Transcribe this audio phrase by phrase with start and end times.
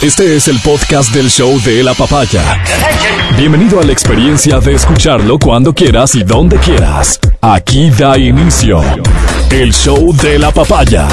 [0.00, 2.62] Este es el podcast del show de la papaya.
[3.36, 7.18] Bienvenido a la experiencia de escucharlo cuando quieras y donde quieras.
[7.40, 8.80] Aquí da inicio
[9.50, 11.08] el show de la papaya.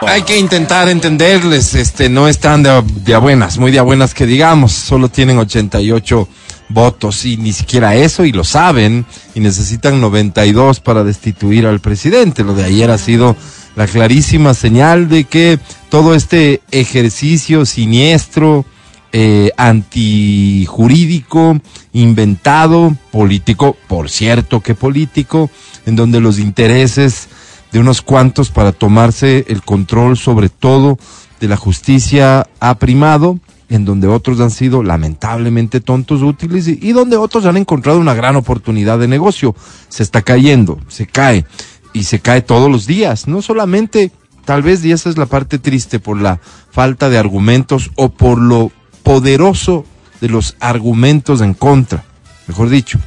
[0.00, 4.26] Hay que intentar entenderles, este, no están de, de buenas, muy de a buenas que
[4.26, 6.28] digamos, solo tienen 88
[6.70, 12.42] votos y ni siquiera eso y lo saben y necesitan 92 para destituir al presidente.
[12.42, 13.36] Lo de ayer ha sido
[13.78, 18.64] la clarísima señal de que todo este ejercicio siniestro,
[19.12, 21.60] eh, antijurídico,
[21.92, 25.48] inventado, político, por cierto que político,
[25.86, 27.28] en donde los intereses
[27.70, 30.98] de unos cuantos para tomarse el control sobre todo
[31.38, 33.38] de la justicia ha primado,
[33.68, 38.14] en donde otros han sido lamentablemente tontos útiles y, y donde otros han encontrado una
[38.14, 39.54] gran oportunidad de negocio.
[39.88, 41.44] Se está cayendo, se cae
[41.92, 44.12] y se cae todos los días, no solamente
[44.44, 48.38] tal vez y esa es la parte triste por la falta de argumentos o por
[48.38, 49.84] lo poderoso
[50.20, 52.04] de los argumentos en contra,
[52.46, 52.98] mejor dicho,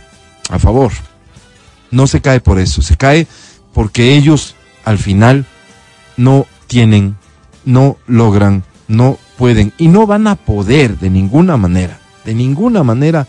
[0.50, 0.92] a favor.
[1.90, 3.28] No se cae por eso, se cae
[3.74, 5.46] porque ellos al final
[6.18, 7.18] no tienen,
[7.66, 13.28] no logran, no pueden y no van a poder de ninguna manera, de ninguna manera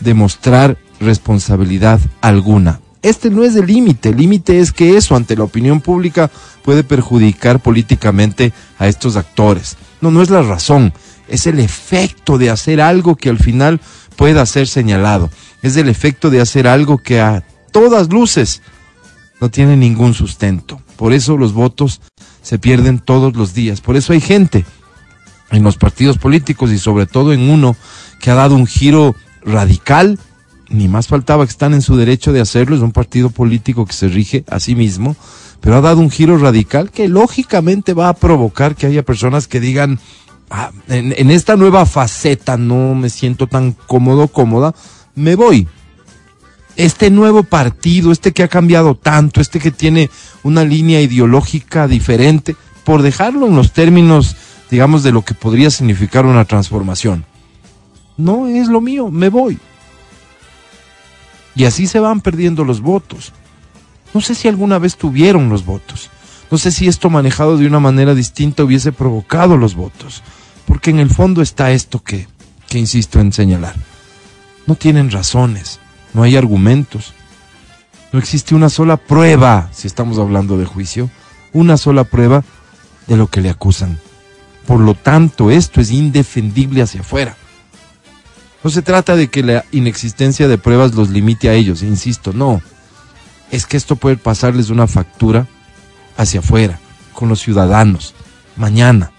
[0.00, 2.80] demostrar responsabilidad alguna.
[3.02, 6.30] Este no es el límite, el límite es que eso ante la opinión pública
[6.62, 9.76] puede perjudicar políticamente a estos actores.
[10.00, 10.92] No, no es la razón,
[11.28, 13.80] es el efecto de hacer algo que al final
[14.16, 15.30] pueda ser señalado.
[15.62, 18.62] Es el efecto de hacer algo que a todas luces
[19.40, 20.80] no tiene ningún sustento.
[20.96, 22.00] Por eso los votos
[22.42, 23.80] se pierden todos los días.
[23.80, 24.64] Por eso hay gente
[25.50, 27.74] en los partidos políticos y sobre todo en uno
[28.20, 30.18] que ha dado un giro radical
[30.72, 33.92] ni más faltaba que están en su derecho de hacerlo, es un partido político que
[33.92, 35.16] se rige a sí mismo,
[35.60, 39.60] pero ha dado un giro radical que lógicamente va a provocar que haya personas que
[39.60, 40.00] digan,
[40.50, 44.74] ah, en, en, esta nueva faceta no me siento tan cómodo, cómoda,
[45.14, 45.68] me voy.
[46.74, 50.10] Este nuevo partido, este que ha cambiado tanto, este que tiene
[50.42, 54.36] una línea ideológica diferente, por dejarlo en los términos,
[54.70, 57.26] digamos, de lo que podría significar una transformación.
[58.16, 59.58] No es lo mío, me voy.
[61.54, 63.32] Y así se van perdiendo los votos.
[64.14, 66.10] No sé si alguna vez tuvieron los votos.
[66.50, 70.22] No sé si esto manejado de una manera distinta hubiese provocado los votos.
[70.66, 72.26] Porque en el fondo está esto que,
[72.68, 73.74] que insisto en señalar.
[74.66, 75.80] No tienen razones,
[76.14, 77.14] no hay argumentos.
[78.12, 81.10] No existe una sola prueba, si estamos hablando de juicio,
[81.52, 82.44] una sola prueba
[83.06, 83.98] de lo que le acusan.
[84.66, 87.36] Por lo tanto, esto es indefendible hacia afuera.
[88.64, 92.62] No se trata de que la inexistencia de pruebas los limite a ellos, insisto, no.
[93.50, 95.48] Es que esto puede pasarles una factura
[96.16, 96.78] hacia afuera,
[97.12, 98.14] con los ciudadanos,
[98.56, 99.10] mañana.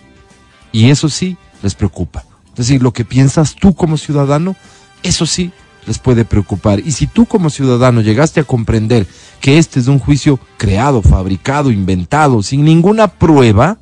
[0.72, 2.26] Y eso sí les preocupa.
[2.50, 4.56] Es decir, lo que piensas tú como ciudadano,
[5.02, 5.52] eso sí
[5.86, 6.80] les puede preocupar.
[6.80, 9.08] Y si tú como ciudadano llegaste a comprender
[9.42, 13.78] que este es un juicio creado, fabricado, inventado, sin ninguna prueba,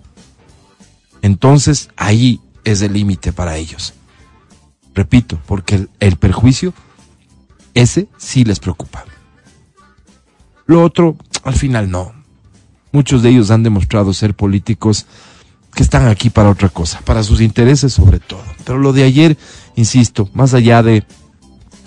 [1.21, 3.93] entonces ahí es el límite para ellos.
[4.93, 6.73] Repito, porque el, perjuicio,
[7.73, 9.05] ese sí les preocupa.
[10.65, 12.13] Lo otro, al final no.
[12.91, 15.05] Muchos de ellos han demostrado ser políticos
[15.73, 18.43] que están aquí para otra cosa, para sus intereses sobre todo.
[18.65, 19.37] Pero lo de ayer,
[19.75, 21.05] insisto, más allá de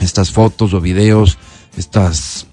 [0.01, 1.37] estas fotos o videos,
[1.77, 2.47] estas,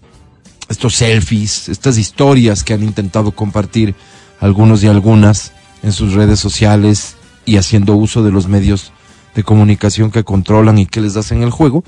[0.67, 3.95] estos selfies, estas historias que han intentado compartir
[4.41, 8.91] algunos y algunas en sus redes sociales y haciendo uso de los medios
[9.35, 11.83] de comunicación que controlan y que les hacen el juego,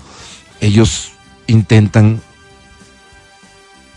[0.61, 1.11] ellos
[1.47, 2.21] intentan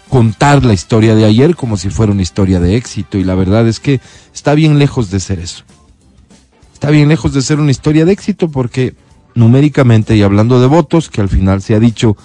[0.08, 3.66] contar la historia de ayer como si fuera una historia de éxito y la verdad
[3.66, 4.00] es que
[4.34, 5.64] está bien lejos de ser eso.
[6.72, 8.94] Está bien lejos de ser una historia de éxito porque
[9.34, 12.16] numéricamente y hablando de votos, que al final se ha dicho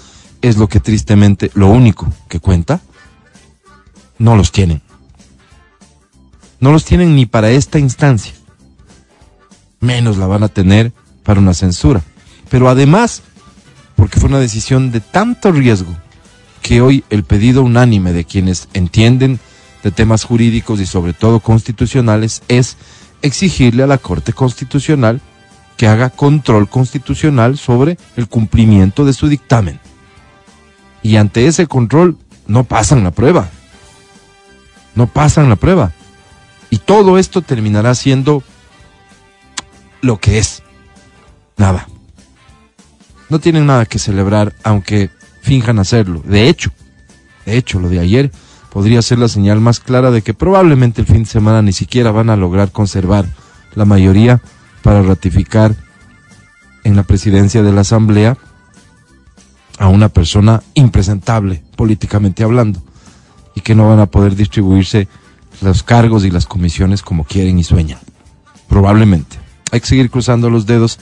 [0.41, 2.81] es lo que tristemente lo único que cuenta,
[4.17, 4.81] no los tienen.
[6.59, 8.33] No los tienen ni para esta instancia.
[9.79, 10.93] Menos la van a tener
[11.23, 12.02] para una censura.
[12.50, 13.23] Pero además,
[13.96, 15.96] porque fue una decisión de tanto riesgo,
[16.62, 19.40] que hoy el pedido unánime de quienes entienden
[19.84, 22.78] de temas jurídicos y sobre todo constitucionales es
[23.22, 25.22] exigirle a la Corte Constitucional
[25.78, 29.79] que haga control constitucional sobre el cumplimiento de su dictamen.
[31.02, 33.50] Y ante ese control no pasan la prueba.
[34.94, 35.91] No pasan la prueba.
[36.70, 38.44] Y todo esto terminará siendo
[40.02, 40.60] lo que es.
[41.57, 41.87] Nada.
[43.29, 45.09] No tienen nada que celebrar, aunque
[45.41, 46.21] finjan hacerlo.
[46.25, 46.71] De hecho,
[47.45, 48.31] de hecho, lo de ayer
[48.71, 52.11] podría ser la señal más clara de que probablemente el fin de semana ni siquiera
[52.11, 53.25] van a lograr conservar
[53.75, 54.41] la mayoría
[54.81, 55.75] para ratificar
[56.83, 58.37] en la presidencia de la Asamblea
[59.77, 62.81] a una persona impresentable, políticamente hablando,
[63.55, 65.07] y que no van a poder distribuirse
[65.61, 67.99] los cargos y las comisiones como quieren y sueñan.
[68.67, 69.37] Probablemente.
[69.71, 70.99] Hay que seguir cruzando los dedos,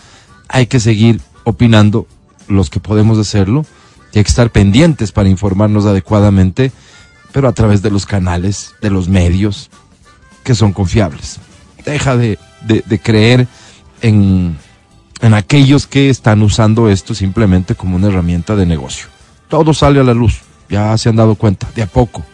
[0.49, 2.07] hay que seguir opinando
[2.47, 3.65] los que podemos hacerlo,
[4.11, 6.71] y hay que estar pendientes para informarnos adecuadamente,
[7.31, 9.69] pero a través de los canales, de los medios,
[10.43, 11.39] que son confiables.
[11.85, 13.47] Deja de, de, creer
[14.01, 14.57] en,
[15.21, 19.07] en aquellos que están usando esto simplemente como una herramienta de negocio.
[19.47, 22.25] Todo sale a la luz, ya se han dado cuenta, de a poco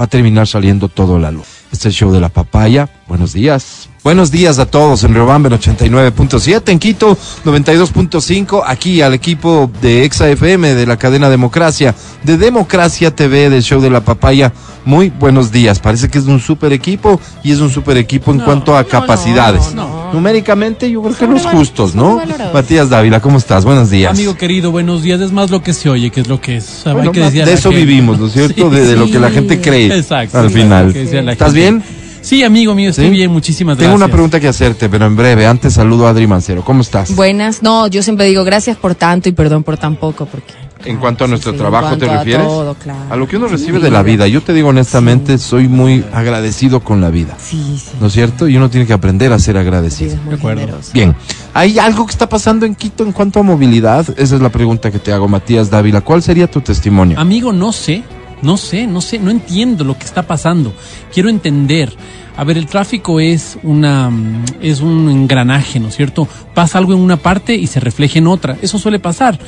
[0.00, 1.46] va a terminar saliendo todo a la luz.
[1.72, 2.88] Este es el show de la papaya.
[3.06, 3.88] Buenos días.
[4.04, 7.16] Buenos días a todos en Riobamba en 89.7, en Quito
[7.46, 13.62] 92.5, aquí al equipo de Exa FM de la cadena Democracia, de Democracia TV del
[13.62, 14.52] show de la papaya.
[14.84, 15.78] Muy buenos días.
[15.80, 18.82] Parece que es un super equipo y es un super equipo en No, cuanto a
[18.82, 19.74] no, capacidades.
[19.74, 20.12] no, no.
[20.12, 22.20] Numéricamente yo creo que los justos, ¿no?
[22.52, 23.64] Matías Dávila, ¿cómo estás?
[23.64, 24.12] Buenos días.
[24.12, 25.18] Amigo querido, buenos días.
[25.22, 26.64] Es más lo que se oye que es lo que es.
[26.68, 27.86] O sea, Bueno, hay que decir de eso gente.
[27.86, 28.68] vivimos, ¿no es cierto?
[28.68, 30.38] Sí, de, de lo que la gente cree Exacto.
[30.40, 30.94] al final.
[30.94, 31.82] ¿Estás bien?
[32.24, 33.10] Sí, amigo mío, estoy ¿Sí?
[33.10, 33.30] bien.
[33.30, 34.06] Muchísimas Tengo gracias.
[34.06, 35.46] una pregunta que hacerte, pero en breve.
[35.46, 36.64] Antes saludo a Adri Mancero.
[36.64, 37.14] ¿Cómo estás?
[37.14, 37.62] Buenas.
[37.62, 40.54] No, yo siempre digo gracias por tanto y perdón por tan poco, porque...
[40.86, 42.46] En cuanto a nuestro sí, trabajo, ¿te cuanto a refieres?
[42.46, 42.98] todo, claro.
[43.10, 44.26] A lo que uno Sí, recibe de la vida.
[44.26, 47.36] Yo te digo honestamente, soy muy agradecido con la vida.
[47.38, 47.92] Sí, sí.
[48.00, 48.48] ¿No es cierto?
[48.48, 50.12] Y uno tiene que aprender a ser Sí, agradecido.
[50.14, 50.60] es muy De acuerdo.
[50.60, 50.90] generoso.
[50.92, 51.14] Bien.
[51.54, 54.06] ¿Hay algo que está pasando en Quito en cuanto a movilidad?
[54.18, 56.02] Esa es la pregunta que te hago, Matías Dávila.
[56.02, 57.18] ¿Cuál sería tu testimonio?
[57.18, 58.02] Amigo, no sé,
[58.44, 60.72] no sé, no sé, no entiendo lo que está pasando.
[61.12, 61.92] Quiero entender.
[62.36, 66.28] A ver, el tráfico es una mm, es un engranaje, ¿no es cierto?
[66.52, 68.56] Pasa algo en una parte y se refleja en otra.
[68.60, 69.38] Eso suele pasar.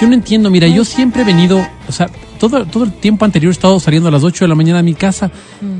[0.00, 2.08] Yo no entiendo, mira, yo siempre he venido, o sea,
[2.38, 4.84] todo, todo el tiempo anterior he estado saliendo a las 8 de la mañana de
[4.84, 5.30] mi casa,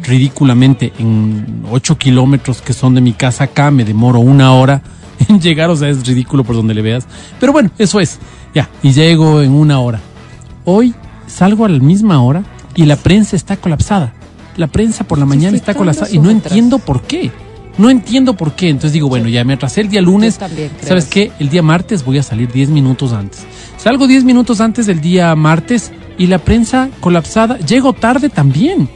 [0.02, 4.82] ridículamente, en 8 kilómetros que son de mi casa acá, me demoro una hora
[5.28, 7.06] en llegar, o sea, es ridículo por donde le veas.
[7.38, 8.18] Pero bueno, eso es,
[8.52, 10.00] ya, y llego en una hora.
[10.64, 10.94] Hoy
[11.28, 12.44] salgo a la misma hora
[12.74, 14.12] y la prensa está colapsada.
[14.56, 17.30] La prensa por la mañana está colapsada y no entiendo por qué.
[17.76, 18.68] No entiendo por qué.
[18.70, 20.38] Entonces digo, bueno, ya me atrasé el día lunes.
[20.38, 21.30] También ¿Sabes qué?
[21.38, 23.46] El día martes voy a salir 10 minutos antes.
[23.76, 27.58] Salgo 10 minutos antes del día martes y la prensa colapsada.
[27.58, 28.88] Llego tarde también.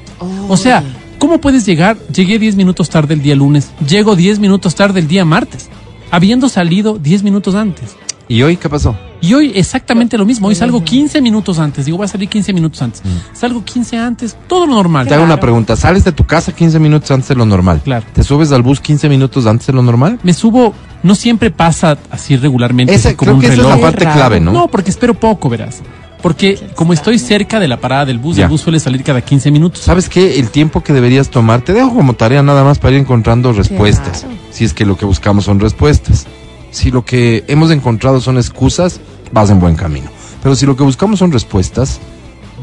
[0.49, 0.82] O sea.
[1.23, 1.96] ¿cómo puedes llegar?
[2.12, 3.70] Llegué 10 minutos tarde el día lunes.
[3.88, 5.69] Llego 10 minutos tarde el día martes.
[6.11, 7.94] Habiendo salido 10 minutos antes.
[8.28, 8.96] ¿Y hoy qué pasó?
[9.20, 10.48] Y hoy exactamente lo mismo.
[10.48, 11.84] Hoy salgo 15 minutos antes.
[11.84, 13.02] Digo, voy a salir 15 minutos antes.
[13.32, 14.36] Salgo 15 antes.
[14.48, 15.06] Todo lo normal.
[15.06, 15.76] Te hago una pregunta.
[15.76, 17.82] ¿Sales de tu casa 15 minutos antes de lo normal?
[17.84, 18.04] Claro.
[18.12, 20.19] ¿Te subes al bus 15 minutos antes de lo normal?
[20.22, 22.92] Me subo, no siempre pasa así regularmente.
[22.94, 23.76] Esa, así como creo un que esa es reloj.
[23.76, 24.52] la parte clave, ¿no?
[24.52, 24.69] ¿no?
[24.69, 25.82] porque espero poco, verás.
[26.20, 28.44] Porque como estoy cerca de la parada del bus, Ya.
[28.44, 29.82] el bus suele salir cada 15 minutos.
[29.82, 30.38] ¿Sabes qué?
[30.40, 34.20] El tiempo que deberías tomar, te dejo como tarea nada más para ir encontrando respuestas.
[34.22, 34.36] Claro.
[34.50, 36.26] Si es que lo que buscamos son respuestas.
[36.72, 40.10] Si lo que hemos encontrado son excusas, vas en buen camino.
[40.42, 42.00] Pero si lo que buscamos son respuestas,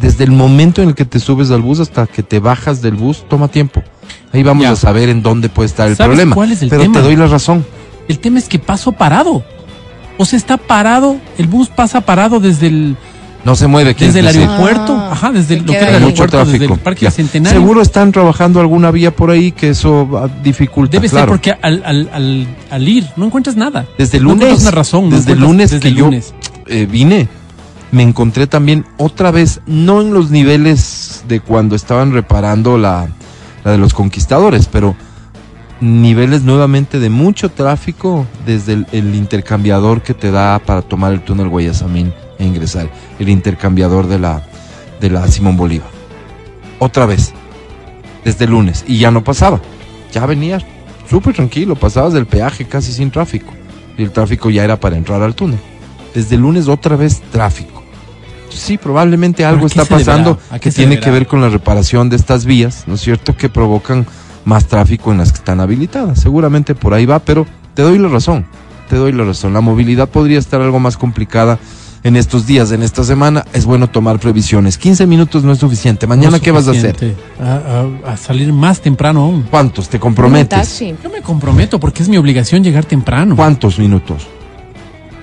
[0.01, 2.95] desde el momento en el que te subes al bus hasta que te bajas del
[2.95, 3.81] bus, toma tiempo.
[4.33, 4.71] Ahí vamos Ya.
[4.71, 6.35] a saber en dónde puede estar el ¿Sabes problema.
[6.35, 6.95] cuál es el Pero tema?
[6.95, 7.65] te doy la razón.
[8.09, 9.44] El tema es que paso parado.
[10.17, 12.97] O sea, está parado, el bus pasa parado desde el,
[13.49, 13.95] No se mueve.
[13.95, 14.47] ¿quieres desde el decir?
[14.47, 14.93] aeropuerto.
[14.95, 16.73] Ah, Ajá, desde se lo que era el aeropuerto, desde tráfico.
[16.75, 17.11] el Parque Ya.
[17.11, 17.59] Centenario.
[17.59, 20.91] Seguro están trabajando alguna vía por ahí que eso ah, dificulta.
[20.91, 23.87] Debe ser porque al, al, al, al ir no encuentras nada.
[23.97, 25.09] Desde el lunes, una razón.
[25.09, 26.11] no desde el lunes desde que el yo
[26.68, 27.27] eh, vine,
[27.91, 33.07] me encontré también otra vez, no en los niveles de cuando estaban reparando la,
[33.63, 34.95] la de los conquistadores, pero
[35.81, 41.21] niveles nuevamente de mucho tráfico desde el, el intercambiador que te da para tomar el
[41.21, 44.41] túnel Guayasamín e ingresar, el intercambiador de la,
[44.99, 45.89] de la Simón Bolívar.
[46.79, 47.33] Otra vez,
[48.23, 49.59] desde el lunes, y ya no pasaba,
[50.11, 50.63] ya venías
[51.09, 53.53] súper tranquilo, pasabas del peaje casi sin tráfico,
[53.97, 55.59] y el tráfico ya era para entrar al túnel.
[56.15, 57.83] Desde el lunes otra vez tráfico.
[58.49, 61.05] Sí, probablemente algo ¿A qué está pasando ¿A qué que tiene deberá?
[61.05, 63.37] que ver con la reparación de estas vías, ¿no es cierto?
[63.37, 64.07] Que provocan
[64.43, 66.19] más tráfico en las que están habilitadas.
[66.19, 68.47] Seguramente por ahí va, pero te doy la razón,
[68.89, 69.53] te doy la razón.
[69.53, 71.59] La movilidad podría estar algo más complicada
[72.03, 73.45] en estos días, en esta semana.
[73.53, 74.77] Es bueno tomar previsiones.
[74.77, 76.07] 15 minutos no es suficiente.
[76.07, 77.15] Mañana, No ¿qué vas a hacer?
[77.41, 79.44] A, a- a salir más temprano aún.
[79.49, 79.89] ¿Cuántos?
[79.89, 80.79] ¿Te comprometes?
[80.79, 83.35] Yo me comprometo porque es mi obligación llegar temprano.
[83.35, 84.27] ¿Cuántos minutos?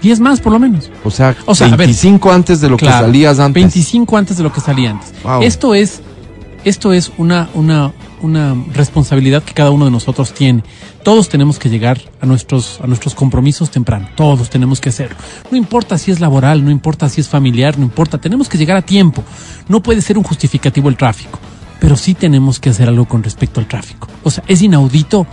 [0.02, 0.90] 10 más por lo menos.
[1.04, 3.54] O sea, O sea, a ver, 25 antes de lo Claro, que salías antes.
[3.62, 5.12] 25 antes de lo que salía antes.
[5.24, 5.42] Wow.
[5.42, 6.00] Esto es,
[6.64, 7.92] esto es una, una,
[8.26, 10.62] una responsabilidad que cada uno de nosotros tiene.
[11.02, 14.08] Todos tenemos que llegar a nuestros, a nuestros compromisos temprano.
[14.14, 15.16] Todos tenemos que hacerlo.
[15.50, 18.18] No importa si es laboral, no importa si es familiar, no importa.
[18.18, 19.24] Tenemos que llegar a tiempo.
[19.68, 21.38] No puede ser un justificativo el tráfico.
[21.80, 24.08] Pero sí tenemos que hacer algo con respecto al tráfico.
[24.22, 25.26] O sea, es inaudito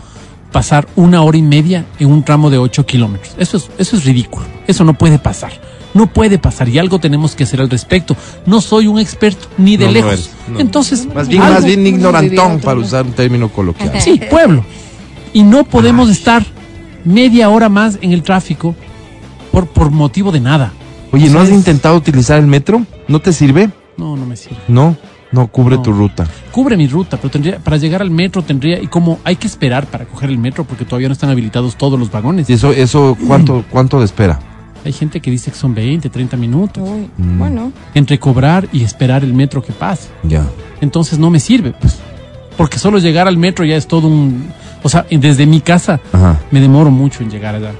[0.51, 3.35] pasar una hora y media en un tramo de 8 kilómetros.
[3.37, 4.45] Eso es, eso es ridículo.
[4.67, 5.51] Eso no puede pasar.
[5.93, 8.15] No puede pasar y algo tenemos que hacer al respecto.
[8.45, 10.11] No soy un experto ni de No, no lejos.
[10.13, 10.59] eres, no.
[10.59, 12.81] Entonces, Más bien, algo- más bien ignorantón, para ¿no?
[12.85, 13.91] usar un término coloquial.
[14.01, 14.65] Sí, pueblo.
[15.33, 16.43] Y no podemos estar
[17.05, 18.75] media hora más en el tráfico
[19.51, 20.71] por, por motivo de nada.
[21.11, 22.83] Oye, ¿no has es- intentado utilizar el metro?
[23.07, 23.69] ¿No te sirve?
[23.97, 24.57] No, no me sirve.
[24.67, 24.95] No,
[25.31, 25.81] no cubre No.
[25.83, 26.25] tu ruta.
[26.51, 29.85] Cubre mi ruta, pero tendría, para llegar al metro tendría, y como hay que esperar
[29.85, 32.49] para coger el metro porque todavía no están habilitados todos los vagones.
[32.49, 34.39] ¿Y eso, eso cuánto, cuánto de espera?
[34.85, 37.39] Hay gente que dice que son 20, 30 minutos Uy, Mm.
[37.39, 40.09] Bueno, entre cobrar y esperar el metro que pase.
[40.23, 40.45] Ya.
[40.81, 41.99] Entonces no me sirve, pues.
[42.57, 44.51] Porque solo llegar al metro ya es todo un...
[44.83, 46.39] O sea, desde mi casa Ajá.
[46.51, 47.71] me demoro mucho en llegar allá.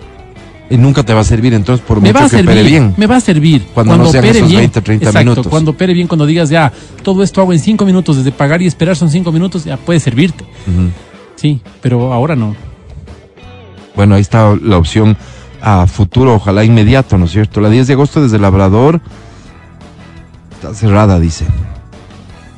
[0.69, 2.63] Y nunca te va a servir entonces por Me mucho va a que servir, opere
[2.63, 2.93] bien.
[2.97, 3.65] me va a servir.
[3.73, 5.47] Cuando no sean opere esos bien, 20, 30 exacto, minutos.
[5.47, 6.71] Cuando opere bien, cuando digas ya,
[7.03, 9.99] todo esto hago en cinco minutos, desde pagar y esperar son cinco minutos, ya puede
[9.99, 10.45] servirte.
[11.35, 12.55] Sí, pero ahora no.
[13.95, 15.15] Bueno, ahí está la opción
[15.65, 17.61] a futuro, ojalá inmediato, ¿no es cierto?
[17.61, 18.99] La 10 de agosto desde Labrador
[20.55, 21.45] está cerrada, dice.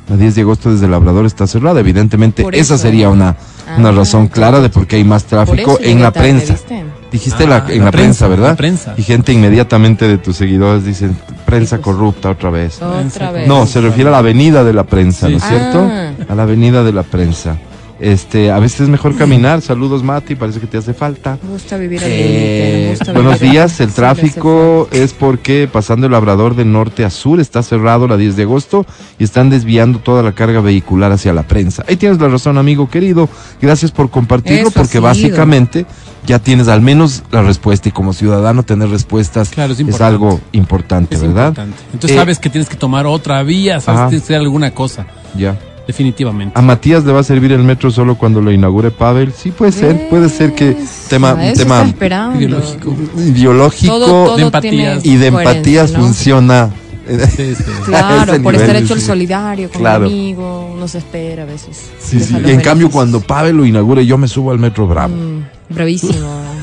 [0.08, 1.80] La 10 de agosto desde Labrador está cerrada.
[1.80, 2.82] Evidentemente, Por esa eso.
[2.82, 3.36] sería una,
[3.78, 6.52] una Ah, razón clara de por qué hay más tráfico eso en la prensa.
[6.54, 6.84] ¿viste?
[7.10, 8.50] Dijiste Ah, la, en la, prensa, ¿verdad?
[8.50, 8.94] la prensa.
[8.96, 12.80] Y gente inmediatamente de tus seguidores dicen, prensa corrupta otra vez.
[12.82, 13.48] Otra vez.
[13.48, 15.32] No, se refiere a la avenida de la prensa, Sí.
[15.32, 15.88] ¿no es cierto?
[15.90, 16.10] Ah.
[16.28, 17.56] A la avenida de la prensa.
[17.98, 19.62] Este, a veces es mejor caminar.
[19.62, 21.38] Saludos, Mati, parece que te hace falta.
[21.42, 26.12] Me gusta vivir al Eh, gusta buenos vivir- días, el tráfico es porque pasando el
[26.12, 28.84] Labrador de norte a sur está cerrado la 10 de agosto
[29.18, 31.84] y están desviando toda la carga vehicular hacia la prensa.
[31.88, 33.28] Ahí tienes la razón, amigo querido.
[33.62, 35.86] Gracias por compartirlo Eso porque básicamente
[36.26, 41.14] ya tienes al menos la respuesta y como ciudadano tener respuestas Claro, es algo importante,
[41.14, 41.48] Es ¿verdad?
[41.48, 41.78] importante.
[41.94, 44.06] Entonces Eh, sabes que tienes que tomar otra vía, sabes Ajá.
[44.06, 45.06] que tienes que hacer alguna cosa.
[45.34, 45.56] Ya.
[45.86, 46.58] Definitivamente.
[46.58, 49.32] A Matías le va a servir el metro solo cuando lo inaugure Pavel.
[49.32, 50.76] Sí, puede ser, puede ser que
[51.08, 52.38] tema, eso tema está esperando.
[52.40, 52.96] Ideológico.
[53.16, 55.04] ideológico Todo, todo de empatías.
[55.06, 56.00] y de empatías ¿no?
[56.00, 56.70] funciona.
[57.08, 57.64] Sí, sí.
[57.86, 60.06] Claro, por nivel, estar hecho el solidario con Claro.
[60.06, 61.88] el amigo, uno se espera a veces.
[62.00, 62.34] Sí, sí.
[62.44, 65.14] en cambio, cuando Pavel lo inaugure, yo me subo al metro Bravo.
[65.14, 66.42] Mm, bravísimo.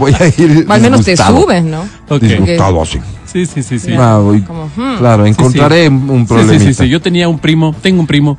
[0.00, 0.66] Voy a ir.
[0.68, 1.82] Al menos te subes, ¿no?
[2.08, 2.20] Ok.
[2.22, 2.98] Disgustado, así.
[3.26, 3.92] Sí, sí, sí, sí.
[3.98, 4.98] Ah, voy- Como, hmm.
[4.98, 6.52] Claro, encontraré un Sí, problema.
[6.52, 6.88] sí, sí, sí.
[6.88, 8.38] Yo tenía un primo, tengo un primo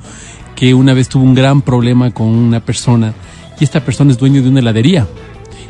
[0.55, 3.13] que una vez tuvo un gran problema con una persona
[3.59, 5.05] y esta persona es dueño de una heladería.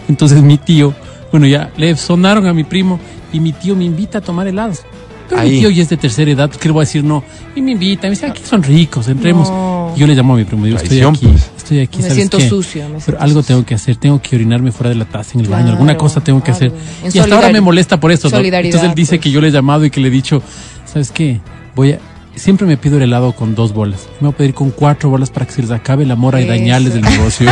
[0.07, 0.93] Entonces mi tío,
[1.31, 2.99] bueno, ya le sonaron a mi primo
[3.33, 4.81] y mi tío me invita a tomar helados.
[5.27, 5.51] Pero Ahí.
[5.53, 7.03] mi tío ya es de tercera edad, ¿qué le voy a decir?
[7.03, 7.23] No.
[7.55, 9.49] Y me invita, me dice, aquí son ricos, entremos.
[9.49, 9.91] No.
[9.95, 11.49] Y yo le llamo a mi primo, digo, estoy aquí, pues.
[11.65, 11.97] Estoy aquí.
[11.97, 12.47] Me ¿sabes siento qué?
[12.49, 12.87] sucio.
[12.89, 13.55] me Pero algo sucio.
[13.55, 16.21] tengo que hacer, tengo que orinarme fuera de la taza en el baño, alguna cosa
[16.21, 16.67] tengo que hacer.
[16.67, 16.77] algo.
[17.03, 18.29] En Y hasta ahora me molesta por eso.
[18.29, 18.37] ¿no?
[18.37, 19.21] solidaridad, Entonces él dice pues.
[19.21, 20.41] que yo le he llamado y que le he dicho,
[20.85, 21.39] ¿sabes qué?
[21.75, 21.99] Voy a...
[22.35, 24.09] Siempre me pido el helado con dos bolas.
[24.19, 26.45] Me voy a pedir con cuatro bolas para que se les acabe la mora y
[26.45, 27.49] dañarles el negocio.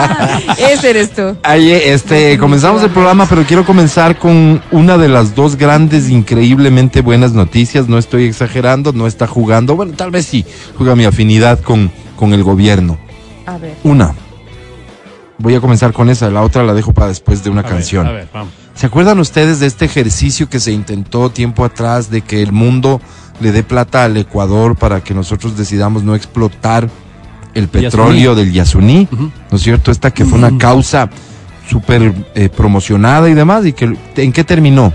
[0.58, 1.36] Ese eres tú.
[1.42, 7.02] Ahí, este, comenzamos el programa, pero quiero comenzar con una de las dos grandes, increíblemente
[7.02, 7.86] buenas noticias.
[7.86, 9.76] No estoy exagerando, no está jugando.
[9.76, 10.46] Bueno, tal vez sí,
[10.78, 12.98] juega mi afinidad con, con el gobierno.
[13.46, 13.76] A ver.
[13.84, 14.14] Una.
[15.38, 17.72] Voy a comenzar con esa, la otra la dejo para después de una A ver,
[17.72, 18.06] canción.
[18.06, 18.52] a ver, vamos.
[18.74, 23.00] ¿Se acuerdan ustedes de este ejercicio que se intentó tiempo atrás de que el mundo
[23.40, 26.88] le dé plata al Ecuador para que nosotros decidamos no explotar
[27.54, 29.08] el petróleo del Yasuní?
[29.10, 29.90] ¿No es cierto?
[29.90, 31.08] Esta que fue una causa
[31.68, 33.64] súper eh, promocionada y demás.
[33.66, 34.92] ¿Y que, en qué terminó?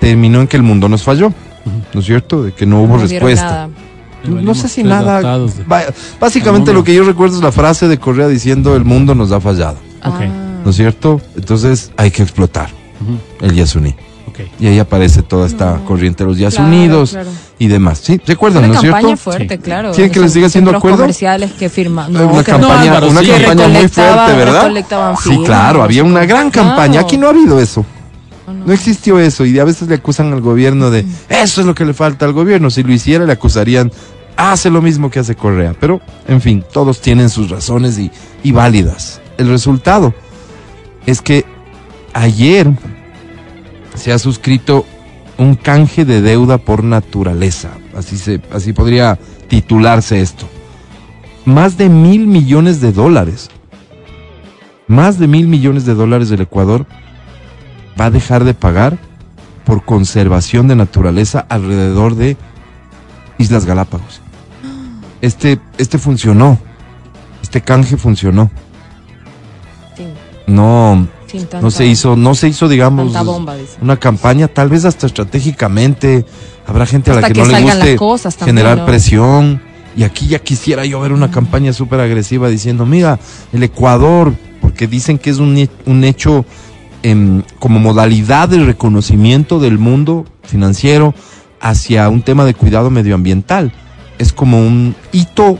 [0.00, 1.32] Terminó en que el mundo nos falló.
[1.94, 2.42] ¿No es cierto?
[2.42, 3.68] De que no hubo No respuesta.
[4.24, 5.20] No sé si nada.
[5.20, 9.32] de- Básicamente lo que yo recuerdo es la frase de Correa diciendo el mundo nos
[9.32, 9.76] ha fallado.
[10.02, 10.12] Ah.
[10.64, 11.20] ¿No es cierto?
[11.36, 13.96] Entonces hay que explotar Ujú, el Yasuní.
[14.28, 14.40] ok.
[14.60, 15.84] Y ahí aparece toda esta No.
[15.84, 17.30] corriente de los Días Claro, Unidos claro.
[17.58, 17.98] y demás.
[18.02, 18.20] ¿Sí?
[18.24, 19.22] ¿Recuerdan, Una no es campaña cierto?
[19.22, 19.60] fuerte, Sí.
[19.62, 19.90] claro.
[19.92, 20.98] ¿Quieren que les siga haciendo centros acuerdo?
[20.98, 22.14] comerciales que firman.
[22.16, 23.26] una que- campaña, Álvaro, una sí.
[23.28, 24.72] campaña muy fuerte, ¿verdad?
[25.22, 26.68] Sí, claro, había una gran claro.
[26.68, 27.00] campaña.
[27.00, 27.84] Aquí no ha habido eso.
[28.46, 31.84] No, existió eso y a veces le acusan al gobierno de eso es lo que
[31.84, 32.70] le falta al gobierno.
[32.70, 33.92] Si lo hiciera le acusarían
[34.36, 35.74] hace lo mismo que hace Correa.
[35.78, 38.10] Pero, en fin, todos tienen sus razones y,
[38.42, 39.20] y válidas.
[39.38, 40.14] El resultado
[41.06, 41.44] es que
[42.12, 42.70] ayer
[43.94, 44.84] se ha suscrito
[45.38, 47.70] un canje de deuda por naturaleza.
[47.96, 49.18] Así, se, así podría
[49.48, 50.48] titularse esto.
[51.44, 53.50] Más de mil millones de dólares.
[54.86, 56.86] Más de mil millones de dólares del Ecuador
[58.00, 58.98] va a dejar de pagar
[59.64, 62.36] por conservación de naturaleza alrededor de
[63.38, 64.20] Islas Galápagos.
[65.20, 66.58] Este, este funcionó.
[67.42, 68.50] Este canje funcionó.
[69.96, 70.08] Sin-
[70.46, 75.06] No, tanta- no se hizo, no se hizo, digamos, bomba, una campaña, tal vez hasta
[75.06, 76.24] estratégicamente.
[76.66, 78.86] Habrá gente a la que, que no le guste cosas también, generar ¿no?
[78.86, 79.62] presión.
[79.96, 83.18] Y aquí ya quisiera yo ver una campaña súper agresiva diciendo, mira,
[83.52, 86.46] el Ecuador, porque dicen que es un, un hecho
[87.58, 91.14] como modalidad de reconocimiento del mundo financiero
[91.60, 93.72] hacia un tema de cuidado medioambiental.
[94.18, 95.58] Es como un hito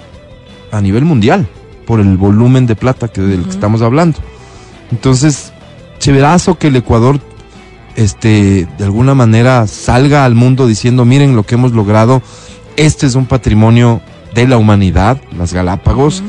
[0.71, 1.49] a nivel mundial
[1.87, 4.19] por el volumen de plata que, del que estamos hablando.
[4.91, 5.53] Entonces,
[5.99, 7.21] chéverazo que el Ecuador
[7.97, 12.23] este, de alguna manera salga al mundo diciendo, miren lo que hemos logrado,
[12.77, 14.01] este es un patrimonio
[14.35, 16.23] de la humanidad, las Galápagos,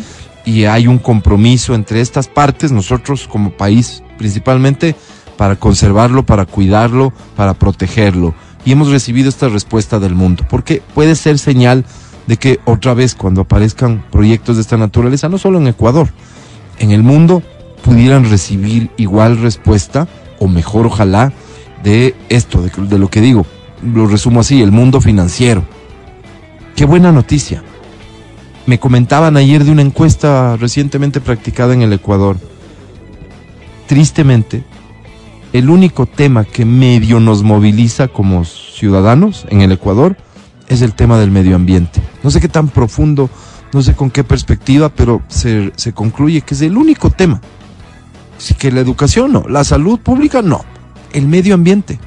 [0.45, 4.95] y hay un compromiso entre estas partes, nosotros como país principalmente,
[5.37, 8.33] para conservarlo, para cuidarlo, para protegerlo.
[8.65, 11.85] Y hemos recibido esta respuesta del mundo, porque puede ser señal
[12.27, 16.09] de que otra vez cuando aparezcan proyectos de esta naturaleza, no solo en Ecuador,
[16.79, 17.43] en el mundo
[17.83, 20.07] pudieran recibir igual respuesta,
[20.39, 21.33] o mejor ojalá,
[21.83, 23.45] de esto, de, lo que digo.
[23.83, 25.63] Lo resumo así, el mundo financiero.
[26.75, 27.61] Qué buena noticia.
[28.65, 32.37] Me comentaban ayer de una encuesta recientemente practicada en el Ecuador.
[33.87, 34.63] Tristemente,
[35.51, 40.15] el único tema que medio nos moviliza como ciudadanos en el Ecuador
[40.69, 42.01] es el tema del medio ambiente.
[42.23, 43.29] No sé qué tan profundo,
[43.73, 47.41] no sé con qué perspectiva, pero se, se concluye que es el único tema.
[48.37, 50.63] Así que la educación no, la salud pública no,
[51.11, 51.99] el medio ambiente.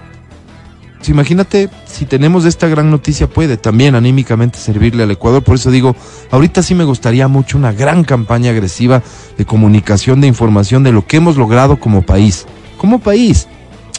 [1.09, 5.43] Imagínate si tenemos esta gran noticia puede también anímicamente servirle al Ecuador.
[5.43, 5.95] Por eso digo,
[6.31, 9.03] ahorita sí me gustaría mucho una gran campaña agresiva
[9.37, 12.47] de comunicación, de información de lo que hemos logrado como país.
[12.79, 13.47] Como país,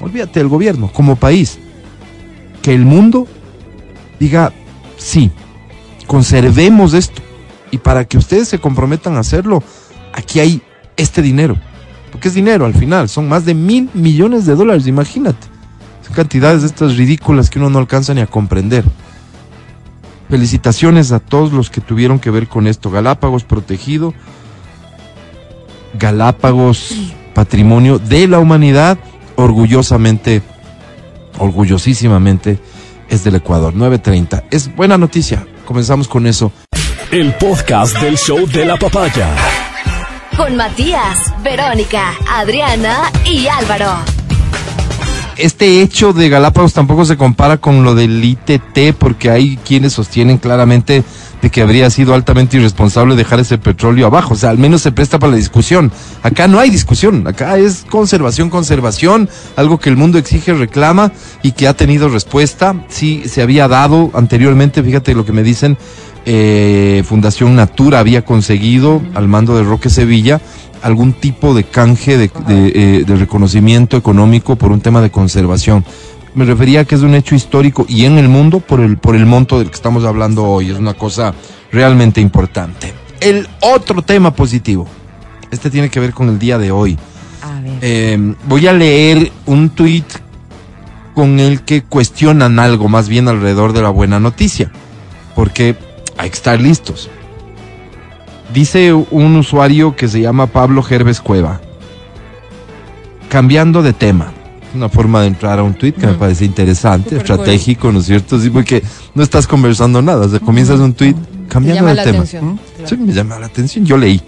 [0.02, 1.60] olvídate del gobierno, como país.
[2.62, 3.28] Que el mundo
[4.20, 4.52] diga,
[4.98, 5.32] sí,
[6.06, 7.22] conservemos esto.
[7.72, 9.64] Y para que ustedes se comprometan a hacerlo,
[10.14, 10.62] aquí hay
[10.96, 11.58] este dinero.
[12.12, 15.57] Porque es dinero al final, son más de mil millones de dólares, imagínate.
[16.14, 18.84] Cantidades de estas ridículas que uno no alcanza ni a comprender.
[20.30, 22.92] Felicitaciones a todos los que tuvieron que ver con esto.
[22.92, 24.14] Galápagos protegido.
[25.98, 26.94] Galápagos
[27.34, 28.98] patrimonio de la humanidad.
[29.36, 30.42] Orgullosamente,
[31.38, 32.60] orgullosísimamente
[33.10, 33.74] es del Ecuador.
[33.74, 34.46] 9.30.
[34.52, 35.46] Es buena noticia.
[35.66, 36.52] Comenzamos con eso.
[37.12, 39.30] El podcast del show de la papaya.
[40.36, 44.17] Con Matías, Verónica, Adriana y Álvaro.
[45.38, 50.38] Este hecho de Galápagos tampoco se compara con lo del ITT porque hay quienes sostienen
[50.38, 51.04] claramente
[51.42, 54.34] de que habría sido altamente irresponsable dejar ese petróleo abajo.
[54.34, 55.92] O sea, al menos se presta para la discusión.
[56.24, 57.28] Acá no hay discusión.
[57.28, 61.12] Acá es conservación, conservación, algo que el mundo exige, reclama
[61.44, 62.86] y que ha tenido respuesta.
[62.90, 65.78] Sí, se había dado anteriormente, fíjate lo que me dicen,
[66.26, 70.42] eh, Fundación Natura había conseguido al mando de Roque Sevilla
[70.82, 75.86] algún tipo de canje de, de, eh, de reconocimiento económico por un tema de conservación.
[76.36, 79.16] Me refería a que es un hecho histórico y en el mundo por el, por
[79.16, 80.70] el monto del que estamos hablando hoy.
[80.70, 81.34] Es una cosa
[81.72, 82.94] realmente importante.
[83.20, 84.88] El otro tema positivo.
[85.50, 86.98] Este tiene que ver con el día de hoy.
[87.42, 87.80] A ver.
[87.82, 90.06] Eh, voy a leer un tuit
[91.16, 94.72] con el que cuestionan algo más bien alrededor de la buena noticia.
[95.36, 95.76] Porque
[96.18, 97.10] hay que estar listos.
[98.54, 101.60] Dice un usuario que se llama Pablo Gerves Cueva.
[103.30, 104.32] Cambiando de tema.
[104.74, 108.40] Una forma de entrar a un tuit que me parece interesante, estratégico, ¿no es cierto?
[108.40, 108.84] Sí, porque
[109.16, 110.26] no estás conversando nada.
[110.26, 111.16] O sea, comienzas un Me
[111.48, 112.10] cambiando de tema.
[112.20, 112.60] atención.
[112.76, 112.88] claro.
[112.88, 113.86] Sí, me llama la atención.
[113.86, 114.22] Yo leí.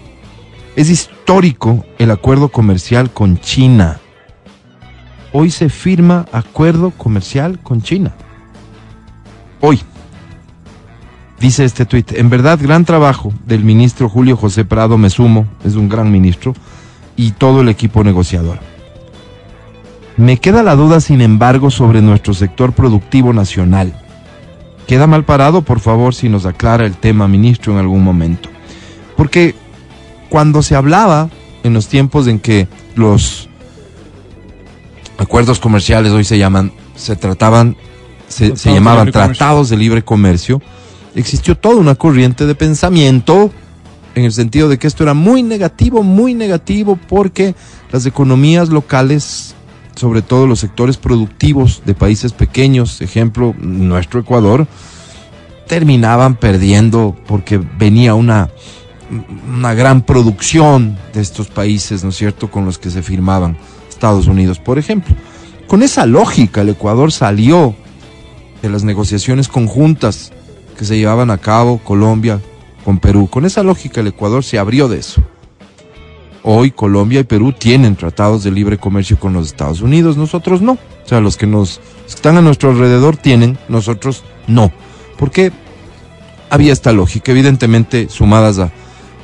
[0.76, 4.00] Es histórico el acuerdo comercial con China.
[5.34, 8.14] Hoy se firma acuerdo comercial con China.
[9.62, 9.80] Hoy.
[11.40, 12.12] Dice este tuit.
[12.14, 16.54] En verdad, gran trabajo del ministro Julio José Prado, me sumo, es un gran ministro,
[17.16, 18.60] y todo el equipo negociador.
[20.18, 23.94] Me queda la duda, sin embargo, sobre nuestro sector productivo nacional.
[24.86, 28.50] Queda mal parado, por favor, si nos aclara el tema, ministro, en algún momento.
[29.16, 29.56] Porque
[30.28, 31.30] cuando se hablaba
[31.64, 33.50] en los tiempos en que los
[35.18, 37.78] acuerdos comerciales hoy se llaman, se trataban,
[38.28, 40.62] se, llamaban tratados de libre comercio,
[41.16, 43.52] existió toda una corriente de pensamiento
[44.16, 47.56] en el sentido de que esto era muy negativo, muy negativo, porque
[47.92, 49.56] las economías locales,
[49.96, 54.68] sobre todo los sectores productivos de países pequeños, ejemplo, nuestro Ecuador,
[55.68, 58.50] terminaban perdiendo porque venía una,
[59.48, 64.28] una gran producción de estos países, ¿no es cierto?, con los que se firmaban Estados
[64.28, 65.16] Unidos, por ejemplo.
[65.68, 67.76] Con esa lógica, el Ecuador salió
[68.62, 70.32] de las negociaciones conjuntas
[70.80, 72.40] que se llevaban a cabo Colombia
[72.86, 73.28] con Perú.
[73.30, 75.22] Con esa lógica, el Ecuador se abrió de eso.
[76.42, 80.74] Hoy Colombia y Perú tienen tratados de libre comercio con los Estados Unidos, nosotros no.
[80.74, 84.72] O sea, los que nos están a nuestro alrededor tienen, nosotros no.
[85.18, 85.52] ¿Por qué?
[86.52, 88.72] había esta lógica, evidentemente sumadas a,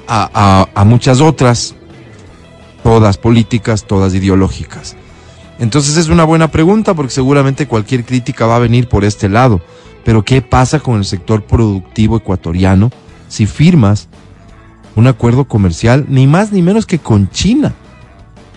[0.07, 1.73] a- a- a muchas otras,
[2.83, 4.95] todas políticas, todas ideológicas.
[5.57, 9.59] Entonces es una buena pregunta porque seguramente cualquier crítica va a venir por este lado.
[10.05, 12.91] Pero ¿qué pasa con el sector productivo ecuatoriano
[13.27, 14.07] si firmas
[14.95, 17.73] un acuerdo comercial ni más ni menos que con China?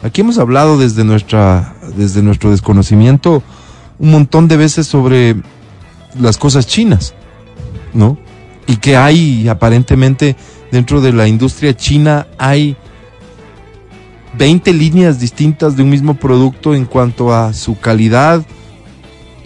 [0.02, 3.42] Aquí hemos hablado desde nuestra desde nuestro desconocimiento
[3.98, 5.36] un montón de veces sobre
[6.20, 7.14] las cosas chinas,
[7.94, 8.18] ¿no?
[8.66, 10.36] Y que hay aparentemente
[10.70, 12.76] dentro de la industria china hay
[14.36, 18.44] 20 líneas distintas de un mismo producto en cuanto a su calidad,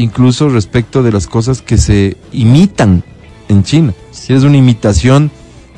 [0.02, 3.02] incluso respecto de las cosas que se imitan
[3.48, 3.92] en China.
[4.10, 5.30] Si es una imitación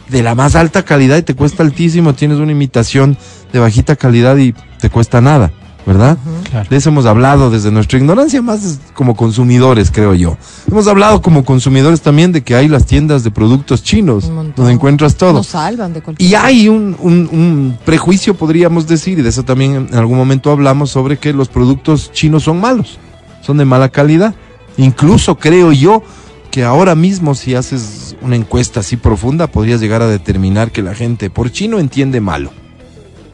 [0.09, 3.17] de la más alta calidad y te cuesta altísimo, tienes una imitación
[3.53, 5.51] de bajita calidad y te cuesta nada,
[5.87, 6.19] ¿verdad?
[6.51, 6.69] Claro.
[6.69, 10.37] De eso hemos hablado desde nuestra ignorancia, más como consumidores, creo yo.
[10.71, 15.17] Hemos hablado como consumidores también de que hay las tiendas de productos chinos, donde encuentras
[15.17, 15.33] todo.
[15.35, 19.43] Nos salvan de cualquier Y hay un, un- un prejuicio, podríamos decir, y de eso
[19.43, 22.99] también en algún momento hablamos, sobre que los productos chinos son malos,
[23.45, 24.35] son de mala calidad.
[24.77, 26.03] Incluso creo yo
[26.51, 30.95] que ahora mismo si haces una encuesta así profunda, podrías llegar a determinar que la
[30.95, 32.51] gente por chino entiende malo.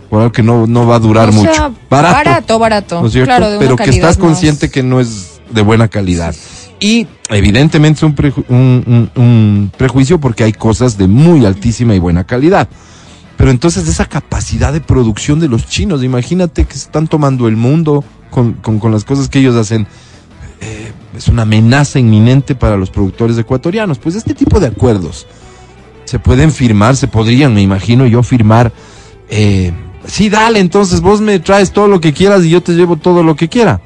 [0.09, 1.55] Por algo que no, no va a durar O mucho.
[1.55, 2.15] sea, barato.
[2.17, 3.01] barato, barato.
[3.01, 3.27] ¿no es cierto?
[3.29, 6.35] Claro, de una Pero que estás más- consciente que no es de buena calidad.
[6.81, 11.95] Y evidentemente es un, preju- un- un- un prejuicio porque hay cosas de muy altísima
[11.95, 12.69] y buena calidad.
[13.37, 17.57] Pero entonces esa capacidad de producción de los chinos, imagínate que se están tomando el
[17.57, 19.87] mundo con, con- las cosas que ellos hacen.
[20.61, 23.99] eh, es una amenaza inminente para los productores ecuatorianos.
[23.99, 25.27] Pues este tipo de acuerdos
[26.05, 28.73] se pueden firmar, se podrían, me imagino yo, firmar.
[29.29, 29.73] eh,
[30.07, 33.23] sí, dale, entonces vos me traes todo lo que quieras y yo te llevo todo
[33.23, 33.81] lo que quiera.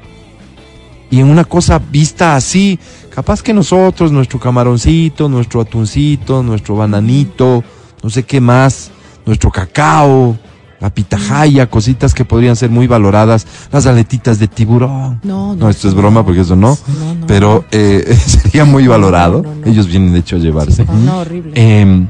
[1.11, 2.79] Y en una cosa vista así,
[3.13, 7.63] capaz que nosotros, nuestro camaroncito, nuestro atuncito, nuestro bananito,
[8.01, 8.91] no sé qué más,
[9.25, 10.37] nuestro cacao,
[10.79, 15.19] la pitahaya, cositas que podrían ser muy valoradas, las aletitas de tiburón.
[15.23, 15.55] No, no.
[15.55, 19.43] No, esto es broma porque eso no, No, pero eh, sería muy valorado.
[19.65, 20.85] Ellos vienen de hecho a llevarse.
[20.85, 21.53] No, horrible.
[21.55, 22.05] Eh,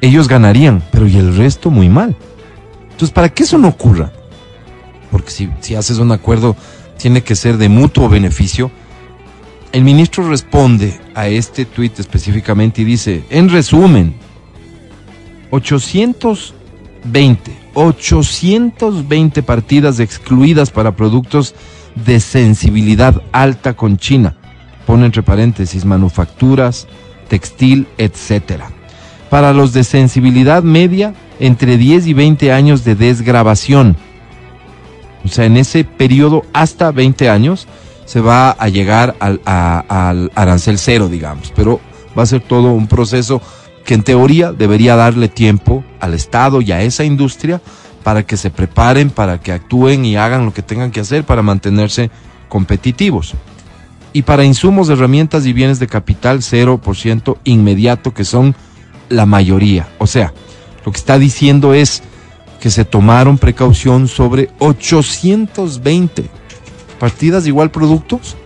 [0.00, 2.16] ellos ganarían, pero y el resto muy mal.
[2.90, 4.12] Entonces, para que eso no ocurra,
[5.10, 6.56] porque si, si haces un acuerdo,
[6.98, 8.70] tiene que ser de mutuo beneficio.
[9.72, 14.14] El ministro responde a este tuit específicamente y dice, en resumen,
[17.04, 21.54] 820, 820 partidas excluidas para productos
[21.94, 24.34] de sensibilidad alta con China.
[24.86, 26.86] Pone entre paréntesis manufacturas,
[27.28, 28.70] textil, etcétera.
[29.30, 33.96] Para los de sensibilidad media, entre 10 y 20 años de desgrabación.
[35.24, 37.66] O sea, en ese periodo hasta 20 años
[38.04, 41.52] se va a llegar al arancel cero, digamos.
[41.56, 41.80] Pero
[42.16, 43.40] va a ser todo un proceso
[43.84, 47.60] que en teoría debería darle tiempo al Estado y a esa industria
[48.02, 51.42] para que se preparen, para que actúen y hagan lo que tengan que hacer para
[51.42, 52.10] mantenerse
[52.48, 53.34] competitivos.
[54.12, 58.54] Y para insumos, herramientas y bienes de capital 0% inmediato, que son
[59.08, 59.88] la mayoría.
[59.98, 60.32] O sea,
[60.84, 62.02] lo que está diciendo es
[62.60, 66.30] que se tomaron precaución sobre 820
[66.98, 68.36] partidas de igual productos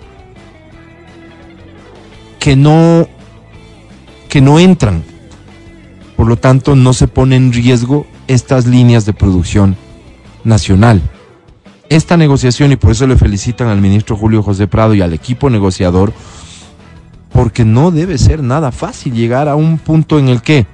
[2.40, 3.09] que no
[4.29, 5.05] que no entran.
[6.18, 9.76] Por lo tanto, no se pone en riesgo estas líneas de producción
[10.42, 11.00] nacional.
[11.90, 15.48] Esta negociación, y por eso le felicitan al ministro Julio José Prado y al equipo
[15.48, 16.12] negociador,
[17.33, 20.66] porque no debe ser nada fácil llegar a un punto en el que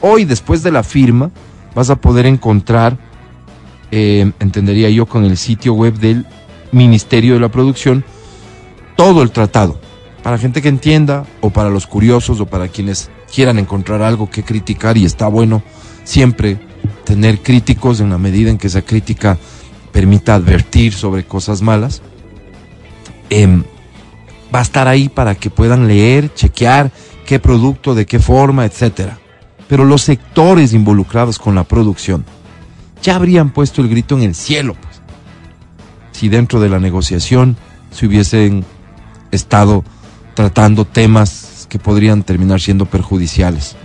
[0.00, 1.30] hoy, después de la firma,
[1.76, 2.98] vas a poder encontrar,
[3.92, 6.26] eh, entendería yo, con el sitio web del
[6.72, 8.04] Ministerio de la Producción,
[8.96, 9.80] todo el tratado.
[10.24, 14.42] Para gente que entienda, o para los curiosos, o para quienes quieran encontrar algo que
[14.42, 15.62] criticar, y está bueno
[16.04, 16.58] siempre
[17.04, 19.38] tener críticos en la medida en que esa crítica
[19.92, 22.02] permita advertir sobre cosas malas.
[23.30, 23.64] Em,
[24.54, 26.90] va a estar ahí para que puedan leer, chequear
[27.26, 29.18] qué producto, de qué forma, etcétera.
[29.68, 32.24] Pero los sectores involucrados con la producción
[33.02, 35.00] ya habrían puesto el grito en el cielo, pues.
[36.12, 37.56] Si dentro de la negociación
[37.90, 38.64] se hubiesen
[39.30, 39.84] estado
[40.34, 43.76] tratando temas que podrían terminar siendo perjudiciales.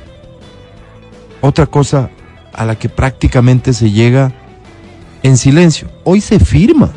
[1.41, 2.09] Otra cosa
[2.53, 4.33] a la que prácticamente se llega
[5.23, 5.89] en silencio.
[6.03, 6.91] Hoy se firma.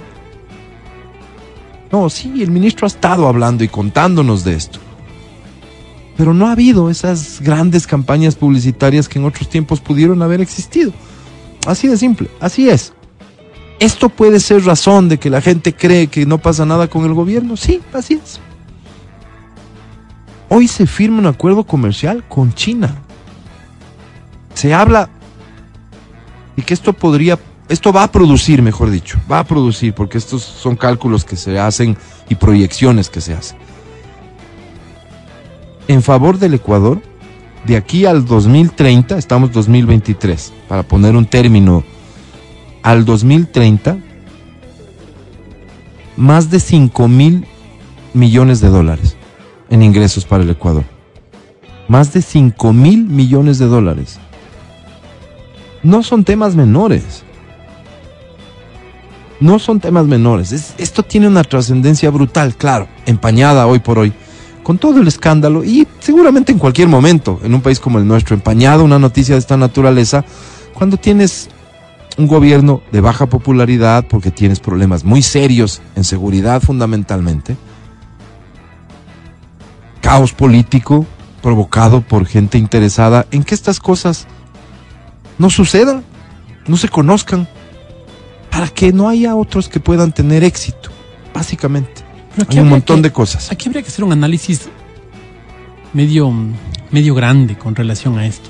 [1.90, 4.78] No, sí, el ministro ha estado hablando y contándonos de esto.
[6.16, 10.92] Pero no ha habido esas grandes campañas publicitarias que en otros tiempos pudieron haber existido.
[11.66, 12.92] Así de simple, así es.
[13.78, 17.12] ¿Esto puede ser razón de que la gente cree que no pasa nada con el
[17.12, 17.56] gobierno?
[17.56, 18.40] Sí, así es.
[20.48, 22.94] Hoy se firma un acuerdo comercial con China.
[24.54, 25.08] Se habla
[26.56, 30.42] y que esto podría, esto va a producir, mejor dicho, va a producir, porque estos
[30.42, 31.96] son cálculos que se hacen
[32.28, 33.58] y proyecciones que se hacen.
[35.88, 37.02] En favor del Ecuador,
[37.66, 41.84] de aquí al 2030, estamos 2023, para poner un término,
[42.82, 43.98] al 2030,
[46.16, 47.46] más de 5 mil
[48.14, 49.15] millones de dólares
[49.70, 50.84] en ingresos para el Ecuador.
[51.88, 54.18] Más de 5 mil millones de dólares.
[55.82, 57.22] No son temas menores.
[59.40, 60.52] No son temas menores.
[60.52, 64.12] Es- esto tiene una trascendencia brutal, claro, empañada hoy por hoy,
[64.62, 68.34] con todo el escándalo y seguramente en cualquier momento, en un país como el nuestro,
[68.34, 70.24] empañada una noticia de esta naturaleza,
[70.74, 71.48] cuando tienes
[72.18, 77.56] un gobierno de baja popularidad, porque tienes problemas muy serios en seguridad fundamentalmente,
[80.06, 81.04] caos político
[81.42, 84.26] provocado por gente interesada en que estas cosas
[85.38, 86.04] no sucedan,
[86.68, 87.48] no se conozcan,
[88.50, 90.90] para que no haya otros que puedan tener éxito,
[91.34, 92.02] básicamente.
[92.48, 93.50] Hay un montón que- de cosas.
[93.50, 94.68] Aquí habría que hacer un análisis
[95.92, 96.32] medio,
[96.90, 98.48] medio grande con relación a esto.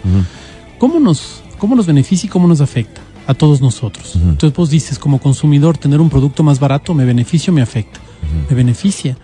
[0.78, 4.14] ¿Cómo nos, cómo nos beneficia y cómo nos afecta a todos nosotros?
[4.16, 7.98] Entonces vos dices, como consumidor, tener un producto más barato me beneficia o me afecta.
[8.48, 9.16] Me beneficia.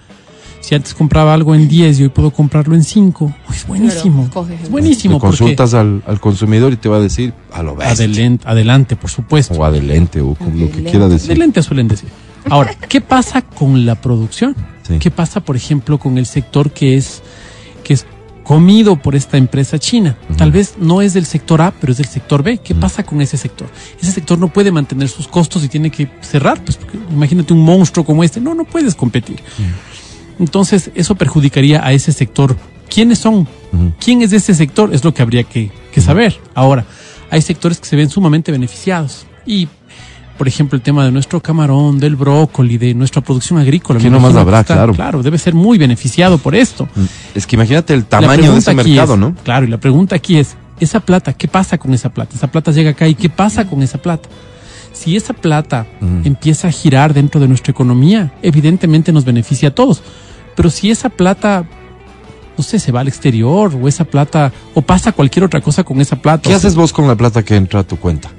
[0.62, 4.31] Si antes compraba algo en 10 y hoy puedo comprarlo en 5, es buenísimo.
[4.62, 8.05] Es buenísimo consultas al, al consumidor y te va a decir a lo bestia.
[8.05, 9.55] adelante, adelante, por supuesto.
[9.55, 11.33] O adelante, o como lo que quiera decir.
[11.33, 12.09] Adelante suelen decir.
[12.48, 14.55] Ahora, ¿qué pasa con la producción?
[14.87, 14.98] Sí.
[15.01, 17.22] ¿Qué pasa, por ejemplo, con el sector que es,
[17.83, 18.07] que es
[18.44, 20.16] comido por esta empresa china?
[20.37, 22.59] Tal vez no es del sector A, pero es del sector B.
[22.59, 23.68] ¿Qué pasa con ese sector?
[24.01, 26.62] Ese sector no puede mantener sus costos y tiene que cerrar.
[26.64, 28.40] Pues, porque imagínate un monstruo como este.
[28.40, 29.40] No, no puedes competir.
[30.38, 32.56] Entonces, eso perjudicaría a ese sector.
[32.88, 33.46] ¿Quiénes son?
[34.04, 34.92] ¿Quién es de ese sector?
[34.94, 36.38] Es lo que habría que, que saber.
[36.54, 36.84] Ahora,
[37.30, 39.24] hay sectores que se ven sumamente beneficiados.
[39.46, 39.66] Y,
[40.36, 43.98] por ejemplo, el tema de nuestro camarón, del brócoli, de nuestra producción agrícola.
[43.98, 44.64] ¿Qué me nomás imagino que habrá?
[44.64, 44.92] Claro.
[44.94, 46.86] Claro, debe ser muy beneficiado por esto.
[47.34, 49.34] Es que imagínate el tamaño de ese mercado, es- ¿no?
[49.42, 52.34] Claro, y la pregunta aquí es, ¿esa plata, qué pasa con esa plata?
[52.36, 54.28] Esa plata llega acá y ¿qué pasa con esa plata?
[54.92, 56.20] Si esa plata Ujú.
[56.24, 60.02] empieza a girar dentro de nuestra economía, evidentemente nos beneficia a todos.
[60.55, 61.64] Pero si esa plata,
[62.59, 66.00] no sé, se va al exterior o esa plata, o pasa cualquier otra cosa con
[66.00, 66.42] esa plata.
[66.42, 68.31] ¿Qué o sea, haces vos con la plata que entra a tu cuenta?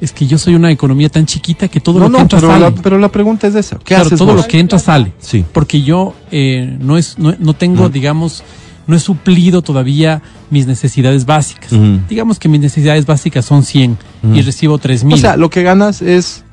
[0.00, 2.38] Es que yo soy una economía tan chiquita que todo no, lo que no, entra
[2.40, 2.60] pero sale.
[2.60, 3.78] la, pero la pregunta es esa.
[3.78, 4.42] ¿Qué Claro, haces todo vos?
[4.42, 5.12] lo que entra sale.
[5.18, 5.44] Sí.
[5.50, 7.92] porque yo eh, no es no, no tengo Mm.
[7.92, 8.42] digamos
[8.86, 10.20] no he suplido todavía
[10.50, 11.70] mis necesidades básicas
[12.08, 13.96] digamos que mis necesidades básicas son 100
[14.34, 16.44] y recibo 3000 O sea, lo que ganas es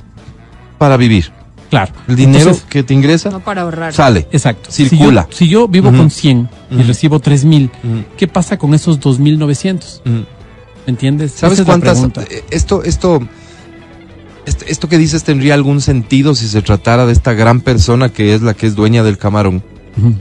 [0.77, 1.31] para vivir.
[1.69, 3.93] claro El dinero Entonces, que te ingresa No para ahorrar.
[3.93, 4.27] sale.
[4.31, 5.27] exacto circula.
[5.29, 8.99] si yo, si yo vivo con 100 y recibo 3000 Mm, qué pasa con esos
[8.99, 10.09] 2900 mm.
[10.09, 10.25] ¿me
[10.87, 12.27] entiendes ¿Sabes Esa es la cuántas?
[12.31, 13.19] eh, Esto, esto,
[14.45, 18.33] esto, esto que dices tendría algún sentido si se tratara de esta gran persona que
[18.33, 19.63] es la que es dueña del camarón.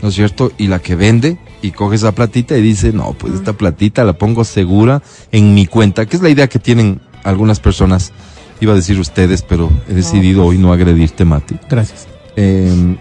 [0.02, 0.50] ¿no es cierto?
[0.58, 4.14] Y la que vende y coge esa platita y dice, no, pues esta platita la
[4.14, 8.12] pongo segura en mi cuenta, que es la idea que tienen algunas personas.
[8.60, 11.56] Iba a decir ustedes, pero he decidido hoy no agredirte, Mati.
[11.68, 12.96] gracias eh,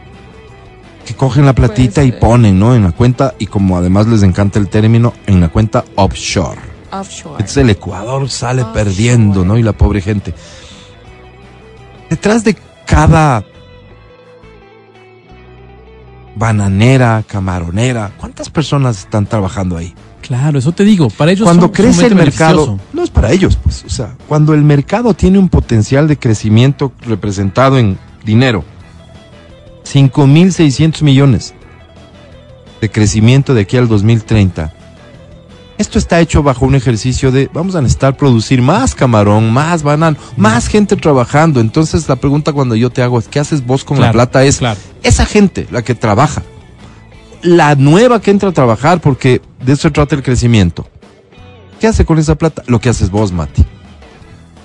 [1.06, 2.20] que cogen la platita y ser.
[2.20, 2.76] ponen, ¿no?
[2.76, 6.60] En la cuenta, y como además les encanta el término, en la cuenta offshore.
[6.92, 7.34] Offshore.
[7.34, 8.84] Entonces el Ecuador sale Offshore.
[8.84, 9.58] perdiendo, ¿no?
[9.58, 10.34] Y la pobre gente.
[12.10, 13.44] Detrás de cada
[16.40, 19.94] bananera, camaronera, ¿cuántas personas están trabajando ahí?
[20.22, 23.58] claro eso te digo para ellos Cuando son- crece el mercado, no es para ellos,
[23.62, 28.64] pues, o sea, cuando el mercado tiene un potencial de crecimiento representado en dinero,
[29.84, 31.54] 5.600 millones
[32.82, 34.74] de crecimiento de aquí al 2030.
[35.80, 40.18] Esto está hecho bajo un ejercicio de vamos a necesitar producir más camarón, más banano,
[40.38, 41.60] más gente trabajando.
[41.60, 44.44] Entonces la pregunta cuando yo te hago es ¿qué haces vos con la plata?
[44.44, 46.44] Es claro esa gente la que trabaja,
[47.42, 50.88] la nueva que entra a trabajar, porque de eso se trata el crecimiento.
[51.80, 52.64] ¿Qué hace con esa plata?
[52.68, 53.66] Lo que haces vos, Mati.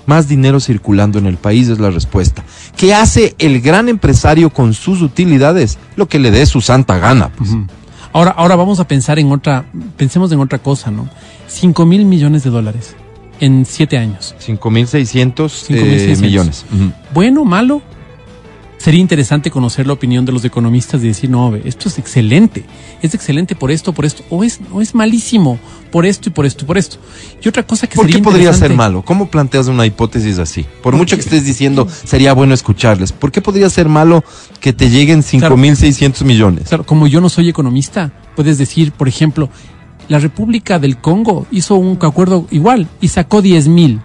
[0.05, 2.43] Más dinero circulando en el país es la respuesta.
[2.75, 5.79] ¿Qué hace el gran empresario con sus utilidades?
[5.95, 7.29] Lo que le dé su santa gana.
[7.29, 7.49] pues.
[8.15, 9.65] Ahora, ahora vamos a pensar en otra,
[9.97, 11.09] pensemos en otra cosa, ¿no?
[11.47, 12.95] 5 mil millones de dólares
[13.41, 14.33] en siete años.
[14.39, 15.69] 5.600 5.600.
[15.75, 16.65] eh, millones.
[17.13, 17.81] Bueno, malo,
[18.85, 22.63] sería interesante conocer la opinión de los economistas y decir, no, esto es excelente,
[23.01, 25.57] es excelente por esto, por esto, o es, o es malísimo
[25.91, 26.97] por esto y por esto y por esto.
[27.43, 29.01] Y otra cosa que ¿Por qué sería podría ser malo?
[29.01, 30.67] ¿Cómo planteas una hipótesis así?
[30.83, 33.11] Por mucho que estés diciendo, sería bueno escucharles.
[33.11, 34.23] ¿Por qué podría ser malo
[34.59, 36.67] que te lleguen 5.600 millones?
[36.67, 39.49] Claro, como yo no soy economista, puedes decir, por ejemplo,
[40.09, 44.01] la República del Congo hizo un acuerdo igual y sacó 10 mil.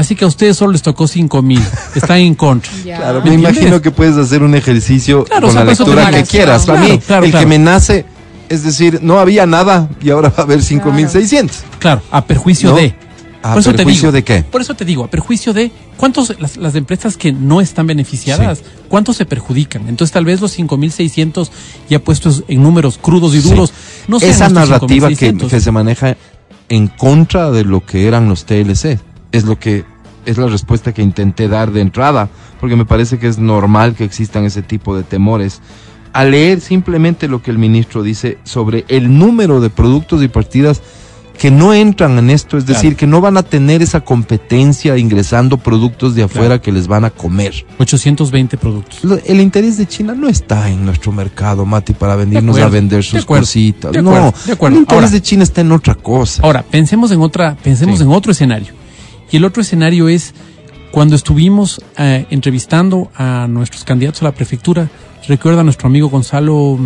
[0.00, 1.62] Así que a ustedes solo les tocó 5 mil.
[1.94, 2.70] Están en contra.
[2.82, 3.56] Claro, ¿Me entiendes?
[3.58, 6.64] imagino que puedes hacer un ejercicio Claro, con o sea, la te lectura que quieras.
[6.66, 7.44] Para Claro, mí, claro, el claro.
[7.44, 8.04] que me nace,
[8.48, 11.50] es decir, no había nada y ahora va a haber 5.600.
[11.78, 12.76] Claro, a perjuicio ¿No?
[12.76, 12.94] de.
[13.42, 14.42] ¿A Por eso te perjuicio digo, de qué?
[14.42, 18.62] Por eso te digo, a perjuicio de cuántos las, las empresas que no están beneficiadas,
[18.88, 19.88] cuántos se perjudican.
[19.88, 21.50] Entonces tal vez los 5.600
[21.88, 23.48] ya puestos en números crudos y Sí.
[23.48, 23.72] duros,
[24.08, 25.50] no sean Esa narrativa que, 5,600.
[25.50, 26.16] que se maneja
[26.68, 28.98] en contra de lo que eran los TLC
[29.32, 29.84] es lo que
[30.30, 32.28] es la respuesta que intenté dar de entrada,
[32.60, 35.60] porque me parece que es normal que existan ese tipo de temores.
[36.12, 40.82] Al leer simplemente lo que el ministro dice sobre el número de productos y partidas
[41.38, 42.96] que no entran en esto, es decir, Claro.
[42.98, 47.10] que no van a tener esa competencia ingresando productos de afuera que les van a
[47.10, 47.64] comer.
[47.78, 49.00] 820 productos.
[49.24, 52.98] El interés de China no está en nuestro mercado, Mati, para venirnos acuerdo, a vender
[52.98, 53.90] de sus acuerdo, cositas.
[53.92, 54.76] de acuerdo, no, de acuerdo.
[54.76, 56.42] el interés Ahora- de China está en otra cosa.
[56.42, 58.04] Ahora, pensemos en otra, pensemos Sí.
[58.04, 58.74] en otro escenario.
[59.30, 60.34] Y el otro escenario es
[60.90, 64.88] cuando estuvimos eh, entrevistando a nuestros candidatos a la prefectura.
[65.28, 66.78] Recuerda a nuestro amigo Gonzalo.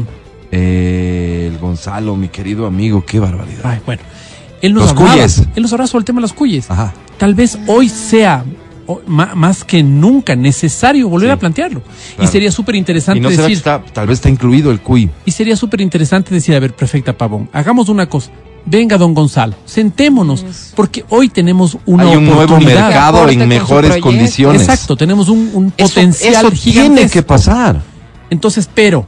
[0.50, 3.61] Eh, el Gonzalo, mi querido amigo, qué barbaridad.
[3.64, 4.02] Ay, bueno,
[4.62, 5.12] él nos Los hablaba.
[5.14, 5.42] cuyes.
[5.57, 6.70] Él nos hablaba sobre el tema de las cuyes.
[6.70, 6.92] Ajá.
[7.18, 8.44] Tal vez hoy sea
[8.87, 11.33] o- ma- más que nunca necesario volver Sí.
[11.33, 11.80] a plantearlo.
[11.83, 12.24] Claro.
[12.24, 13.50] Y sería súper interesante no decir.
[13.52, 15.09] está, tal vez está incluido el CUI.
[15.24, 18.30] Y sería súper interesante decir, a ver, perfecta Pavón, hagamos una cosa.
[18.66, 24.62] Venga, don Gonzalo, sentémonos, porque hoy tenemos una Hay un nuevo mercado en mejores condiciones.
[24.62, 26.94] Exacto, tenemos un, un Eso- potencial eso gigantesco.
[26.96, 27.83] tiene que pasar.
[28.31, 29.07] Entonces, pero,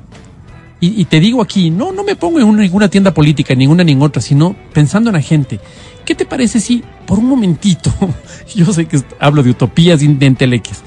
[0.79, 3.61] y, y te digo aquí, no, no me pongo en una- ninguna tienda política, ni
[3.61, 5.59] ninguna ni en otra, sino pensando en la gente.
[6.05, 7.91] ¿Qué te parece si, por un momentito,
[8.55, 10.81] yo sé que hablo de utopías y de enteleques,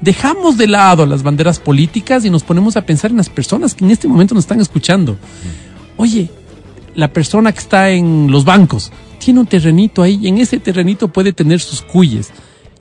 [0.00, 3.84] dejamos de lado las banderas políticas y nos ponemos a pensar en las personas que
[3.84, 5.16] en este momento nos están escuchando?
[5.96, 6.28] Oye,
[6.96, 11.08] la persona que está en los bancos tiene un terrenito ahí y en ese terrenito
[11.08, 12.30] puede tener sus cuyes.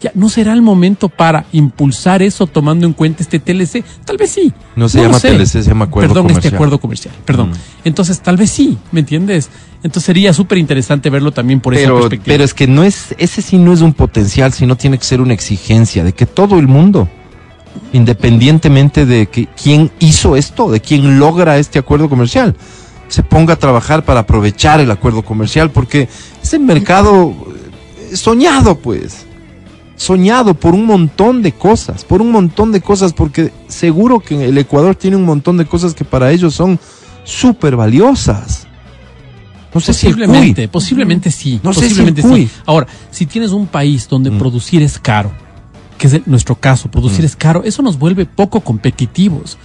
[0.01, 3.83] Ya, ¿no será el momento para impulsar eso tomando en cuenta este TLC?
[4.03, 4.51] Tal vez sí.
[4.75, 5.19] No se llama.
[5.19, 6.45] TLC, se llama acuerdo Perdón, comercial.
[6.45, 7.13] este acuerdo comercial.
[7.23, 7.51] Perdón.
[7.51, 7.53] Mm.
[7.85, 9.49] Entonces, tal vez sí, ¿me entiendes?
[9.83, 12.33] Entonces sería súper interesante verlo también por esa Pero, perspectiva.
[12.33, 15.21] pero es que no es, ese sí no es un potencial, sino tiene que ser
[15.21, 17.07] una exigencia de que todo el mundo,
[17.93, 22.55] independientemente de que quién hizo esto, de quién logra este acuerdo comercial,
[23.15, 26.09] se ponga a trabajar para aprovechar el acuerdo comercial, porque
[26.43, 27.33] es el mercado
[28.11, 29.25] eh, soñado, pues.
[29.95, 34.57] Soñado por un montón de cosas, por un montón de cosas, porque seguro que el
[34.57, 36.77] Ecuador tiene un montón de cosas que para ellos son
[37.23, 38.67] súper valiosas.
[39.73, 41.59] No sé si el CUI, posiblemente, posiblemente sí.
[41.63, 42.45] No sé si posiblemente el CUI.
[42.47, 42.51] sí.
[42.65, 44.37] Ahora, si tienes un país donde Mm.
[44.37, 45.31] producir es caro,
[45.97, 49.57] que es el- nuestro caso, producir es caro, eso nos vuelve poco competitivos.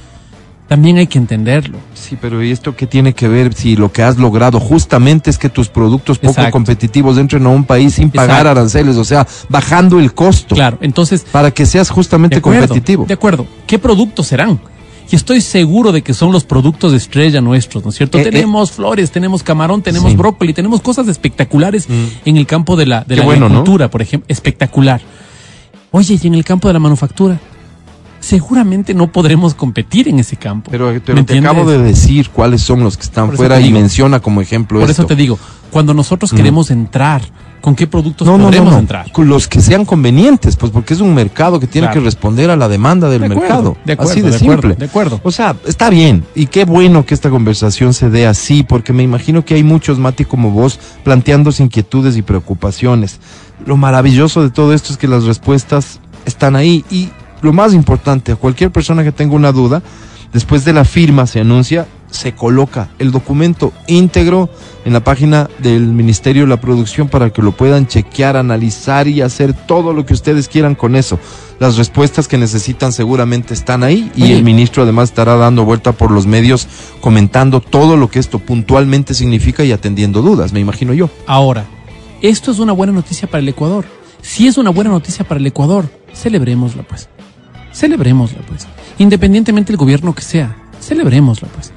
[0.70, 1.78] También hay que entenderlo.
[1.94, 5.36] Sí, pero ¿y esto qué tiene que ver si lo que has logrado justamente es
[5.36, 6.52] que tus productos poco Exacto.
[6.52, 8.50] competitivos entren a un país sin pagar Exacto.
[8.52, 13.04] aranceles, o sea, bajando el costo Claro, entonces, para que seas de justamente acuerdo, competitivo?
[13.04, 13.46] de acuerdo.
[13.66, 14.60] ¿Qué productos serán?
[15.10, 18.18] Y estoy seguro de que son los productos de estrella nuestros, ¿no es cierto?
[18.18, 18.24] Eh, eh.
[18.30, 20.16] tenemos flores, tenemos camarón, tenemos Sí.
[20.16, 22.04] brócoli, tenemos cosas espectaculares Mm.
[22.26, 23.46] en el campo de la, de la bueno, ¿no?
[23.46, 25.00] agricultura, por ejemplo, espectacular.
[25.90, 27.40] Oye, y en el campo de la manufactura,
[28.20, 30.70] seguramente no podremos competir en ese campo.
[30.70, 34.20] Pero, ¿Me pero te acabo de decir cuáles son los que están fuera y menciona
[34.20, 35.02] como ejemplo Por esto.
[35.02, 35.38] eso te digo,
[35.70, 36.36] cuando nosotros Mm.
[36.36, 37.22] queremos entrar,
[37.60, 39.10] ¿con qué productos no, no, no, podremos no, entrar?
[39.12, 42.00] con los que sean convenientes, pues porque es un mercado que tiene Claro.
[42.00, 43.76] que responder a la demanda del De acuerdo, mercado.
[43.84, 44.74] de acuerdo, así de, de acuerdo, simple.
[44.76, 45.20] de acuerdo.
[45.22, 49.02] O sea, está bien y qué bueno que esta conversación se dé así, porque me
[49.02, 53.18] imagino que hay muchos, Mati, como vos, planteándose inquietudes y preocupaciones.
[53.64, 57.10] Lo maravilloso de todo esto es que las respuestas están ahí y
[57.42, 59.82] lo más importante, a cualquier persona que tenga una duda,
[60.32, 64.50] después de la firma se anuncia, se coloca el documento íntegro
[64.84, 69.20] en la página del Ministerio de la Producción para que lo puedan chequear, analizar y
[69.20, 71.18] hacer todo lo que ustedes quieran con eso.
[71.58, 74.36] Las respuestas que necesitan seguramente están ahí y Oye.
[74.36, 76.66] el ministro además estará dando vuelta por los medios
[77.00, 81.10] comentando todo lo que esto puntualmente significa y atendiendo dudas, me imagino yo.
[81.26, 81.64] Ahora,
[82.22, 83.84] esto es una buena noticia para el Ecuador.
[84.22, 87.08] Si es una buena noticia para el Ecuador, celebrémosla pues.
[87.72, 88.66] Celebrémosla pues.
[88.98, 91.72] Independientemente del gobierno que sea, celebrémosla pues.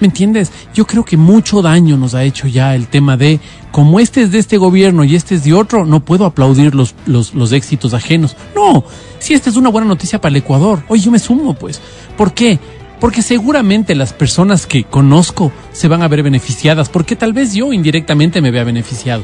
[0.00, 0.50] ¿Me entiendes?
[0.74, 3.38] Yo creo que mucho daño nos ha hecho ya el tema de,
[3.70, 6.94] como este es de este gobierno y este es de otro, no puedo aplaudir los,
[7.04, 8.34] los, los éxitos ajenos.
[8.54, 8.82] No,
[9.18, 11.82] si esta es una buena noticia para el Ecuador, oye, yo me sumo, pues.
[12.16, 12.58] ¿Por qué?
[12.98, 17.70] Porque seguramente las personas que conozco se van a ver beneficiadas, porque tal vez yo
[17.70, 19.22] indirectamente me vea beneficiado.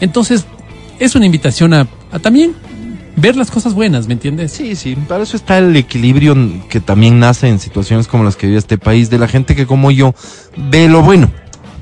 [0.00, 0.46] Entonces,
[1.00, 2.54] es una invitación a, a también
[3.16, 4.52] ver las cosas buenas, ¿me entiendes?
[4.52, 6.36] Sí, sí, para eso está el equilibrio
[6.68, 9.66] que también nace en situaciones como las que vive este país, de la gente que
[9.66, 10.14] como yo
[10.56, 11.30] ve lo bueno,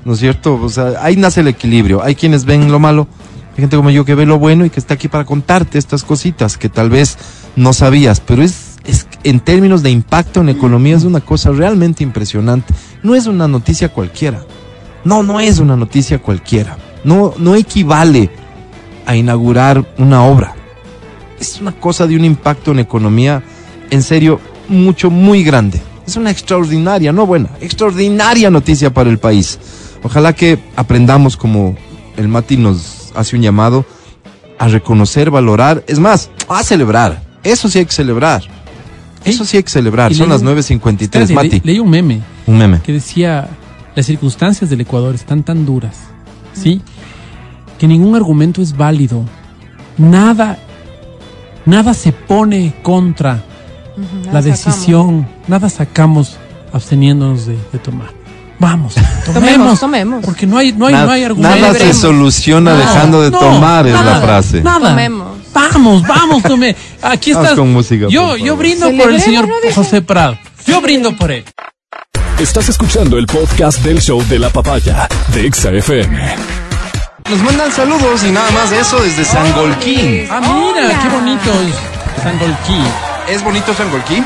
[0.05, 0.55] ¿no es cierto?
[0.55, 2.03] O sea, ahí nace el equilibrio.
[2.03, 3.09] Hay quienes ven lo malo,
[3.53, 6.05] hay gente como yo que ve lo bueno y que está aquí para contarte estas
[6.05, 7.17] cositas que tal vez
[7.57, 12.03] no sabías, pero es, es en términos de impacto en economía es una cosa realmente
[12.03, 12.75] impresionante.
[13.03, 14.45] No es una noticia cualquiera.
[15.05, 16.77] No, no es una noticia cualquiera.
[17.05, 18.31] No, no equivale
[19.07, 20.55] a inaugurar una obra
[21.43, 23.43] es una cosa de un impacto en economía,
[23.91, 25.81] en serio, mucho, muy grande.
[26.07, 29.59] Es una extraordinaria, no buena, extraordinaria noticia para el país.
[30.03, 31.77] Ojalá que aprendamos como
[32.17, 33.85] el Mati nos hace un llamado
[34.59, 37.23] a reconocer, valorar, es más, a celebrar.
[37.43, 38.43] Eso sí hay que celebrar.
[39.25, 40.11] Eso sí hay que celebrar.
[40.13, 41.61] Y Son las un- 9.53, Espérate, Mati.
[41.61, 42.81] le- leí un meme Un meme.
[42.83, 43.49] que decía,
[43.95, 45.97] las circunstancias del Ecuador están tan duras,
[46.53, 46.81] ¿sí?
[47.79, 49.25] Que ningún argumento es válido.
[49.99, 50.59] Nada,
[51.67, 53.43] nada se pone contra
[54.25, 54.45] la sacamos.
[54.45, 56.37] decisión, nada sacamos
[56.73, 58.11] absteniéndonos de, de tomar.
[58.59, 58.95] Vamos,
[59.25, 60.25] tomemos, Tomemos, tomemos.
[60.25, 61.59] porque no hay, no hay, Na- no hay argumento.
[61.59, 64.63] nada se soluciona dejando de no, tomar, es la nada, frase.
[64.63, 64.91] Nada.
[64.91, 65.29] Tomemos.
[65.53, 66.75] Vamos, vamos, tome.
[67.03, 67.55] Aquí estás.
[67.55, 69.49] con música, yo, yo brindo por el señor.
[69.75, 70.39] José Prado.
[70.67, 71.45] Yo brindo por él.
[72.39, 76.19] Estás escuchando el podcast del show de la papaya de Exa FM.
[77.31, 80.29] Nos mandan saludos y nada más de eso desde Sangolquín.
[80.31, 80.99] Ah, mira, Hola.
[81.03, 82.79] qué bonito es Sangolquí.
[83.29, 84.25] ¿Es bonito Sangolquín?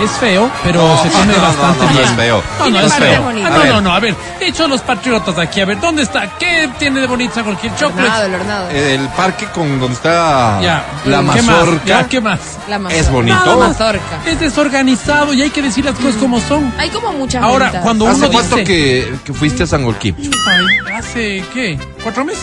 [0.00, 2.04] Es feo, pero se come no, no, bastante no, no bien.
[2.04, 2.42] es feo.
[2.58, 3.22] No, no, es feo.
[3.22, 3.48] bonita.
[3.48, 4.16] Ah, A no, no, no, a ver.
[4.40, 6.38] De hecho, los patriotas aquí, a ver, ¿dónde está?
[6.38, 7.66] ¿Qué tiene de bonito Sangolquí?
[7.68, 8.26] El hornado, Chocolate.
[8.26, 8.70] el hornado.
[8.70, 10.84] El parque con donde está Ya.
[11.04, 11.44] la ¿Qué más?
[11.44, 11.84] mazorca.
[11.84, 12.40] Ya, ¿qué más?
[12.68, 13.00] La mazorca.
[13.00, 13.44] es bonito.
[13.46, 14.18] La mazorca.
[14.26, 16.72] Es desorganizado y hay que decir las cosas como son.
[16.78, 17.82] Hay como muchas Ahora, ventas.
[17.82, 18.64] cuando ¿Hace uno cuánto dice...
[18.66, 20.14] que, que fuiste a Sangolquí?
[20.18, 21.78] Ay, hace, ¿qué?
[22.02, 22.42] ¿Cuatro meses?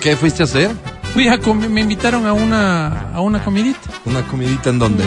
[0.00, 0.70] ¿Qué fuiste a hacer?
[1.14, 5.04] Fui a comer, me invitaron a una, a una comidita ¿Una comidita en dónde?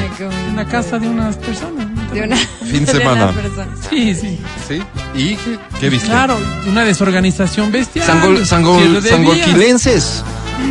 [0.47, 1.85] en la casa de unas personas.
[2.13, 2.35] De una,
[2.71, 3.25] Fin de semana.
[3.25, 3.67] una.
[3.89, 4.39] Sí, sí.
[4.67, 4.81] ¿Sí?
[5.15, 6.07] ¿Y qué, qué viste?
[6.07, 8.05] Claro, una desorganización bestial.
[8.05, 10.23] Sangol, Sangol- sangolquilenses,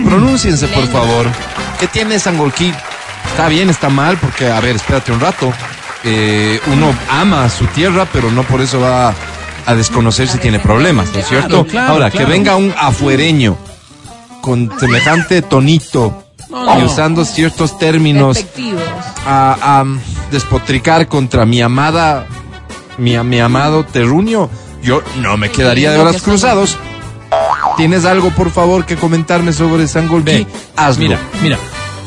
[0.08, 1.26] pronúnciense por favor.
[1.78, 2.72] ¿Qué tiene Sangolquí?
[3.28, 5.52] Está bien, está mal, porque, a ver, espérate un rato.
[6.04, 9.12] Eh, uno ama su tierra, pero no por eso va
[9.66, 11.66] a desconocer si tiene problemas, ¿no es Claro, cierto?
[11.66, 12.26] claro, Ahora, claro.
[12.26, 13.58] que venga un afuereño
[14.46, 16.86] con semejante tonito No, y no.
[16.86, 18.46] usando ciertos términos
[19.26, 19.84] a, a
[20.30, 22.28] despotricar contra mi amada,
[22.96, 24.48] mi, mi amado terruño,
[24.84, 26.78] yo no me quedaría de brazos cruzados.
[27.76, 30.46] ¿Tienes algo, por favor, que comentarme sobre Sangolquí?
[30.76, 31.02] Hazlo.
[31.02, 31.58] Mira, mira,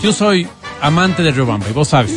[0.02, 0.48] yo soy
[0.82, 2.14] amante de Riobamba y vos sabes.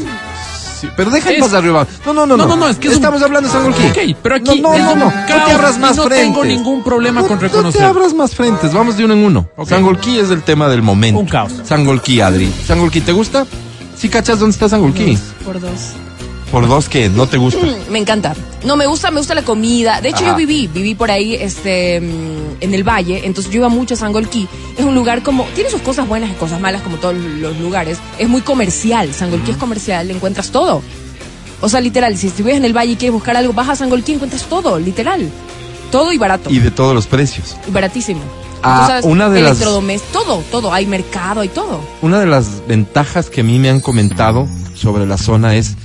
[0.82, 1.86] Sí, pero deja en paz arriba.
[2.04, 3.86] No, no, no, No, no, no, es que es un- Estamos hablando de Sangolquí.
[3.86, 5.04] Ok, pero aquí No, no, es no, no.
[5.04, 5.12] No
[5.46, 6.26] te abras más no frentes.
[6.26, 7.82] tengo ningún problema No- con No te reconocer.
[7.84, 8.72] abras más frentes.
[8.74, 9.48] Vamos de uno en uno.
[9.56, 9.68] Ok.
[9.68, 11.20] Sangolquí es el tema del momento.
[11.20, 11.52] Un caos.
[11.64, 12.52] Sangolquí, Adri.
[12.66, 13.46] Sangolquí, ¿te gusta?
[13.96, 15.16] ¿Sí cachas dónde está Sangolquí?
[15.44, 15.92] Por dos.
[16.52, 17.08] ¿Por dos qué?
[17.08, 17.66] ¿No te gusta?
[17.90, 18.34] Me encanta.
[18.64, 20.00] No, me gusta, me gusta la comida.
[20.02, 20.32] De hecho, Ajá.
[20.32, 23.96] yo viví, viví por ahí, este, mm, en el valle, entonces yo iba mucho a
[23.96, 24.46] Sangolquí.
[24.76, 27.96] Es un lugar como, tiene sus cosas buenas y cosas malas como todos los lugares.
[28.18, 29.12] Es muy comercial.
[29.14, 30.82] Sangolquí es comercial, encuentras todo.
[31.62, 34.12] O sea, literal, si estuvieras en el valle y quieres buscar algo, vas a Sangolquí
[34.12, 35.30] y encuentras todo, literal.
[35.90, 36.50] Todo y barato.
[36.50, 37.56] Y de todos los precios.
[37.66, 38.20] Y baratísimo.
[38.62, 40.72] Ah, sabes, una de las- electrodomésticos, todo, todo.
[40.72, 41.80] Hay mercado, hay todo.
[42.02, 45.76] Una de las ventajas que a mí me han comentado sobre la zona es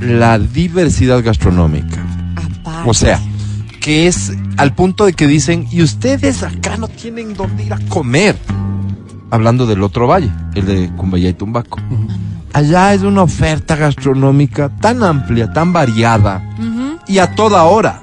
[0.00, 2.04] la diversidad gastronómica.
[2.36, 2.90] Aparte.
[2.90, 3.20] O sea,
[3.80, 7.78] que es al punto de que dicen, y ustedes acá no tienen dónde ir a
[7.88, 8.36] comer.
[9.30, 11.80] Hablando del otro valle, el de Cumbayá y Tumbaco.
[12.52, 16.42] Allá es una oferta gastronómica tan amplia, tan variada
[17.08, 18.01] y a toda hora.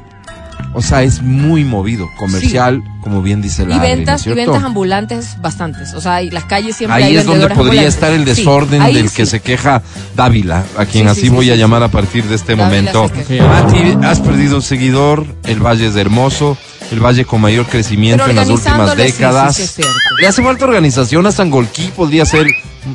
[0.74, 4.28] O sea, es muy movido, comercial, como bien dice la Y Adri, ¿no es ventas,
[4.28, 5.94] y ventas ambulantes bastantes.
[5.94, 7.94] O sea, las calles siempre hay Ahí es donde podría ambulantes.
[7.96, 9.82] estar el desorden del que se queja
[10.16, 12.66] Dávila, a quien Sí, así sí, sí, voy a llamar a partir de este Dávila
[12.66, 13.12] momento.
[13.48, 16.58] Mati, has perdido un seguidor, el valle es hermoso,
[16.92, 19.80] el valle con mayor crecimiento en las últimas décadas.
[20.20, 22.46] Le hace falta organización a Sangolquí, podría ser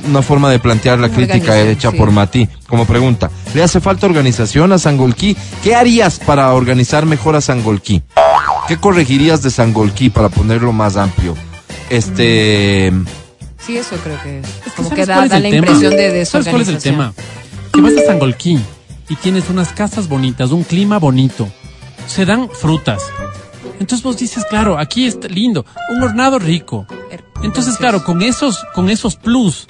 [0.08, 2.48] una forma de plantear la crítica hecha por Mati.
[2.68, 5.36] Como pregunta, ¿le hace falta organización a Sangolquí?
[5.62, 8.02] ¿Qué harías para organizar mejor a Sangolquí?
[8.68, 11.34] ¿Qué corregirías de Sangolquí para ponerlo más amplio?
[11.90, 12.92] Este...
[13.58, 14.46] Sí, eso creo que es.
[14.46, 15.66] Es que Como ¿sabes que da, cuál es da el la tema?
[15.66, 16.94] impresión de ¿Sabes cuál es el desorganización.
[16.94, 17.14] tema?
[17.72, 18.58] Que vas a Sangolquí
[19.08, 21.48] y tienes unas casas bonitas, un clima bonito,
[22.06, 23.02] se dan frutas.
[23.80, 26.86] Entonces vos dices, claro, aquí está lindo, un hornado rico.
[27.42, 29.66] Entonces, claro, con esos, con esos plus,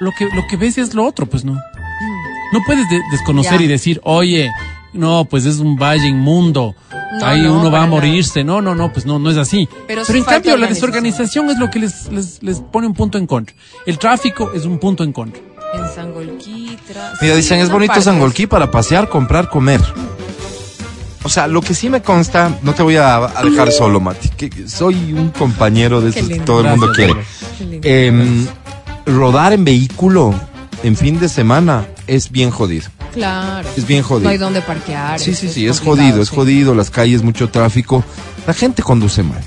[0.00, 1.58] lo que, lo que ves es lo otro, pues no.
[2.52, 3.64] No puedes de- desconocer Ya.
[3.64, 4.50] y decir, oye,
[4.92, 6.74] no, pues es un valle inmundo.
[7.18, 8.44] No, Ahí no, uno va a morirse.
[8.44, 9.68] No, no, no, pues no, no es así.
[9.86, 10.68] Pero en cambio, la organización.
[10.68, 13.54] desorganización es lo que les, les, les pone un punto en contra.
[13.86, 15.42] El tráfico es un punto en contra.
[15.74, 17.12] En Sangolquitra.
[17.20, 18.00] Mira, sí, dicen, es bonito.
[18.00, 19.80] Sangolquí para pasear, comprar, comer.
[21.22, 24.30] O sea, lo que sí me consta, no te voy a, a dejar solo, Mati,
[24.30, 27.24] que soy un compañero de esos que todo el mundo Gracias,
[27.58, 28.06] quiere.
[28.08, 28.46] Em,
[29.06, 30.34] rodar en vehículo
[30.82, 32.88] en fin de semana es bien jodido.
[33.12, 33.68] Claro.
[33.76, 34.24] Es bien jodido.
[34.24, 35.18] No hay dónde parquear.
[35.18, 36.34] Sí, sí, sí, es jodido, es sí.
[36.34, 38.04] jodido, las calles, mucho tráfico.
[38.46, 39.40] La gente conduce mal.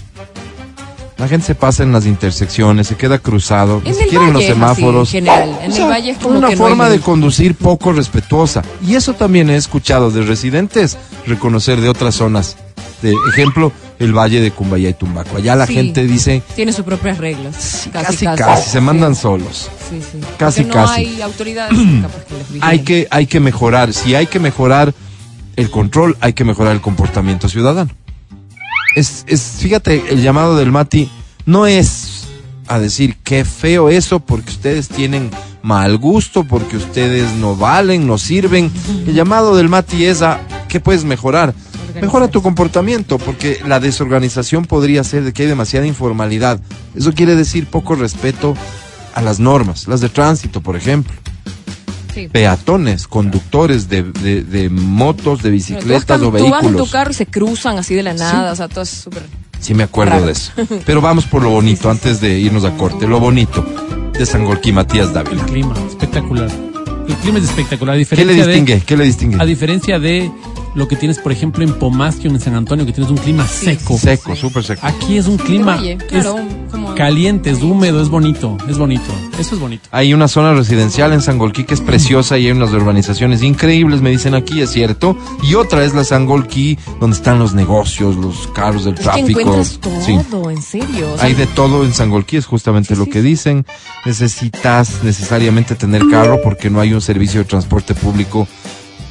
[1.18, 4.52] La gente se pasa en las intersecciones, se queda cruzado, ni siquiera en los así,
[4.52, 5.08] semáforos.
[5.14, 5.50] en general.
[5.62, 7.94] En O el sea, valle es como una que no hay forma de conducir poco
[7.94, 8.62] respetuosa.
[8.86, 12.58] Y eso también he escuchado de residentes reconocer de otras zonas.
[13.04, 15.38] De ejemplo, el valle de Cumbaya y Tumbaco.
[15.38, 15.74] Allá la Sí.
[15.76, 17.56] gente dice, Tiene sus propias reglas.
[17.56, 19.70] "Sí, casi, casi, se mandan solos.
[19.90, 20.20] Sí, sí.
[20.38, 21.02] Casi, no casi.
[21.02, 22.60] hay autoridades que.
[22.62, 23.94] Hay que, hay que mejorar.
[23.94, 24.94] Si hay que mejorar
[25.56, 27.92] el control, hay que mejorar el comportamiento ciudadano.
[28.96, 31.12] Es, es, fíjate, el llamado del Mati
[31.46, 32.24] no es
[32.68, 35.30] a decir qué feo eso porque ustedes tienen
[35.62, 38.72] mal gusto, porque ustedes no valen, no sirven.
[39.06, 40.40] El llamado del Mati es a
[40.70, 41.54] qué puedes mejorar.
[42.02, 46.60] Mejora tu comportamiento, porque la desorganización podría ser de que hay demasiada informalidad.
[46.96, 48.56] Eso quiere decir poco respeto
[49.16, 51.14] a las normas, las de tránsito, por ejemplo
[52.14, 52.28] Sí.
[52.32, 56.52] peatones, conductores de, de- de motos, de Tú, bicicletas vas- o tú vas en tu
[56.68, 56.92] vehículos.
[56.92, 59.24] carro y se cruzan así de la nada, o sea, todo es súper...
[59.60, 60.26] Sí, me acuerdo Raro.
[60.28, 60.52] de eso.
[60.86, 63.08] Pero vamos por lo bonito, antes de irnos a corte.
[63.08, 63.66] Lo bonito
[64.18, 65.46] de Sangolquí, Matías El Dávila.
[65.46, 66.50] clima, espectacular.
[67.08, 67.96] El clima es espectacular.
[67.98, 68.76] A ¿Qué le distingue?
[68.76, 69.42] de, ¿Qué le distingue?
[69.42, 70.30] a diferencia de
[70.76, 73.98] lo que tienes, por ejemplo, en Pomasio, en San Antonio, que tienes un clima seco.
[73.98, 74.82] Seco, súper seco.
[74.86, 79.12] Aquí es un clima valle, es como- caliente, es húmedo, es bonito, es bonito.
[79.40, 79.88] Eso es bonito.
[79.92, 84.10] Hay una zona residencial en Sangolquí que es preciosa y hay unas urbanizaciones increíbles, me
[84.12, 85.18] dicen aquí, es cierto.
[85.42, 89.40] Y otra es la Sangolquí, donde están los negocios, los carros Es que tráfico.
[89.40, 90.12] encuentras todo, Sí.
[90.52, 91.14] en serio.
[91.14, 93.66] o sea, Hay de todo en Sangolquí, es justamente Sí, lo sí, que dicen.
[94.06, 98.48] Necesitas necesariamente tener carro porque no hay un servicio de transporte público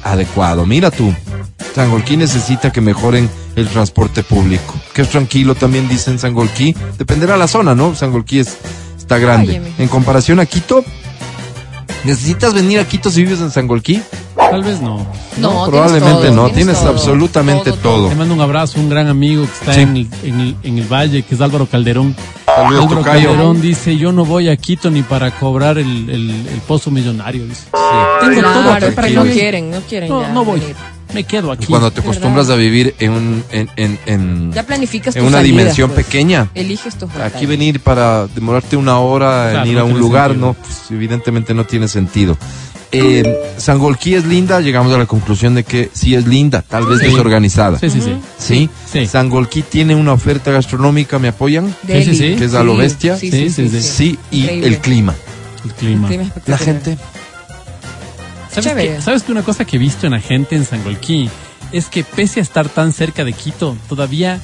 [0.03, 0.65] adecuado.
[0.65, 1.13] Mira tú,
[1.75, 4.73] Sangolquí necesita que mejoren el transporte público.
[4.93, 6.75] Que es tranquilo, también dicen Sangolquí.
[6.97, 7.95] Dependerá la zona, ¿no?
[7.95, 8.57] Sangolquí es,
[8.97, 9.61] está grande.
[9.77, 10.83] En comparación a Quito,
[12.03, 14.01] ¿necesitas venir a Quito si vives en Sangolquí?
[14.35, 15.05] Tal vez no.
[15.37, 16.49] no, probablemente tienes todo, no.
[16.53, 18.09] Tienes todo, absolutamente todo.
[18.09, 19.81] Te mando un abrazo, un gran amigo que está Sí.
[19.81, 22.15] en, el, en, el, en el valle, que es Álvaro Calderón.
[22.55, 23.29] Saludos, tocayo.
[23.29, 27.45] Calderón dice, yo no voy a Quito ni para cobrar el, el, el pozo millonario.
[27.45, 27.63] Dice.
[27.63, 27.69] Sí.
[28.21, 30.59] Tengo todo Claro, aquí para pero no quieren, no quieren No, ya no voy.
[30.59, 30.75] venir.
[31.13, 31.65] Me quedo aquí.
[31.65, 35.29] Y cuando te acostumbras a vivir en, un, en, en, en, Ya planificas en tus
[35.31, 36.05] una dimensión pues.
[36.05, 36.47] pequeña.
[36.55, 40.29] Eliges tus Aquí venir para demorarte una hora Claro, en ir no a un lugar,
[40.31, 40.47] sentido.
[40.47, 42.35] no, pues, evidentemente no tiene sentido.
[42.95, 46.99] Eh, Sangolquí es linda, llegamos a la conclusión de que sí es linda, tal vez
[46.99, 47.05] Sí.
[47.07, 47.79] desorganizada.
[47.79, 48.15] Sí, sí, sí.
[48.37, 48.69] ¿Sí?
[48.91, 49.07] Sí.
[49.07, 51.75] Sangolquí tiene una oferta gastronómica, ¿me apoyan?
[51.87, 52.35] Sí, sí, sí.
[52.37, 53.17] Que es a lo bestia.
[53.17, 53.67] Sí, sí, sí.
[53.67, 53.87] Sí, sí, sí.
[53.87, 54.67] Sí, y Increíble.
[54.67, 55.15] el clima.
[55.65, 56.07] El clima.
[56.07, 56.97] Clima La gente.
[58.51, 61.29] ¿Sabes que, ¿Sabes que una cosa que he visto en la gente en Sangolquí
[61.71, 64.39] es que pese a estar tan cerca de Quito, todavía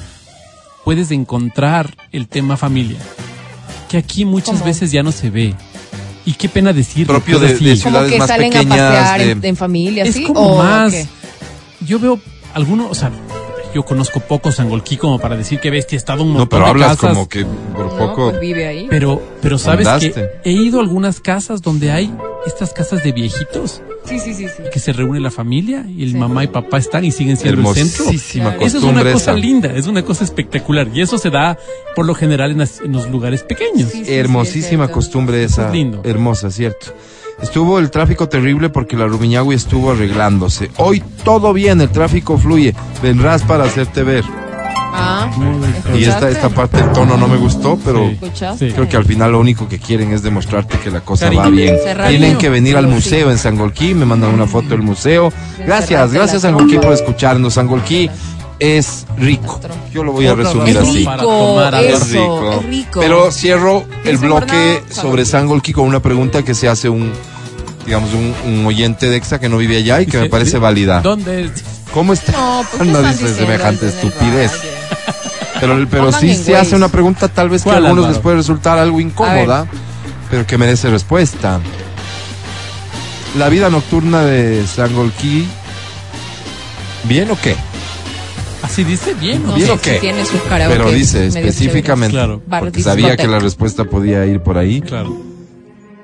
[0.84, 2.98] puedes encontrar el tema familia?
[3.88, 4.64] Que aquí muchas ¿Cómo?
[4.64, 5.54] veces ya no se ve.
[6.24, 7.14] Y qué pena decirlo.
[7.14, 10.04] Propio de- de Como ciudades que más salen pequeñas, a pasear en, de- en familia,
[10.04, 10.24] es ¿sí?
[10.24, 10.92] como ¿O más.
[10.92, 11.06] qué?
[11.86, 12.20] Yo veo
[12.54, 13.10] algunos, o sea,
[13.74, 16.64] yo conozco poco Sangolquí como para decir que bestia he estado un montón No, pero
[16.64, 18.30] de hablas casas, como que por No, poco.
[18.30, 18.86] pues vive ahí.
[18.90, 20.12] Pero, pero sabes Andaste.
[20.12, 22.12] que he ido a algunas casas donde hay
[22.46, 24.62] estas casas de viejitos Sí, sí, sí, sí.
[24.72, 26.16] que se reúne la familia y el Sí.
[26.18, 28.04] mamá y papá están y siguen siendo el centro.
[28.06, 28.66] Hermosísima Claro.
[28.66, 29.32] Esa es una cosa esa.
[29.34, 31.58] linda, es una cosa espectacular y eso se da
[31.94, 33.90] por lo general en, las- en los lugares pequeños.
[33.90, 35.66] Sí, sí, sí, Hermosísima es costumbre esa.
[35.68, 36.00] Es lindo.
[36.04, 36.86] Hermosa, cierto.
[37.42, 40.70] Estuvo el tráfico terrible porque la Rumiñahui estuvo arreglándose.
[40.76, 42.74] Hoy todo bien, el tráfico fluye.
[43.02, 44.24] Vendrás para hacerte ver.
[44.92, 45.30] Ah,
[45.96, 48.18] Y esta, esta parte del tono no me gustó, pero Sí.
[48.58, 48.72] Sí.
[48.72, 51.42] creo que al final lo único que quieren es demostrarte que la cosa Cariño.
[51.42, 51.76] va bien.
[52.08, 52.90] Tienen que venir al Sí.
[52.90, 55.32] museo en Sangolquí, me mandan una foto del museo.
[55.64, 57.54] Gracias, gracias Sangolquí por escucharnos.
[57.54, 58.10] Sangolquí
[58.58, 59.60] es rico.
[59.92, 60.98] Yo lo voy a resumir así.
[60.98, 61.90] rico, tomar a ver.
[61.92, 62.52] eso, Es rico.
[62.60, 63.00] es rico.
[63.00, 67.10] Pero cierro el bloque sobre Sangolquí con una pregunta que se hace un,
[67.86, 71.00] digamos, un, un oyente de EXA que no vive allá y que me parece válida.
[71.00, 71.64] ¿Dónde es?
[71.92, 72.32] ¿Cómo está?
[72.32, 74.52] No, ¿por qué no dice semejante estupidez.
[75.60, 78.14] Pero, pero sí se hace una pregunta tal vez que a ¿Cuál, algunos Álvaro?
[78.14, 79.66] les puede resultar algo incómoda,
[80.30, 81.60] pero que merece respuesta.
[83.36, 85.46] La vida nocturna de Sangolquí,
[87.04, 87.56] ¿bien o qué?
[88.62, 89.48] Así dice bien, ¿no?
[89.50, 89.94] No ¿Bien sé o qué?
[89.94, 92.14] si tiene sus karaoke Pero dice específicamente.
[92.16, 92.42] Claro.
[92.48, 94.80] Porque sabía que la respuesta podía ir por ahí.
[94.80, 95.16] Claro.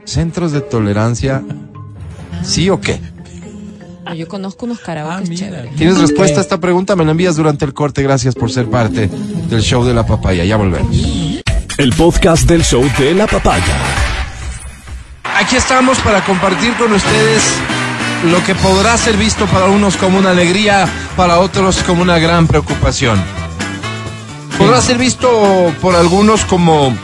[0.05, 1.43] Centros de tolerancia,
[2.45, 3.01] ¿sí o qué?
[4.07, 5.75] No, Yo conozco unos karaoke Ah, chéveres.
[5.77, 6.95] ¿Tienes respuesta a esta pregunta?
[6.97, 8.03] Me la envías durante el corte.
[8.03, 9.09] Gracias por ser parte
[9.49, 10.45] del show de la papaya.
[10.45, 10.95] Ya volvemos.
[11.79, 13.77] El podcast del show de la papaya.
[15.39, 17.43] Aquí estamos para compartir con ustedes
[18.31, 22.47] lo que podrá ser visto para unos como una alegría, para otros como una gran
[22.47, 23.21] preocupación.
[24.57, 25.29] Podrá ser visto
[25.83, 26.97] por algunos como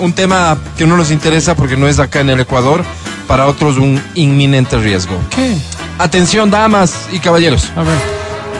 [0.00, 2.84] un tema que no nos interesa porque no es acá en el Ecuador,
[3.28, 5.16] para otros un inminente riesgo.
[5.30, 5.56] ¿Qué?
[5.98, 7.70] Atención, damas y caballeros.
[7.76, 7.98] A ver.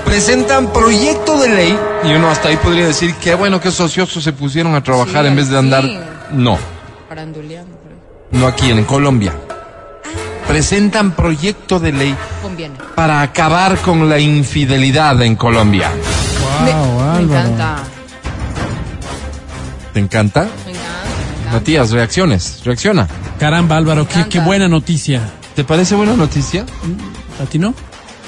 [0.04, 4.22] Presentan proyecto de ley y uno hasta ahí podría decir qué bueno que esos ociosos
[4.22, 5.84] se pusieron a trabajar Sí, en vez de andar.
[6.32, 6.58] No,
[7.08, 9.32] Paranduleando, pero no aquí en Colombia.
[10.46, 12.76] Presentan proyecto de ley conviene.
[12.94, 15.90] para acabar con la infidelidad en Colombia.
[16.64, 17.76] Me, Wow, me encanta.
[19.92, 20.48] ¿Te encanta?
[20.64, 21.52] Me encanta.
[21.52, 23.08] Matías, reacciones, reacciona.
[23.40, 25.20] Caramba, Álvaro, qué, buena noticia.
[25.56, 26.64] ¿Te parece buena noticia?
[27.42, 27.74] ¿A ti no?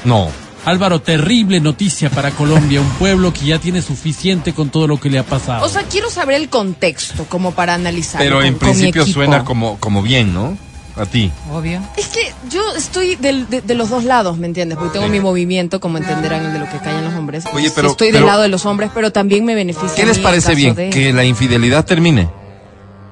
[0.04, 0.28] No.
[0.64, 5.08] Álvaro, terrible noticia para Colombia, un pueblo que ya tiene suficiente con todo lo que
[5.08, 5.64] le ha pasado.
[5.64, 8.20] O sea, quiero saber el contexto como para analizar.
[8.20, 10.58] Pero en principio suena como, como bien, ¿no?
[10.96, 11.30] A ti.
[11.52, 11.80] Obvio.
[11.96, 14.76] Es que yo estoy del- de, de los dos lados, ¿me entiendes?
[14.76, 17.44] Porque tengo mi movimiento, como entenderán, el de lo que callan los hombres.
[17.54, 19.94] Oye, Sí pero- estoy pero- del lado de los hombres, pero también me beneficia.
[19.94, 20.74] ¿Qué les parece bien?
[20.74, 22.28] de- Que la infidelidad termine.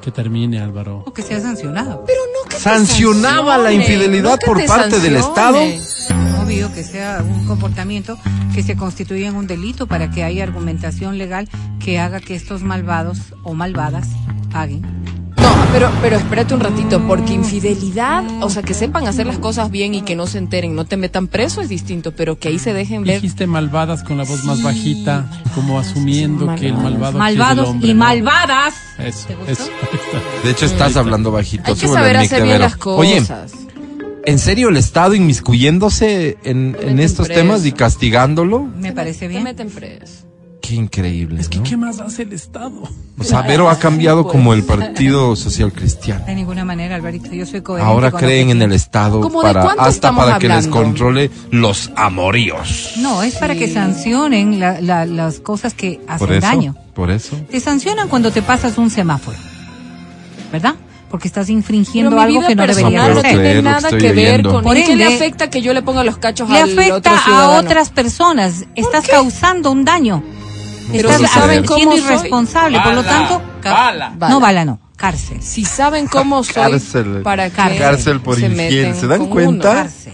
[0.06, 1.02] Que termine, Álvaro.
[1.04, 2.04] O que sea sancionado.
[2.06, 5.80] Pero no que Sancionaba la infidelidad no por te parte del sancione.
[6.40, 8.16] Obvio que sea un comportamiento
[8.54, 11.48] que se constituya en un delito para que haya argumentación legal
[11.80, 14.06] que haga que estos malvados o malvadas
[14.52, 14.84] paguen.
[15.72, 19.94] Pero, pero espérate un ratito, porque infidelidad, o sea, que sepan hacer las cosas bien
[19.94, 22.72] y que no se enteren, no te metan preso es distinto, pero que ahí se
[22.72, 23.16] dejen ver.
[23.20, 27.38] Dijiste malvadas con la voz más bajita, como asumiendo que el malvado aquí es el
[27.38, 27.98] Malvados hombre, y ¿no?
[28.00, 28.74] malvadas.
[28.98, 29.52] Eso, ¿Te gustó?
[29.52, 29.70] eso.
[30.44, 31.64] De hecho, estás hablando bajito.
[31.66, 33.22] Hay que saber hacer bien Oye.
[34.24, 37.40] ¿en serio el Estado inmiscuyéndose en, estos preso.
[37.42, 38.60] temas y castigándolo?
[38.64, 39.42] Me parece Te bien.
[39.42, 40.24] meten preso.
[40.66, 41.40] Qué increíble.
[41.40, 41.64] Es que, ¿no?
[41.64, 42.82] ¿qué más hace el Estado?
[43.18, 44.32] O sea, Vero ha cambiado Pues.
[44.32, 46.24] como el Partido Social Cristiano.
[46.26, 47.88] De ninguna manera, Alvarito, yo soy coherente.
[47.92, 48.72] Ahora creen que en el.
[48.72, 50.76] Estado ¿Cómo de para hasta para que les hablando?
[50.76, 52.94] controle los amoríos.
[52.98, 56.74] No, es para que sancionen la- la- las cosas que hacen Por eso, daño.
[56.94, 57.36] por eso.
[57.50, 59.36] Te sancionan cuando te pasas un semáforo,
[60.52, 60.74] ¿verdad?
[61.10, 63.30] Porque estás infringiendo algo que no personal deberías No hacer.
[63.40, 64.62] tiene que nada estoy que ver con...
[64.64, 66.80] Por ¿Y qué le ende, afecta que yo le ponga los cachos Le al otro
[66.82, 68.64] afecta a otras personas.
[68.74, 69.12] Estás qué?
[69.12, 70.22] causando un daño.
[70.92, 72.80] Pero Estás si saben cómo siendo soy- irresponsable.
[72.80, 74.10] Por lo tanto, Bala.
[74.28, 74.80] no bala, no.
[74.96, 75.42] Cárcel.
[75.42, 77.20] Si saben cómo soy, Cárcel.
[77.22, 79.74] para Cárcel por se meten ¿Se dan cuenta?
[79.74, 80.12] Cárcel.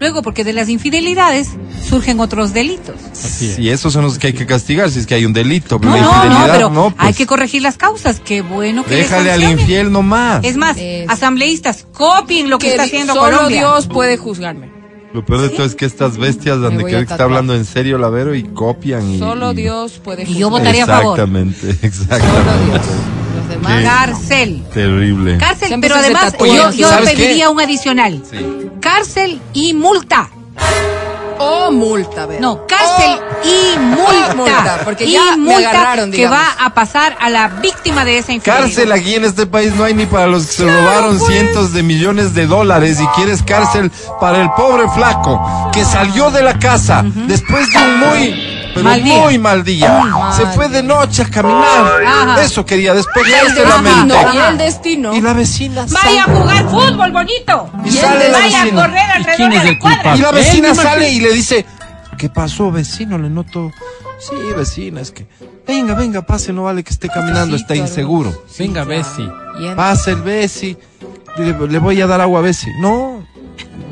[0.00, 1.50] Luego, porque de las infidelidades
[1.88, 2.96] surgen otros delitos.
[3.12, 3.58] Así es.
[3.58, 5.78] Y esos son los que hay que castigar si es que hay un delito.
[5.80, 8.20] No, la no, no, pero no, pues, hay que corregir las causas.
[8.22, 10.44] Qué bueno que le Déjale al infiel nomás.
[10.44, 13.60] Es más, Es- asambleístas, copien lo que, está haciendo solo Colombia.
[13.60, 14.73] Dios puede juzgarme.
[15.14, 17.12] Lo peor de todo es que estas bestias Me han de voy creer a que
[17.14, 19.08] está hablando en serio la Vero y copian.
[19.12, 21.20] Y, Solo y- Dios puede Y yo votaría a favor.
[21.20, 22.64] Exactamente, Solo exactamente.
[22.64, 22.86] Dios.
[23.36, 23.78] Los demás.
[23.78, 23.84] ¿Qué?
[23.84, 24.62] Cárcel.
[24.74, 25.38] Terrible.
[25.38, 26.50] Cárcel, Siempre pero se además tatúan.
[26.56, 27.16] yo, yo ¿sabes qué?
[27.16, 28.22] pediría un adicional.
[28.28, 28.38] Sí.
[28.80, 30.30] Cárcel y multa.
[31.38, 32.40] O multa, ¿verdad?
[32.40, 34.34] No, cárcel y multa.
[34.34, 38.18] multa, porque y ya me multa agarraron, que va a pasar a la víctima de
[38.18, 38.66] esa infidelidad.
[38.66, 41.30] Cárcel aquí en este país no hay ni para los que se robaron pues.
[41.30, 46.42] cientos de millones de dólares y quieres cárcel para el pobre flaco que salió de
[46.42, 49.18] la casa después de un muy pero Mal día.
[49.20, 50.02] muy mal día.
[50.36, 52.02] Se fue de noche a caminar.
[52.06, 52.42] Ajá.
[52.42, 54.14] Eso quería Y despejarse la mente.
[54.14, 55.14] destino, y el destino.
[55.14, 57.70] Y la vecina Vaya a jugar fútbol bonito.
[57.84, 58.82] Y sale la Vaya a vecina.
[58.82, 60.16] correr ¿Y alrededor quién de la el cuadra.
[60.16, 61.64] Y la vecina sale y le dice,
[62.18, 63.16] ¿qué pasó, vecino?
[63.18, 63.70] Le noto.
[64.18, 65.26] Sí, vecina, es que.
[65.66, 67.88] Venga, venga, pase, no vale que esté caminando, está claro.
[67.88, 68.44] inseguro.
[68.58, 69.30] Venga, Bessie.
[69.60, 70.76] Y en- Pase el Bessi.
[71.36, 72.70] Le, le voy a dar agua a Bessi.
[72.80, 73.26] No,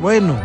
[0.00, 0.38] bueno,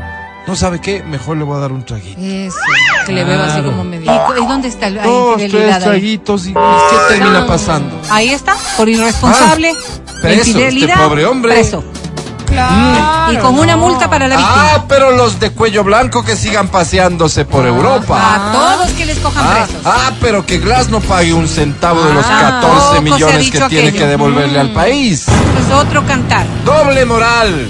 [0.48, 2.20] no sabe qué, mejor le voy a dar un traguito.
[2.22, 2.58] Eso,
[3.06, 3.70] que le veo así Claro.
[3.72, 4.26] como ¿Y, medio.
[4.26, 5.84] cu- y dónde está la Dos, tres infidelidad ahí?
[5.84, 8.02] traguitos y, y ¿qué termina pasando?
[8.10, 11.54] Ahí está, por irresponsable, Ah, preso, infidelidad, este pobre hombre.
[11.54, 11.84] preso.
[12.48, 13.34] Claro.
[13.34, 14.72] Y con una multa para la víctima.
[14.76, 18.18] Ah, pero los de cuello blanco que sigan paseándose por Europa.
[18.18, 19.82] A todos que les cojan Ah, presos.
[19.86, 23.02] ah, pero que Glass no pague un centavo de los Ah, 14 poco se ha
[23.02, 24.04] millones dicho que tiene aquello.
[24.06, 25.28] que devolverle al país.
[25.28, 25.32] Eso
[25.68, 26.46] es otro cantar.
[26.64, 27.70] Doble moral.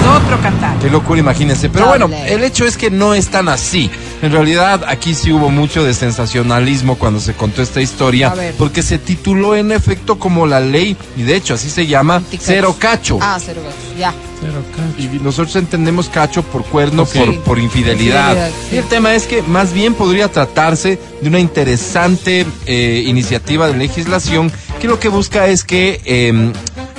[0.00, 0.78] Es otro cantar.
[0.78, 1.68] Qué locura, imagínense.
[1.68, 2.06] Pero Doble.
[2.06, 3.90] bueno, el hecho es que no es tan así.
[4.22, 8.98] En realidad, aquí sí hubo mucho de sensacionalismo cuando se contó esta historia, porque se
[8.98, 13.18] tituló en efecto como la ley, y de hecho así se llama, cero cacho.
[13.20, 14.14] Ah, cero gatos, ya.
[14.40, 15.02] Cero cacho.
[15.02, 18.30] Y nosotros entendemos cacho por cuerno, por, por infidelidad.
[18.30, 18.76] Infidelidad, sí.
[18.76, 23.76] Y el tema es que más bien podría tratarse de una interesante eh, iniciativa de
[23.76, 26.52] legislación que lo que busca es que eh,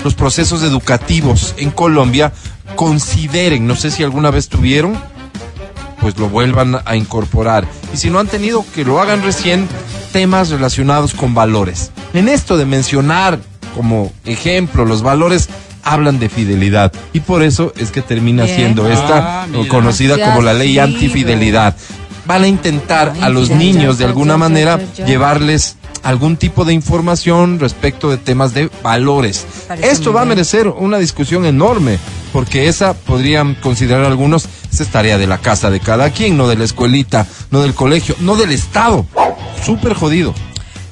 [0.03, 2.31] los procesos educativos en Colombia
[2.77, 4.95] consideren, no sé si alguna vez tuvieron,
[5.99, 7.67] pues lo vuelvan a incorporar.
[7.93, 9.67] Y si no han tenido, que lo hagan recién
[10.13, 11.91] temas relacionados con valores.
[12.13, 13.39] En esto de mencionar
[13.75, 15.49] como ejemplo los valores,
[15.83, 16.91] hablan de fidelidad.
[17.13, 18.55] Y por eso es que termina Bien.
[18.55, 19.67] siendo esta Ah, mira.
[19.69, 21.75] conocida como la ley antifidelidad.
[22.25, 28.09] Van a intentar a los niños de alguna manera llevarles algún tipo de información respecto
[28.09, 29.45] de temas de valores.
[29.67, 31.97] Parece Esto va a merecer una discusión enorme,
[32.33, 36.47] porque esa podrían considerar algunos, esa es tarea de la casa de cada quien, no
[36.47, 39.05] de la escuelita, no del colegio, no del Estado.
[39.65, 40.33] Súper jodido.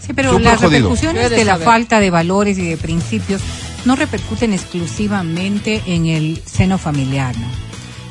[0.05, 0.89] Sí, pero Súper las jodido.
[0.89, 1.65] repercusiones de la saber.
[1.65, 3.41] falta de valores y de principios
[3.86, 7.47] no repercuten exclusivamente en el seno familiar, ¿no?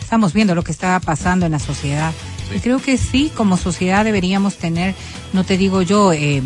[0.00, 2.12] Estamos viendo lo que está pasando en la sociedad.
[2.54, 4.94] Y creo que sí, como sociedad deberíamos tener,
[5.32, 6.42] no te digo yo, eh,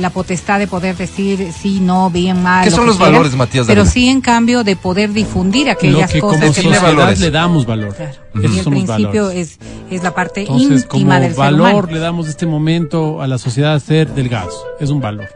[0.00, 2.64] la potestad de poder decir sí, no, bien, mal.
[2.64, 5.72] ¿Qué lo son que los valores, Matías Pero sí, en cambio, de poder difundir Lo
[5.72, 7.20] aquellas que como cosas sociedad valores.
[7.20, 7.94] le damos valor.
[7.94, 8.18] Claro.
[8.34, 9.36] Y el somos principio valores.
[9.36, 9.58] es,
[9.90, 11.88] es la parte Entonces, como íntima del ser valor humano.
[11.92, 14.54] le damos este momento a la sociedad a ser delgados.
[14.80, 15.28] Es un valor.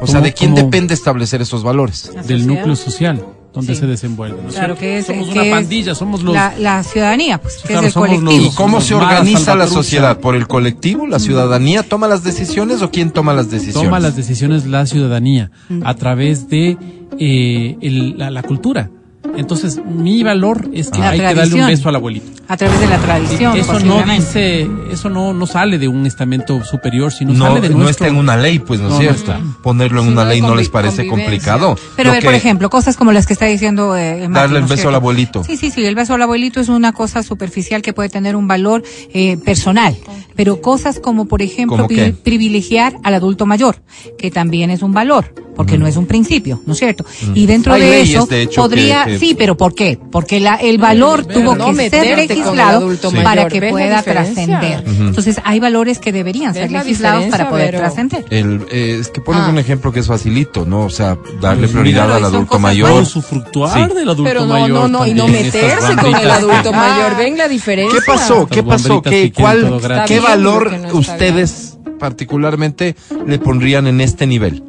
[0.00, 2.10] O sea, ¿de quién depende establecer esos valores?
[2.26, 3.24] Del núcleo social
[3.54, 3.80] donde Sí.
[3.80, 4.42] se desenvuelve.
[4.42, 7.58] ¿no Claro que es somos que una es pandilla, somos los la, la ciudadanía, pues,
[7.62, 8.32] que Claro, es el colectivo.
[8.32, 10.18] ¿Y los- cómo los se organiza la sociedad?
[10.18, 11.06] ¿Por el colectivo?
[11.06, 13.84] ¿La ciudadanía toma las decisiones o quién toma las decisiones?
[13.84, 15.50] toma las decisiones la ciudadanía
[15.84, 16.76] a través de
[17.18, 18.90] eh, el- la, la cultura.
[19.36, 21.66] Entonces, mi valor es que La hay que darle un tradición.
[21.68, 22.26] beso al abuelito.
[22.46, 23.56] a través de la tradición.
[23.56, 27.70] Eso no dice, eso no, no sale de un estamento superior, sino No, sale de
[27.70, 29.34] no está en una ley, pues, ¿no es no cierto?
[29.62, 31.76] Ponerlo en una ley no les parece complicado.
[31.96, 34.66] Pero ver, que- por ejemplo, cosas como las que está diciendo eh, Darle el ¿no
[34.66, 34.88] es beso cierto?
[34.90, 35.42] al abuelito.
[35.42, 38.46] Sí, sí, sí, el beso al abuelito es una cosa superficial que puede tener un
[38.46, 38.82] valor
[39.14, 39.96] eh, personal,
[40.36, 42.12] pero cosas como, por ejemplo, ¿Cómo pri- qué?
[42.12, 43.76] privilegiar al adulto mayor,
[44.18, 47.06] que también es un valor, porque no es un principio, ¿no es cierto?
[47.34, 49.98] Y dentro Hay de leyes, eso de hecho, podría, que- que- sí, pero ¿por qué?
[50.10, 52.98] Porque la, el valor tuvo no que ser el legislado Sí.
[53.16, 53.52] para mayor.
[53.52, 54.84] que ¿Ves la pueda trascender.
[54.86, 58.24] Entonces, hay valores que deberían ¿Ves ser la legislados para poder trascender.
[58.30, 59.48] El, eh, es que pones Ah.
[59.50, 60.80] un ejemplo que es facilito, ¿no?
[60.84, 62.90] O sea, darle Pues prioridad al adulto mayor.
[62.90, 63.94] Todo su fructuar Sí.
[63.96, 64.70] del adulto Pero no, mayor.
[64.70, 67.16] no, no, y no meterse con el adulto que- mayor.
[67.16, 67.98] ¿Ven la diferencia?
[68.00, 68.46] ¿Qué pasó?
[68.46, 69.02] ¿Qué pasó?
[69.02, 70.08] ¿Qué, que quieren todo cuál, gratis.
[70.08, 72.96] ¿Qué Está bien, valor ustedes particularmente
[73.26, 74.62] le pondrían en este nivel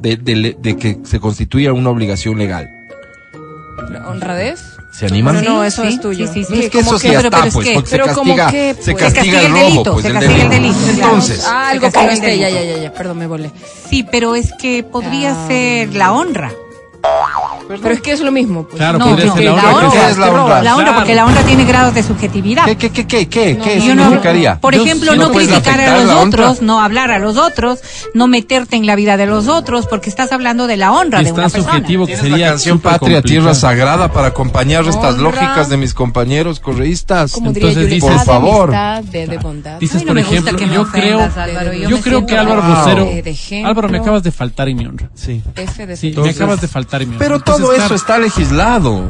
[0.00, 2.68] de, de- de que se constituya una obligación legal?
[4.06, 4.76] ¿Honradez?
[4.90, 5.44] ¿Se animan?
[5.44, 6.26] No, Sí, eso sí, es tuyo.
[6.26, 6.60] sí, sí, sí.
[6.64, 9.04] Es que eso sí está, pero pues, que- porque se castiga, que, se pues, castiga
[9.04, 10.78] se el castiga el robo, delito, pues se castiga el delito.
[10.90, 12.38] Entonces, Ah, algo que no esté.
[12.38, 12.92] Ya, ya, ya.
[12.92, 13.50] Perdón, me volé.
[13.88, 15.46] Sí, pero es que podría Ah.
[15.46, 16.52] ser la honra.
[17.68, 18.64] Pero es que es lo mismo.
[18.64, 18.76] Pues.
[18.76, 19.74] Claro, No, no, la la honra.
[19.74, 19.90] honra.
[19.90, 20.62] ¿Qué es la honra?
[20.62, 20.94] La honra, Claro.
[20.98, 22.64] porque la honra tiene grados de subjetividad.
[22.66, 24.60] ¿Qué, qué, qué, qué, qué, qué Y uno, significaría?
[24.60, 26.20] por ejemplo, no criticar a los honra.
[26.50, 27.78] otros, no hablar a los otros,
[28.12, 31.24] no meterte en la vida de los otros, porque estás hablando de la honra Y
[31.24, 31.72] de es una tan persona.
[31.74, 33.54] subjetivo que sería la canción Patria, Tierra.
[33.54, 37.32] Sagrada para acompañar estas lógicas de mis compañeros correístas.
[37.32, 38.70] Como Entonces Por favor.
[38.70, 39.78] De, amistad, de, de bondad.
[39.78, 41.20] Dices, por ejemplo, yo creo,
[41.88, 42.62] yo creo que Álvaro.
[42.62, 43.08] Rosero.
[43.64, 45.08] Álvaro, me acabas de faltar en mi honra.
[45.14, 45.40] Sí.
[46.16, 47.16] Me acabas de faltar mi.
[47.18, 49.02] Pero todo eso está legislado.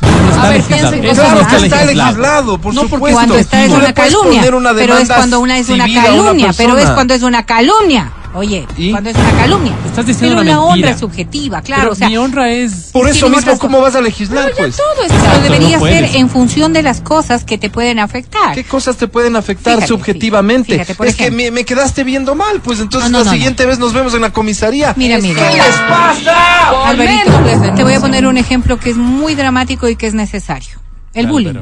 [0.00, 1.14] no está A ver, legislado.
[1.14, 2.58] Claro que está legislado.
[2.58, 3.16] por No, porque supuesto.
[3.16, 6.10] cuando está es una calumnia, una pero es cuando una es una civil a una
[6.10, 8.12] calumnia, pero es cuando es una calumnia.
[8.38, 8.92] Oye, ¿Y?
[8.92, 9.72] cuando es una calumnia.
[9.84, 13.08] Estás diciendo pero una honra es subjetiva, claro, Pero o sea, mi honra es Por
[13.08, 14.76] eso mismo, ¿cómo vas a legislar, pues?
[14.76, 15.38] Todo pero está.
[15.40, 18.54] debería no ser en función de las cosas que te pueden afectar.
[18.54, 20.72] ¿Qué cosas te pueden afectar Fíjate, subjetivamente?
[20.74, 23.32] fíjate, por es que me, me quedaste viendo mal, pues entonces No, no, la no,
[23.36, 24.94] siguiente vez nos vemos en la comisaría.
[24.96, 25.42] Mira, mira.
[25.42, 26.92] que- ¿Qué les pasa?
[26.94, 30.78] Les te voy a poner un ejemplo que es muy dramático y que es necesario.
[31.12, 31.54] El bullying.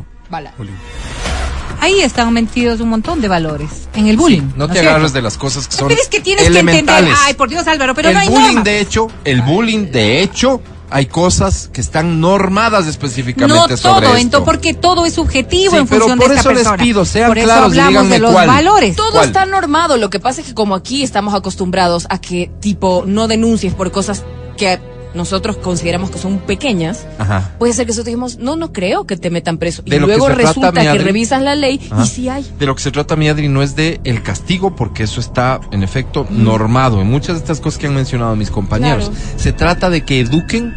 [1.81, 4.43] Ahí están metidos un montón de valores en el bullying.
[4.57, 6.74] No te agarres de las cosas que son Pero es que tienes que entender.
[6.74, 7.18] elementales.
[7.24, 10.61] Ay, por Dios, Álvaro, pero el no hay bullying, de hecho, el bullying, de hecho,
[10.89, 14.45] hay cosas que están normadas específicamente No sobre todo, esto.
[14.45, 16.83] porque todo es subjetivo Sí, en pero función por de esta eso les persona.
[16.83, 18.47] pido, sean por eso claros y hablamos de los cuál.
[18.49, 18.97] valores.
[18.97, 19.27] Todo ¿Cuál?
[19.27, 19.97] está normado.
[19.97, 23.91] Lo que pasa es que como aquí estamos acostumbrados a que tipo no denuncies por
[23.91, 24.22] cosas
[24.57, 24.79] que
[25.17, 27.53] nosotros consideramos que son pequeñas, Ajá.
[27.59, 29.83] puede ser que nosotros dijimos, no, no creo que te metan preso.
[29.83, 31.03] De y que luego trata, resulta que Adri.
[31.03, 32.05] revisas la ley Ajá.
[32.05, 32.47] y sí hay.
[32.59, 35.61] De lo que se trata, mi Adri, no es de el castigo, porque eso está,
[35.73, 39.09] en efecto, normado en muchas de estas cosas que han mencionado mis compañeros.
[39.11, 39.25] Claro.
[39.39, 40.75] Se trata de que eduquen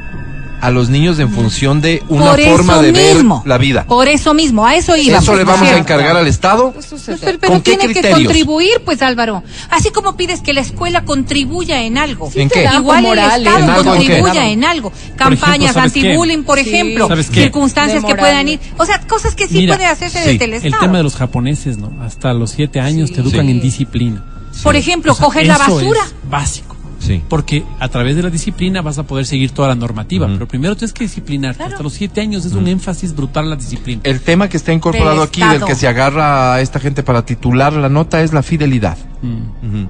[0.61, 3.85] a los niños en función de una Por forma de mismo, ver la vida.
[3.85, 5.19] Por eso mismo, a eso iba.
[5.19, 6.71] ¿Eso le vamos a encargar al Estado?
[6.71, 6.87] Pues,
[7.21, 9.43] pero pero ¿Con qué tiene que contribuir, pues Álvaro.
[9.69, 12.29] Así como pides que la escuela contribuya en algo.
[12.35, 12.67] ¿En qué?
[12.75, 13.19] Igual el.
[13.19, 14.91] Estado ¿En algo contribuya en algo.
[15.15, 16.69] Campañas anti-bullying, por Sí.
[16.69, 17.07] ejemplo.
[17.07, 17.43] ¿Sabes qué?
[17.43, 18.59] Circunstancias que puedan ir.
[18.77, 20.81] O sea, cosas que sí Mira, puede hacerse sí, desde el El Estado.
[20.83, 21.91] tema de los japoneses, ¿no?
[22.03, 23.51] Hasta los siete años te educan Sí.
[23.51, 24.25] en disciplina.
[24.63, 25.99] Por ejemplo, O sea, coger la basura.
[26.05, 26.75] es básico.
[27.09, 27.23] Sí.
[27.27, 30.75] Porque a través de la disciplina vas a poder seguir toda la normativa, pero primero
[30.75, 31.57] tienes que disciplinarte.
[31.57, 31.71] Claro.
[31.71, 34.01] Hasta los siete años es un énfasis brutal la disciplina.
[34.03, 35.65] El tema que está incorporado Del aquí, del Estado.
[35.65, 38.95] que se agarra a esta gente para titular la nota, es la fidelidad.
[39.23, 39.89] Ujú.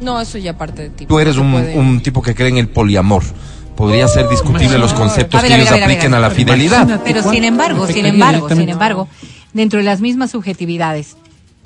[0.00, 1.06] No, eso ya parte de ti.
[1.06, 1.76] Tú eres un, puede.
[1.76, 3.24] un tipo que cree en el poliamor.
[3.74, 6.20] Podría ser discutible los conceptos ver, que ver, ellos a ver, a ver, apliquen a
[6.20, 7.00] la fidelidad.
[7.04, 9.08] Pero sin embargo, sin embargo, sin embargo,
[9.52, 11.16] dentro de las mismas subjetividades,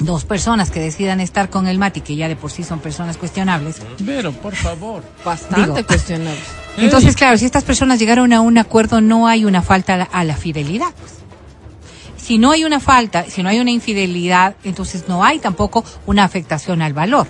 [0.05, 3.17] dos personas que decidan estar con el Mati, que ya de por sí son personas
[3.17, 5.03] cuestionables, Pero, por favor.
[5.25, 5.75] Bastante Digo.
[5.87, 6.41] cuestionable.
[6.79, 10.05] entonces, claro, si estas personas llegaron a un acuerdo, no hay una falta a la,
[10.05, 10.93] a la fidelidad.
[10.99, 11.13] pues.
[12.17, 16.25] Si no hay una falta, si no hay una infidelidad, entonces no hay tampoco una
[16.25, 17.27] afectación al valor.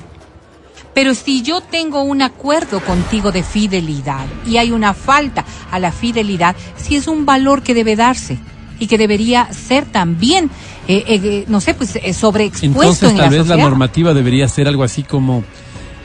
[0.94, 5.90] Pero si yo tengo un acuerdo contigo de fidelidad y hay una falta a la
[5.90, 8.38] fidelidad, sí es un valor que debe darse
[8.78, 10.50] y que debería ser también,
[10.88, 13.56] eh, eh, no sé, pues eh, sobreexpuesto Entonces, en tal la vez sociedad.
[13.58, 15.44] la normativa debería ser algo así como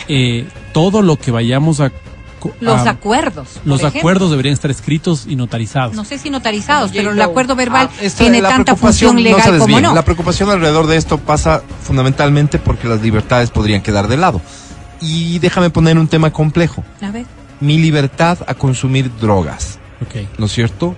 [0.08, 1.92] eh, todo lo que vayamos a.
[2.62, 3.60] Los acuerdos.
[3.66, 4.00] Los ejemplo.
[4.00, 5.94] acuerdos deberían estar escritos y notarizados.
[5.94, 9.38] No sé si notarizados, pero el acuerdo verbal Ah, esta- tiene tanta preocupación función no
[9.44, 9.94] se legal como no.
[9.94, 14.42] La preocupación alrededor de esto pasa fundamentalmente porque las libertades podrían quedar de lado.
[15.02, 16.86] Y déjame poner un tema complejo.
[17.02, 17.26] A ver.
[17.60, 19.78] Mi libertad a consumir drogas.
[20.02, 20.39] Ok.
[20.39, 20.95] ¿No es cierto?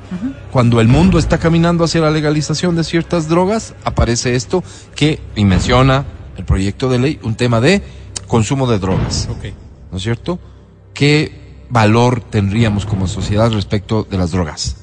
[0.51, 4.63] Cuando el mundo está caminando hacia la legalización de ciertas drogas, aparece esto
[4.95, 6.05] que, y menciona
[6.37, 7.81] el proyecto de ley, un tema de
[8.27, 9.27] consumo de drogas.
[9.31, 9.45] Ok.
[9.91, 10.39] ¿No es cierto?
[10.93, 14.77] ¿Qué valor tendríamos como sociedad respecto de las drogas?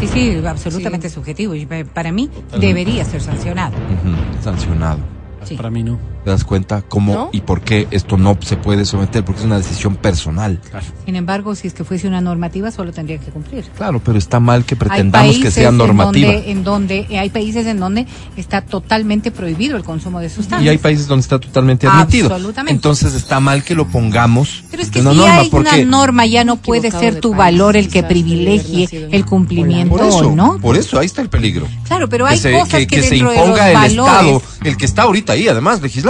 [0.00, 1.54] Sí, sí, absolutamente subjetivo.
[1.54, 3.76] Y pa- para mí debería ser sancionado.
[3.76, 4.98] Ujú, Sancionado.
[5.44, 5.56] Sí.
[5.56, 5.98] Para mí no.
[6.24, 7.30] ¿Te das cuenta cómo ¿No?
[7.32, 9.24] y por qué esto no se puede someter?
[9.24, 10.60] Porque es una decisión personal.
[10.70, 10.84] Claro.
[11.06, 13.64] Sin embargo, si es que fuese una normativa, solo tendría que cumplir.
[13.76, 16.32] Claro, pero está mal que pretendamos que sea en normativa.
[16.32, 18.06] donde, en donde eh, hay países en donde
[18.36, 20.62] está totalmente prohibido el consumo de sustancias.
[20.62, 22.26] Y hay países donde está totalmente admitido.
[22.26, 22.74] Absolutamente.
[22.74, 25.38] Entonces está mal que lo pongamos Pero es que si norma.
[25.38, 29.24] hay porque una norma, ya no puede ser tu país, valor el que privilegie el
[29.24, 30.58] cumplimiento por eso, o no.
[30.58, 31.66] por eso, ahí está el peligro.
[31.86, 33.92] Claro, pero hay que se, cosas que, que, que se de imponga los el valores.
[33.92, 36.09] Estado, el que está ahorita ahí, además, legislando.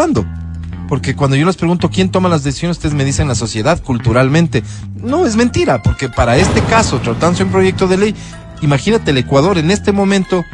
[0.88, 4.62] Porque cuando yo les pregunto quién toma las decisiones, ustedes me dicen la sociedad, culturalmente.
[4.96, 8.14] No, es mentira, porque para este caso, tratándose de un proyecto de ley,
[8.60, 10.44] imagínate el Ecuador en este momento,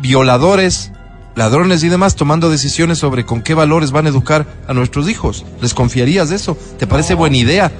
[0.00, 0.92] violadores,
[1.34, 5.44] ladrones y demás, tomando decisiones sobre con qué valores van a educar a nuestros hijos.
[5.60, 6.56] ¿Les confiarías de eso?
[6.78, 7.72] ¿Te parece buena idea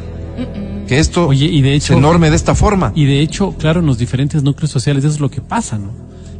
[0.88, 2.92] que esto Oye, y de hecho- se norme de esta forma?
[2.94, 5.90] Y de hecho, claro, en los diferentes núcleos sociales eso es lo que pasa, ¿no?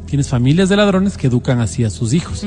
[0.07, 2.47] Tienes familias de ladrones que educan así a sus hijos.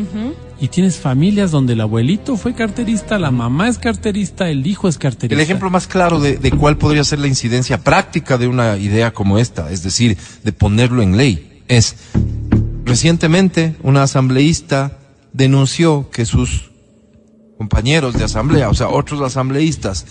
[0.62, 4.98] Y tienes familias donde el abuelito fue carterista, la mamá es carterista, el hijo es
[4.98, 5.36] carterista.
[5.36, 9.12] El ejemplo más claro de, de cuál podría ser la incidencia práctica de una idea
[9.14, 11.96] como esta, es decir, de ponerlo en ley, es
[12.86, 14.98] recientemente una asambleísta
[15.34, 16.72] denunció que sus
[17.58, 20.06] compañeros de asamblea, o sea, otros asambleístas,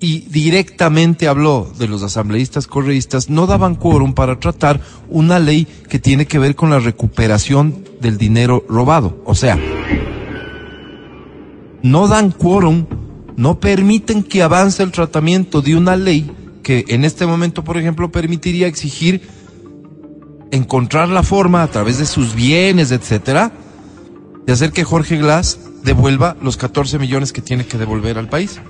[0.00, 5.98] y directamente habló de los asambleístas correístas, no daban quórum para tratar una ley que
[5.98, 9.20] tiene que ver con la recuperación del dinero robado.
[9.24, 9.58] O sea,
[11.82, 12.86] no dan quórum,
[13.36, 16.30] no permiten que avance el tratamiento de una ley
[16.62, 19.22] que en este momento, por ejemplo, permitiría exigir
[20.50, 23.52] encontrar la forma a través de sus bienes, etcétera,
[24.46, 28.60] de hacer que Jorge Glass devuelva los 14 millones que tiene que devolver al país.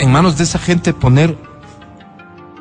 [0.00, 1.36] En manos de esa gente poner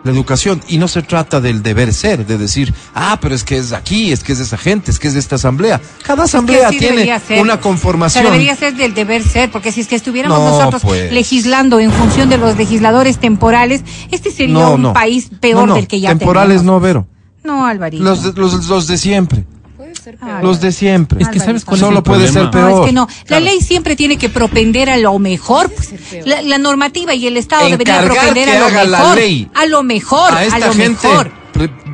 [0.04, 3.58] la educación y no se trata del deber ser, de decir, ah, pero es que
[3.58, 5.82] es aquí, es que es de esa gente, es que es de esta asamblea.
[6.04, 7.42] Cada asamblea tiene ser.
[7.42, 8.24] una O sea, conformación.
[8.24, 11.12] debería ser del deber ser, porque si es que estuviéramos No, nosotros pues.
[11.12, 14.94] legislando en función de los legisladores temporales, este sería no, un no.
[14.94, 16.66] país peor del que ya Temporales tenemos.
[16.76, 17.08] no, Vero.
[17.44, 18.04] No, Alvarito.
[18.04, 19.44] Los de, los, los de siempre.
[19.90, 20.44] Puede ser peor.
[20.44, 21.22] Los de siempre.
[21.22, 22.42] Es que sabes cuál Solo es el puede problema?
[22.42, 22.70] ser peor.
[22.72, 23.08] No, es que no.
[23.08, 23.46] La Claro.
[23.46, 25.72] ley siempre tiene que propender a lo mejor.
[25.72, 26.26] pues.
[26.26, 29.16] La, la normativa y el Estado deberían Encargar propender que a lo haga la mejor.
[29.18, 30.32] ley A lo mejor.
[30.34, 31.32] a A, esta lo gente, mejor.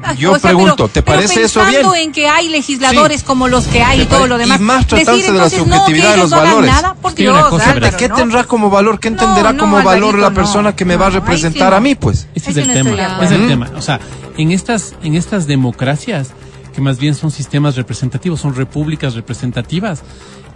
[0.08, 1.72] Ah, yo o sea, pregunto, pero- ¿te pero parece eso bien?
[1.78, 3.26] pensando en que hay legisladores Sí.
[3.26, 4.60] como los que hay y ¿Te todo lo demás.
[4.60, 6.50] y más tratándose decir de la entonces, no, subjetividad que de ellos los no hagan
[6.56, 6.72] valores.
[6.76, 8.16] Nada, por Dios, cosa, Álvaro, ¿Qué ¿no?
[8.16, 9.00] tendrá como valor?
[9.00, 10.36] ¿Qué No, entenderá no, como valor Alvarito, la no.
[10.36, 11.78] persona que me va a No, sí representar no.
[11.78, 12.28] a mí, pues?
[12.36, 13.20] Ese es el no tema.
[13.24, 13.72] es el tema.
[13.76, 14.00] O sea,
[14.38, 16.30] en estas, en estas democracias,
[16.76, 20.04] que más bien son sistemas representativos, son repúblicas representativas,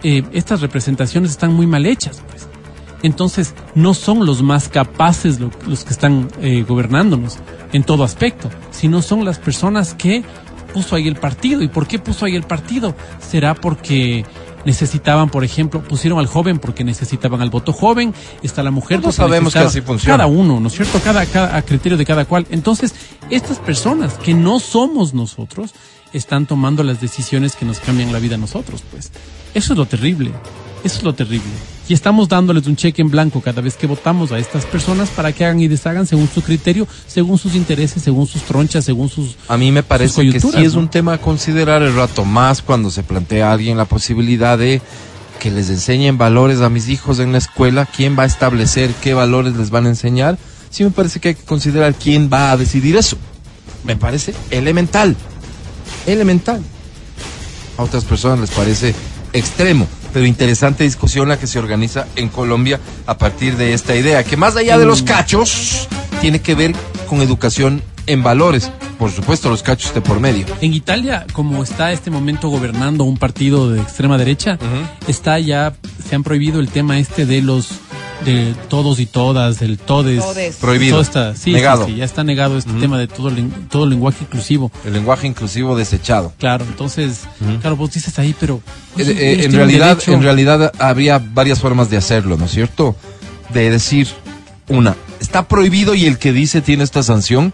[0.02, 2.46] eh, estas representaciones están muy mal hechas, pues.
[3.02, 7.38] entonces no son los más capaces lo- los que están eh, gobernándonos
[7.72, 10.22] en todo aspecto, sino son las personas que
[10.74, 11.62] puso ahí el partido.
[11.62, 12.94] ¿Y por qué puso ahí el partido?
[13.20, 14.24] ¿Será porque
[14.64, 19.16] necesitaban, por ejemplo, pusieron al joven porque necesitaban al voto joven, está la mujer porque
[19.16, 20.18] sabemos que así funciona.
[20.18, 21.00] Cada uno, ¿no es cierto?
[21.02, 22.46] Cada, cada, a criterio de cada cual.
[22.50, 22.94] Entonces,
[23.30, 25.72] estas personas que no somos nosotros
[26.12, 29.10] están tomando las decisiones que nos cambian la vida a nosotros, pues.
[29.54, 30.32] Eso es lo terrible.
[30.84, 31.50] Eso es lo terrible.
[31.88, 35.32] Y estamos dándoles un cheque en blanco cada vez que votamos a estas personas para
[35.32, 39.36] que hagan y deshagan según su criterio, según sus intereses, según sus tronchas, según sus...
[39.48, 40.80] A mí me parece que sí es ¿no?
[40.80, 44.80] un tema a considerar el rato más cuando se plantea a alguien la posibilidad de
[45.40, 49.14] que les enseñen valores a mis hijos en la escuela, quién va a establecer qué
[49.14, 50.38] valores les van a enseñar.
[50.70, 53.16] Sí me parece que hay que considerar quién va a decidir eso.
[53.84, 55.16] Me parece elemental.
[56.06, 56.62] Elemental.
[57.76, 58.94] A otras personas les parece
[59.32, 64.24] extremo, pero interesante discusión la que se organiza en Colombia a partir de esta idea,
[64.24, 65.88] que más allá de los cachos,
[66.20, 66.74] tiene que ver
[67.08, 68.70] con educación en valores.
[68.98, 70.44] Por supuesto, los cachos de por medio.
[70.60, 74.58] En Italia, como está este momento gobernando un partido de extrema derecha,
[75.08, 75.72] está ya,
[76.06, 77.70] se han prohibido el tema este de los,
[78.24, 80.20] de todos y todas, del todes.
[80.22, 80.56] Todes.
[80.56, 80.92] Prohibido.
[80.96, 81.86] Todo está, sí, Negado.
[81.86, 83.30] sí, ya está negado este tema de todo,
[83.70, 84.70] todo lenguaje inclusivo.
[84.84, 86.32] El lenguaje inclusivo desechado.
[86.38, 87.20] Claro, entonces,
[87.60, 88.60] claro, vos dices ahí, pero...
[88.94, 92.50] pues, Eh, eh, en realidad, derecho- en realidad habría varias formas de hacerlo, ¿no es
[92.50, 92.94] cierto?
[93.54, 94.06] De decir,
[94.68, 97.52] una, está prohibido y el que dice tiene esta sanción,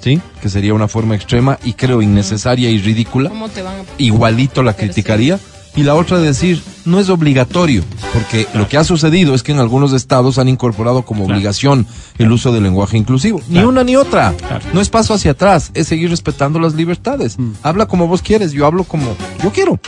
[0.00, 0.20] ¿sí?
[0.40, 3.30] Que sería una forma extrema y creo innecesaria y ridícula.
[3.30, 3.84] ¿Cómo te van a...
[3.98, 5.38] igualito la criticaría.
[5.76, 9.50] Y la otra de decir, no es obligatorio, porque lo que ha sucedido es que
[9.52, 11.34] en algunos estados han incorporado como Claro.
[11.36, 11.86] obligación
[12.18, 13.40] el uso del lenguaje inclusivo.
[13.48, 13.68] Ni Claro.
[13.70, 14.32] una ni otra.
[14.38, 14.64] Claro.
[14.72, 17.38] No es paso hacia atrás, es seguir respetando las libertades.
[17.38, 17.50] Mm.
[17.62, 19.80] Habla como vos quieres, yo hablo como yo quiero.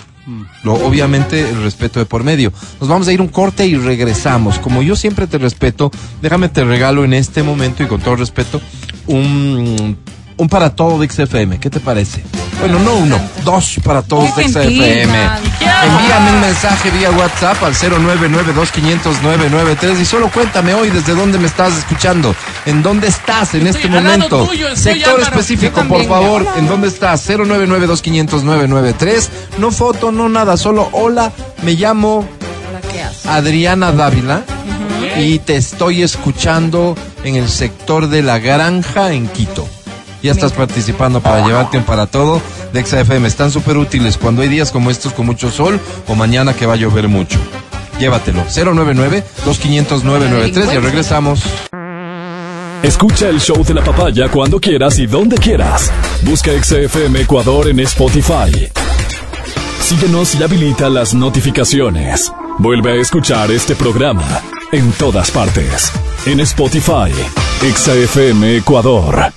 [0.65, 2.53] Lo, obviamente el respeto de por medio.
[2.81, 4.59] Nos vamos a ir un corte y regresamos.
[4.59, 8.61] Como yo siempre te respeto, déjame te regalo en este momento y con todo respeto
[9.07, 9.97] un,
[10.37, 11.59] un para todo de XFM.
[11.59, 12.23] ¿Qué te parece?
[12.61, 14.75] Bueno, no uno, dos para todos de XFM.
[14.75, 21.77] Envíame un mensaje vía WhatsApp al 0992500993 y solo cuéntame hoy desde dónde me estás
[21.77, 22.35] escuchando,
[22.65, 24.47] en dónde estás en este momento.
[24.47, 26.47] tuyo, Sector específico, por favor.
[26.57, 27.29] ¿en dónde estás?
[27.29, 29.29] 0992500993.
[29.59, 31.33] No foto, no nada, solo hola,
[31.63, 32.27] me llamo.
[33.29, 34.45] Adriana Dávila
[35.19, 39.69] y te estoy escuchando en el sector de la granja en Quito.
[40.23, 42.41] Ya estás participando para llevarte un para todo
[42.73, 43.29] de XFM.
[43.29, 46.75] Están súper útiles cuando hay días como estos con mucho sol o mañana que va
[46.75, 47.39] a llover mucho.
[47.99, 48.45] Llévatelo.
[48.47, 51.43] 099-2500-993 y regresamos.
[52.83, 55.91] Escucha el show de la papaya cuando quieras y donde quieras.
[56.23, 58.69] Busca XFM Ecuador en Spotify.
[59.81, 62.31] Síguenos y habilita las notificaciones.
[62.59, 64.43] Vuelve a escuchar este programa
[64.73, 65.91] en todas partes.
[66.27, 67.13] En Spotify,
[67.63, 69.33] XFM Ecuador.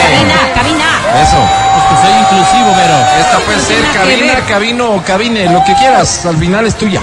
[0.00, 0.88] Cabina, cabina.
[1.22, 1.40] Eso.
[1.76, 2.96] Es que soy inclusivo, pero...
[3.20, 6.24] Esta puede ser cabina, cabino o cabine, lo que quieras.
[6.26, 7.00] Al final es tuya.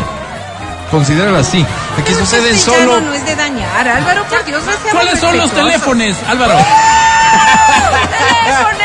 [0.91, 1.65] Considérala así.
[1.99, 5.51] Aquí suceden Castellano solo no es de dañar, Álvaro, por Dios, no ¿Cuáles son los
[5.51, 6.57] teléfonos, Álvaro?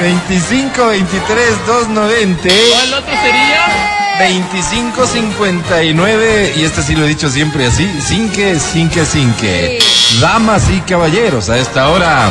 [0.00, 3.98] 25 23 290 ¿Cuál otro sería?
[4.18, 9.32] 25 59 y este sí lo he dicho siempre así, sin que, sin que, sin
[9.34, 9.78] que.
[10.20, 12.28] Damas y caballeros, a esta hora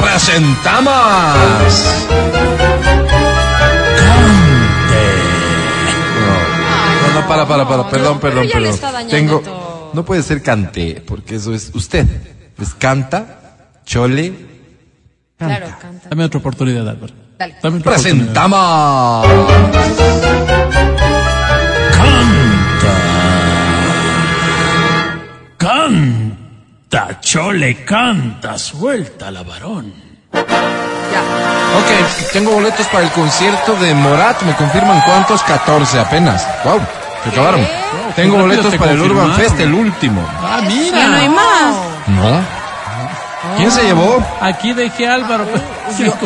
[0.00, 0.94] presentamos.
[6.20, 8.48] No, no, no, para, para, para, perdón, pero perdón,
[8.80, 9.08] perdón.
[9.08, 9.90] Tengo, todo.
[9.92, 12.06] no puede ser cante, porque eso es usted.
[12.56, 14.49] Es canta, chole,
[15.46, 16.08] Claro, canta.
[16.10, 17.12] Dame otra oportunidad, Álvaro.
[17.38, 17.56] Dale.
[17.62, 18.26] Dame otra oportunidad.
[18.26, 19.26] presentamos.
[25.70, 29.92] Canta, chole, canta, suelta la varón.
[30.32, 34.40] Ok, tengo boletos para el concierto de Morat.
[34.42, 35.42] ¿Me confirman cuántos?
[35.42, 36.46] 14 apenas.
[36.64, 36.80] Wow,
[37.24, 37.60] se acabaron.
[38.16, 39.34] Tengo rápido boletos te para el Urban.
[39.34, 40.26] Fest, el último.
[40.42, 41.08] Ah, Ya mira.
[41.08, 41.76] no hay más.
[42.08, 42.59] ¿No?
[43.56, 44.24] ¿Quién se llevó?
[44.40, 45.46] Aquí dejé a Álvaro.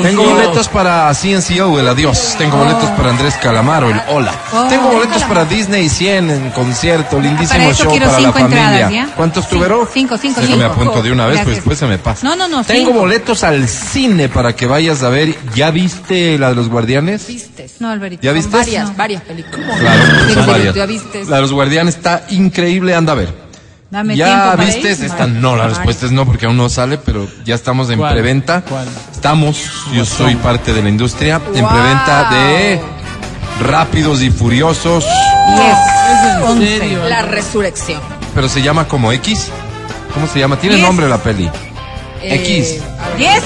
[0.03, 2.35] Tengo boletos para CNCO, el adiós.
[2.39, 4.33] Tengo boletos para Andrés Calamaro, el hola.
[4.53, 4.65] Oh.
[4.69, 9.09] Tengo boletos para Disney 100 en concierto, lindísimo Para eso show para la familia.
[9.17, 9.89] ¿Cuántos Cinco, tuvieron?
[9.93, 10.65] cinco, cinco, cinco.
[10.65, 12.27] apunto de una vez, pues después se me pasa.
[12.27, 13.01] No, no, no, Tengo cinco.
[13.01, 15.35] boletos al cine para que vayas a ver.
[15.55, 17.27] ¿Ya viste la de los guardianes?
[17.27, 17.81] ¿Vistes?
[17.81, 18.23] No, Alvarito.
[18.23, 18.57] ¿Ya viste?
[18.57, 19.79] Varias, varias películas.
[19.79, 20.03] Claro,
[20.35, 20.75] son varias.
[20.75, 21.29] ¿Ya vistes?
[21.29, 23.44] La de los guardianes está increíble, anda a ver.
[23.95, 25.05] Dame tiempo ya para viste, ir.
[25.05, 28.13] esta no, la respuesta es no porque aún no sale, pero ya estamos en ¿Cuál?
[28.13, 28.63] preventa.
[28.69, 28.89] ¿Cuál?
[29.13, 29.57] Estamos,
[29.93, 32.81] yo soy parte de la industria, en preventa de
[33.61, 37.09] Rápidos y Furiosos, Diez, ¿Es en serio?
[37.09, 38.01] La resurrección.
[38.35, 39.49] pero se llama como X.
[40.13, 40.57] ¿Cómo se llama?
[40.57, 41.49] Tiene nombre la peli.
[42.21, 42.81] Eh, X.
[43.17, 43.43] ¿Diez?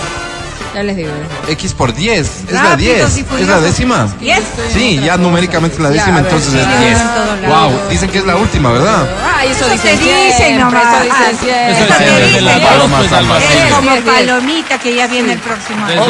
[0.78, 1.10] Ya les digo.
[1.48, 2.20] X por 10.
[2.46, 3.26] Es la Rápidos 10.
[3.40, 4.06] y Es la décima.
[4.20, 4.44] ¿Diez?
[4.72, 7.00] Sí, ya numéricamente es la décima, entonces es ya, 10.
[7.00, 7.68] en todo lado.
[7.70, 9.08] Wow, dicen que es la última, ¿verdad?
[9.36, 10.84] Ay, eso, Eso dicen se dice siempre, nomás.
[10.84, 11.70] Eso dicen Ah.
[11.70, 12.40] Eso Eso decían te desde dice.
[12.42, 13.12] la dos, pues.
[13.66, 16.06] Es como palomita que ya viene el próximo año.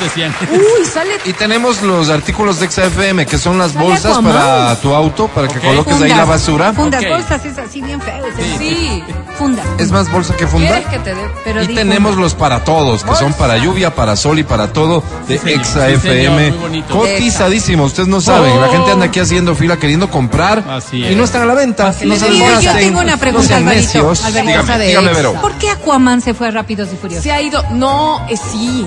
[0.00, 0.34] Decían.
[0.50, 1.18] Uy, sale.
[1.24, 5.60] Y tenemos los artículos de XFM, que son las bolsas para tu auto, para que
[5.60, 6.72] coloques ahí la basura.
[6.72, 8.26] Fundas, bolsas, es así bien feo.
[8.26, 8.58] ese.
[8.58, 9.04] Sí.
[9.40, 9.64] Fundas.
[9.78, 10.68] Es más bolsa que funda.
[10.68, 11.22] ¿Quieres que te dé?
[11.44, 14.70] Pero Y di tenemos los para todos, que son para lluvia, para sol y para
[14.70, 15.50] todo, de Sí.
[15.52, 16.52] Exa Sí, FM.
[16.52, 16.84] señor.
[16.88, 18.60] Cotizadísimo, ustedes no saben.
[18.60, 21.88] La gente anda aquí haciendo fila queriendo comprar Así y no están a la venta.
[21.88, 23.98] Así no se yo tengo una pregunta, Alvarito.
[24.00, 25.16] Alvarito, Dígame, cosa de dígame, Exa.
[25.22, 25.40] Vero.
[25.40, 27.22] ¿Por qué Aquaman se fue a Rápidos y Furiosos?
[27.24, 27.64] Se ha ido.
[27.70, 28.86] No, eh, sí.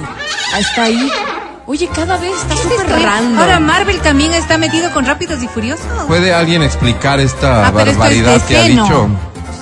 [0.60, 1.12] Está ahí.
[1.66, 3.40] Oye, cada vez está ¿Qué es súper random.
[3.40, 5.86] Ahora Marvel también está metido con Rápidos y Furiosos.
[6.08, 9.08] ¿Puede alguien explicar esta Ah, es barbaridad que ha dicho?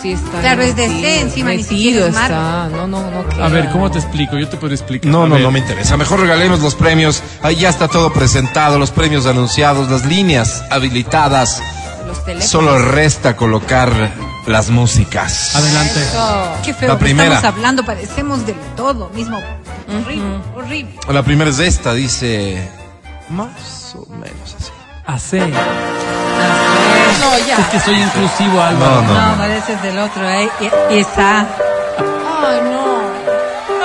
[0.02, 0.40] Sí está.
[0.42, 2.70] Claro, es de C, encima ni siquiera es está.
[2.72, 3.30] No, no, no.
[3.30, 3.46] queda.
[3.46, 4.38] A ver, ¿cómo te explico?
[4.38, 5.12] Yo te puedo explicar.
[5.12, 5.44] No, A no, ver.
[5.44, 5.96] no me interesa.
[5.98, 7.22] Mejor regalemos los premios.
[7.44, 11.62] Ahí ya está todo presentado, los premios anunciados, las líneas habilitadas.
[12.08, 12.50] Los teléfonos.
[12.50, 13.92] Solo resta colocar
[14.48, 15.56] las músicas.
[15.56, 16.02] Adelante.
[16.02, 16.54] Eso.
[16.66, 17.36] Qué feo La que primera.
[17.36, 19.40] estamos hablando, parecemos del todo mismo.
[20.04, 20.96] Horrible, horrible.
[21.10, 22.68] La primera es esta, dice.
[23.30, 24.72] Más o menos así.
[25.12, 25.50] Hacer.
[25.50, 27.58] No, ya.
[27.58, 29.02] Es que soy inclusivo, Álvaro.
[29.02, 29.32] No, no.
[29.32, 30.50] No, pareces del otro, ¿eh?
[30.62, 31.40] Y, y está.
[31.40, 33.02] Ay, no.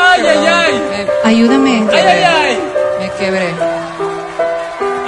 [0.00, 0.82] Ay, ay, ay.
[0.90, 1.86] Me, Ayúdame.
[1.92, 2.58] Ay, ay, ay.
[3.00, 3.48] me quebré.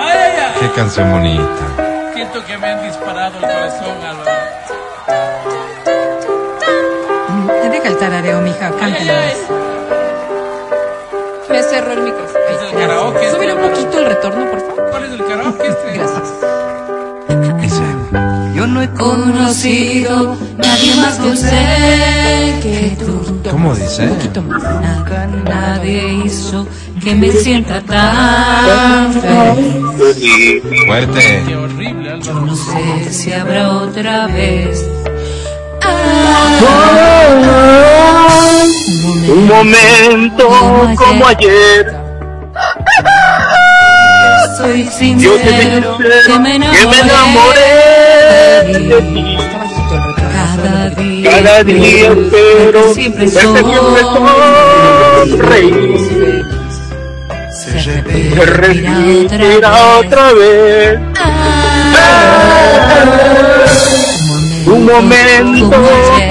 [0.01, 0.53] Ay, ay, ay.
[0.61, 2.12] Qué canción bonita.
[2.14, 4.33] Siento que me han disparado el corazón, Álvaro.
[7.71, 9.12] Deja el tarareo, mija, Ay, ay, cántala.
[9.21, 9.35] ay.
[11.51, 12.18] Me cerró el micrófono.
[12.79, 14.91] Karaoke, Súbele un poquito el retorno, por favor.
[14.91, 15.93] ¿Cuál es el karaoke este?
[15.95, 16.35] Gracias.
[18.55, 23.41] Yo no he conocido nadie más dulce que tú.
[23.51, 24.03] ¿Cómo dice?
[24.03, 24.62] Un poquito más.
[24.62, 26.66] Nada, nadie hizo
[27.03, 30.62] que me sienta tan feliz.
[30.87, 31.43] Fuerte.
[31.47, 32.47] Qué horrible, Álvaro.
[32.47, 34.85] No sé si habrá otra vez.
[39.29, 40.49] Un momento
[40.97, 41.98] como ayer,
[44.59, 45.97] Soy yo te sincero,
[46.27, 49.39] que me que me enamoré de ti.
[50.33, 53.55] Cada día, Cada día espero siempre sonreír,
[57.53, 60.99] se repetirá repetirá otra vez.
[64.67, 65.83] Un momento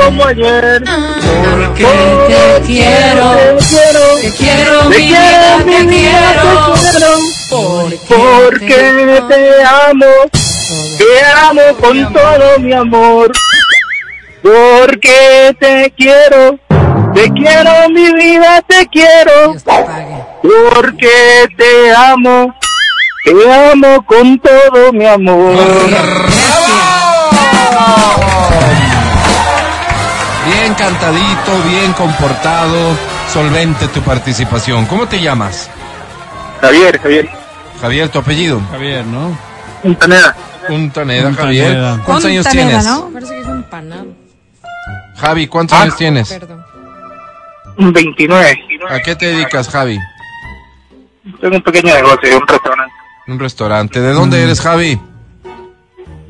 [0.04, 7.37] como ayer, Porque te quiero, te quiero, te quiero, te mi vida, quiero.
[7.50, 10.06] Porque te amo,
[10.98, 13.32] te amo con todo mi amor.
[14.42, 16.60] Porque te quiero,
[17.14, 19.54] te quiero mi vida, te quiero.
[19.54, 19.86] Te.
[20.42, 22.54] Porque te amo,
[23.24, 25.56] te amo con todo mi amor.
[30.46, 32.98] Bien cantadito, bien comportado,
[33.32, 34.86] solvente tu participación.
[34.86, 35.70] ¿Cómo te llamas?
[36.62, 37.30] Javier, Javier,
[37.82, 38.62] Javier, tu apellido.
[38.72, 39.38] Javier, ¿no?
[39.84, 40.36] Puntaneda,
[40.68, 41.34] Puntaneda.
[41.34, 41.78] Javier.
[42.04, 42.86] ¿Cuántos años tienes?
[42.86, 43.10] ¿no?
[43.14, 44.08] Parece que es un panado.
[45.18, 45.84] Javi, ¿cuántos Ah.
[45.84, 46.30] años tienes?
[46.30, 46.66] Perdón.
[47.78, 48.60] 29.
[48.90, 50.00] ¿A qué te dedicas, Javi?
[51.40, 52.94] Tengo un pequeño negocio, un restaurante
[53.28, 54.00] Un restaurante.
[54.02, 55.00] ¿De dónde eres, Javi?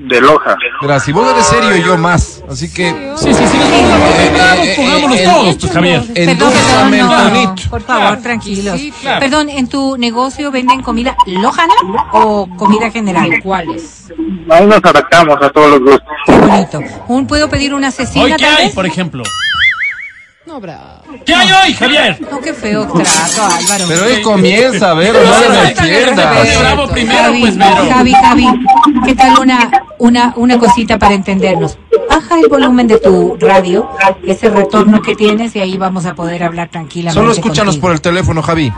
[0.08, 0.56] De Loja.
[0.82, 2.44] Verás, si vos eres serio y yo más.
[2.50, 3.58] Así que Sí, sí, sí.
[3.58, 6.02] Vamos, eh, pongámonos eh, todos, eh, pues, Javier.
[6.38, 7.70] no, tonito.
[7.70, 8.80] Por favor, tranquilos.
[9.20, 11.74] Perdón, ¿en tu negocio venden comida lojana
[12.14, 13.30] o comida general?
[13.44, 14.06] ¿Cuáles?
[14.50, 16.08] Ahí nos adaptamos a todos los gustos.
[16.26, 16.80] Qué bonito.
[17.08, 18.76] Un, ¿Puedo pedir una ¿Hoy cecina qué tal hay, vez?
[18.76, 19.24] por ejemplo?
[20.46, 21.04] No, bravo.
[21.26, 22.18] ¿Qué hay hoy, Javier?
[22.32, 23.04] No, qué feo trato,
[23.46, 23.86] Álvaro.
[23.90, 26.60] Pero él comienza, Vero, no le Oye, entiendas.
[26.60, 27.86] Bravo primero, Javi, pues, Vero.
[27.90, 28.48] Javi, Javi,
[29.06, 31.78] ¿qué tal una, una, una cosita para entendernos?
[32.10, 33.90] Baja el volumen de tu radio,
[34.26, 37.20] ese retorno que tienes y ahí vamos a poder hablar tranquilamente.
[37.20, 37.82] Solo escúchanos contigo.
[37.82, 38.72] por el teléfono, Javi.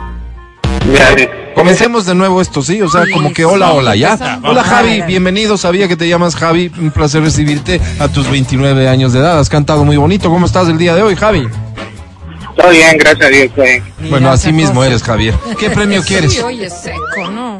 [1.54, 2.80] Comencemos de nuevo esto, ¿sí?
[2.80, 4.40] O sea, como que hola, hola, ¿ya?
[4.42, 5.56] Hola, Javi, bienvenido.
[5.56, 6.70] Sabía que te llamas Javi.
[6.78, 9.38] Un placer recibirte a tus 29 años de edad.
[9.38, 10.30] Has cantado muy bonito.
[10.30, 11.46] ¿Cómo estás el día de hoy, Javi?
[12.56, 13.50] Todo bien, gracias a Dios.
[13.56, 13.84] bien.
[13.98, 15.34] Mira Bueno, así mismo eres, Javier.
[15.58, 16.34] ¿Qué premio quieres?
[16.34, 17.58] Sí, oye, seco, ¿no?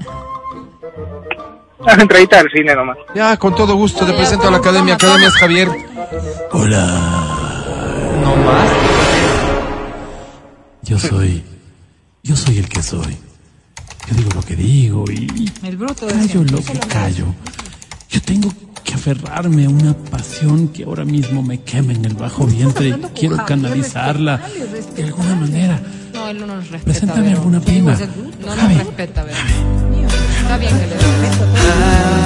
[1.81, 2.97] Una entradita al cine nomás.
[3.15, 4.95] Ya, con todo gusto te presento a la academia.
[4.95, 5.69] Academias Javier.
[6.53, 6.85] Hola,
[8.23, 8.71] No más.
[10.83, 11.43] Yo soy.
[12.23, 13.17] Yo soy el que soy.
[14.09, 17.27] Yo digo lo que digo y El bruto de callo lo que callo.
[18.11, 18.53] Yo tengo
[18.83, 22.93] que aferrarme a una pasión que ahora mismo me quema en el bajo vientre y
[23.15, 24.41] quiero canalizarla
[24.97, 25.81] de alguna manera.
[26.13, 26.85] No, él no nos respeta.
[26.85, 27.93] Preséntame alguna prima.
[28.45, 28.75] No Javi.
[28.75, 29.37] nos respeta, Vero.
[30.51, 31.05] Está bien que le dé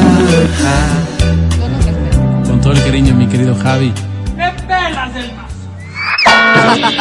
[0.01, 2.49] No nos respeta.
[2.49, 3.93] Con todo el cariño, mi querido Javi.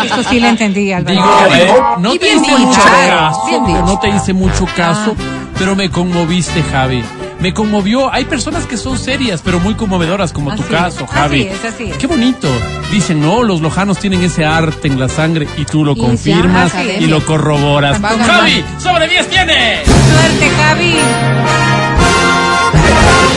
[0.04, 1.16] Eso sí le entendí, Álvaro.
[1.16, 1.26] Digo,
[1.56, 5.16] eh, no te bien hice dicho, mucho claro, caso, bien no te hice mucho caso,
[5.58, 7.02] pero me conmoviste, Javi.
[7.40, 8.12] Me conmovió.
[8.14, 11.42] Hay personas que son serias, pero muy conmovedoras, como tu caso, es, Javi.
[11.48, 11.98] así es, así es.
[11.98, 12.48] Qué bonito.
[12.92, 16.72] Dicen, no, los lojanos tienen ese arte en la sangre y tú lo Y confirmas
[16.74, 18.00] ya, y lo corroboras.
[18.02, 19.84] Javi, sobre 10 tiene.
[19.86, 20.96] Suerte, Javi.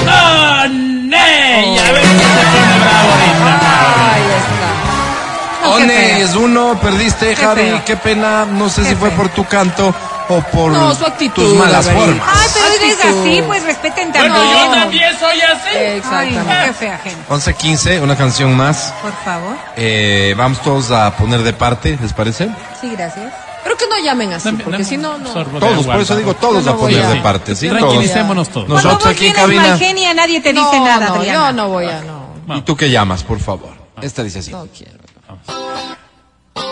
[0.09, 1.79] ¡Ah, ne!
[1.79, 4.15] A ver quién se pone bravo ahorita.
[4.15, 5.67] Ahí está.
[5.67, 6.41] No, Ones, feo.
[6.41, 7.61] uno, perdiste, Qué Javi.
[7.63, 7.83] feo.
[7.85, 8.45] Qué pena.
[8.47, 9.19] No sé Qué si fue feo.
[9.19, 9.95] por tu canto
[10.29, 12.27] o por No, su actitud, tus malas formas.
[12.27, 13.21] Ay, pero es Actitud.
[13.21, 14.33] así, pues respeten también.
[14.35, 15.69] Bueno, yo también soy así.
[15.77, 16.55] Ay, Exactamente.
[16.67, 17.25] qué fea gente.
[17.29, 18.93] 11.15, una canción más.
[19.03, 19.57] Por favor.
[19.77, 22.49] Eh, vamos todos a poner de parte, ¿les parece?
[22.81, 23.33] Sí, gracias.
[23.63, 25.31] Pero que no llamen así, porque si no, no.
[25.31, 27.69] Todos, por eso digo todos a poner a- de parte, ¿sí?
[27.69, 27.81] Todos.
[27.81, 28.69] Tranquilicémonos todos.
[28.69, 29.63] Nosotros Cuando vos aquí en cabina.
[29.63, 31.39] mal genio, nadie te dice no, nada, no, Adriana.
[31.49, 32.57] yo no voy a, no.
[32.57, 33.71] ¿Y tú qué llamas, por favor?
[34.01, 34.53] Esta dice así.
[34.53, 34.99] No quiero.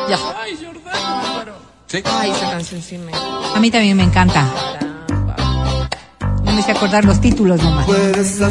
[0.09, 0.19] Ya.
[0.41, 0.64] Ay.
[1.95, 2.03] ¿Sí?
[2.07, 3.13] Ay, esa canción sí me.
[3.15, 4.49] A mí también me encanta.
[6.43, 7.89] No me sé acordar los títulos nomás.
[7.89, 8.51] Esta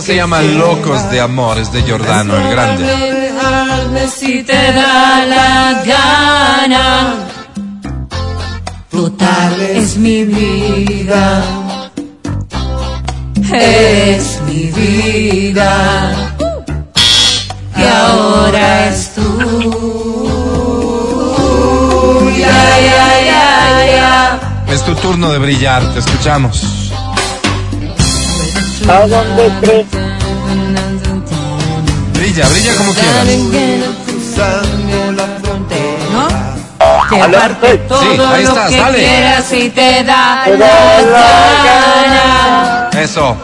[0.00, 2.84] se llama Locos de Amor, es de Giordano, el grande.
[2.84, 7.14] Dejarme si te da la gana.
[8.88, 11.44] Total es mi vida.
[13.52, 16.36] Es mi vida.
[17.74, 19.01] Que ahora es
[24.72, 26.90] Es tu turno de brillar, te escuchamos.
[28.88, 29.86] ¿A dónde crees?
[32.14, 33.26] Brilla, brilla como quieras.
[36.10, 36.26] ¿No?
[37.22, 37.38] ¿Aló?
[37.38, 37.80] Sí.
[38.00, 38.98] Sí, ahí estás, dale.
[38.98, 41.28] Quieras y te da la
[41.64, 42.90] gana.
[42.98, 43.36] Eso.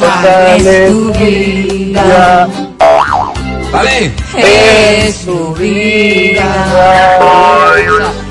[0.00, 2.48] Dale tu vida.
[3.70, 4.12] Dale.
[4.36, 6.44] es tu vida.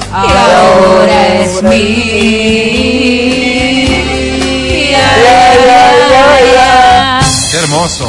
[0.09, 1.87] Y ahora es mía.
[7.51, 8.07] Qué hermoso.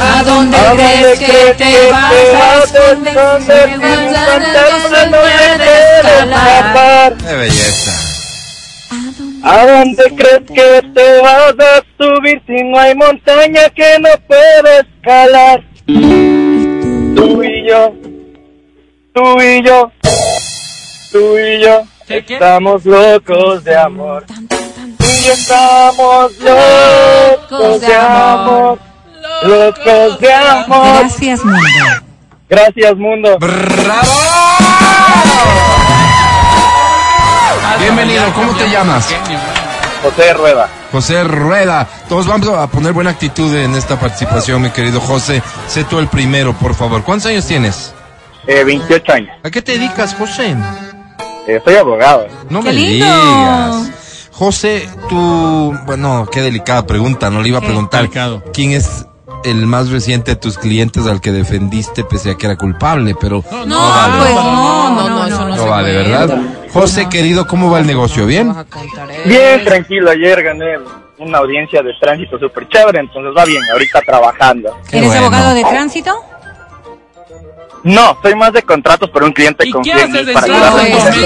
[0.00, 3.68] ¿A dónde ¿A crees dónde que crees que vas te a vas a esconder?
[3.70, 4.42] Si me escapar.
[6.32, 7.14] escapar.
[7.18, 7.92] Qué belleza.
[9.42, 14.86] ¿A dónde crees que te vas a subir si no hay montaña que no puedes
[14.86, 15.62] escalar?
[15.86, 17.92] Tú y yo,
[19.12, 19.90] tú y yo,
[21.12, 24.24] tú y yo, estamos locos de amor.
[24.26, 28.78] Tú y yo estamos locos de amor,
[29.42, 31.02] locos de amor.
[31.02, 31.60] Gracias, mundo.
[32.48, 33.38] Gracias, mundo.
[33.38, 34.10] ¡Bravo!
[37.80, 39.08] Bienvenido, ¿cómo te llamas?
[40.02, 40.68] José Rueda.
[40.92, 41.86] José Rueda.
[42.08, 45.42] Todos vamos a poner buena actitud en esta participación, mi querido José.
[45.66, 47.02] Sé tú el primero, por favor.
[47.02, 47.94] ¿Cuántos años tienes?
[48.46, 49.30] Eh, 28 años.
[49.42, 50.54] ¿A qué te dedicas, José?
[51.46, 52.26] Eh, soy abogado.
[52.48, 53.06] No ¡Qué me lindo!
[53.06, 53.90] digas.
[54.32, 58.42] José, tú, bueno, qué delicada pregunta, no le iba a preguntar Delicado.
[58.54, 59.04] quién es
[59.44, 63.44] el más reciente de tus clientes al que defendiste pese a que era culpable, pero
[63.50, 64.16] No, No, vale.
[64.18, 66.18] pues No, no, no, eso no, no, no se vale, cuenta.
[66.26, 66.40] ¿verdad?
[66.72, 68.24] José, querido, ¿cómo va el negocio?
[68.26, 68.54] ¿Bien?
[69.26, 70.10] Bien, tranquilo.
[70.10, 70.76] Ayer gané
[71.18, 73.62] una audiencia de tránsito súper chévere, entonces va bien.
[73.72, 74.74] Ahorita trabajando.
[74.88, 75.26] Qué ¿Eres bueno.
[75.26, 76.14] abogado de tránsito?
[77.82, 80.34] No, soy más de contratos, pero un cliente ¿Y confía qué en mí haces en
[80.34, 80.46] para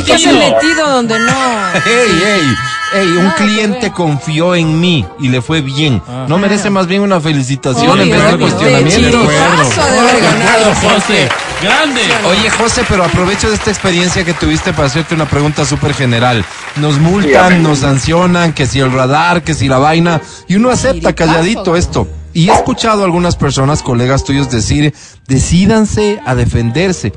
[0.04, 0.90] que se ha Metido.
[0.90, 1.32] donde no.
[1.86, 2.54] ¡Ey, ey!
[2.94, 3.08] ¡Ey!
[3.16, 6.00] Un que cliente confió en mí y le fue bien.
[6.28, 9.18] ¿No merece más bien una felicitación Obvio, en vez de cuestionamiento?
[9.22, 10.70] De ganado.
[10.70, 11.28] acuerdo, José.
[11.62, 12.02] Grande.
[12.28, 16.44] Oye, José, pero aprovecho de esta experiencia que tuviste para hacerte una pregunta súper general.
[16.76, 17.58] Nos multan, Dígame.
[17.58, 22.06] nos sancionan, que si el radar, que si la vaina, y uno acepta calladito esto.
[22.34, 24.92] Y he escuchado a algunas personas, colegas tuyos, decir,
[25.28, 27.12] decídanse a defenderse.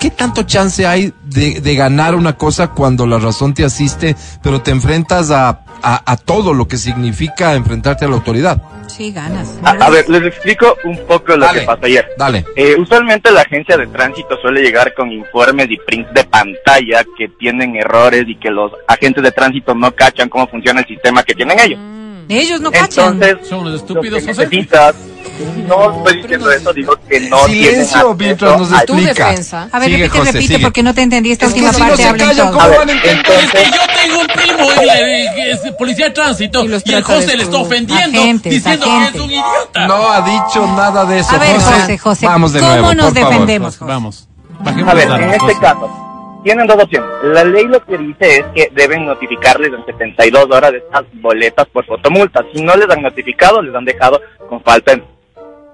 [0.00, 4.60] ¿Qué tanto chance hay de, de ganar una cosa cuando la razón te asiste, pero
[4.60, 8.62] te enfrentas a, a, a todo lo que significa enfrentarte a la autoridad?
[8.86, 9.58] Sí, ganas.
[9.62, 11.60] A, a ver, les explico un poco lo Dale.
[11.60, 12.08] que pasó ayer.
[12.16, 12.44] Dale.
[12.56, 17.28] Eh, usualmente la agencia de tránsito suele llegar con informes y prints de pantalla que
[17.38, 21.34] tienen errores y que los agentes de tránsito no cachan cómo funciona el sistema que
[21.34, 21.78] tienen ellos.
[22.28, 23.14] Ellos no cachan.
[23.22, 24.42] Entonces, Son unos lo estúpidos, que José.
[24.46, 24.94] necesitas
[25.68, 29.28] no estoy diciendo eso, digo que no Silencio mientras nos Tu explica.
[29.28, 29.68] defensa.
[29.70, 30.64] A ver, Sigue, repite, José, repite, sigue.
[30.64, 32.02] porque no te entendí esta Es que última si no parte.
[32.02, 32.46] se hablen callan.
[32.48, 33.44] ¿cómo A van a entender?
[33.44, 37.02] Es que yo tengo un primo que es policía de tránsito Y los y el
[37.04, 39.14] José le está ofendiendo Agentes, diciendo que agentes.
[39.14, 39.86] es un idiota.
[39.86, 41.70] No ha dicho nada de eso, A ver, José.
[41.80, 43.30] José, José, Vamos de ¿cómo nuevo, nos por favor.
[43.30, 43.76] defendemos?
[43.76, 43.88] José?
[43.92, 44.28] Vamos.
[44.60, 46.07] Bajemos A ver, en este caso,
[46.42, 47.08] tienen dos opciones.
[47.22, 51.66] La ley lo que dice es que deben notificarles en 72 horas de estas boletas
[51.68, 52.44] por fotomulta.
[52.52, 55.02] Si no les han notificado, les han dejado con falta de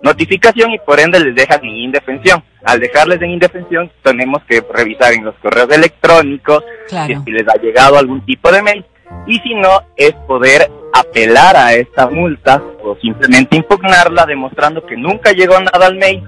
[0.02, 2.42] notificación y por ende les dejan en indefensión.
[2.64, 7.22] Al dejarles en indefensión, tenemos que revisar en los correos electrónicos Claro.
[7.24, 8.84] si les ha llegado algún tipo de mail.
[9.26, 15.32] Y si no, es poder apelar a esta multa o simplemente impugnarla demostrando que nunca
[15.32, 16.22] llegó nada al mail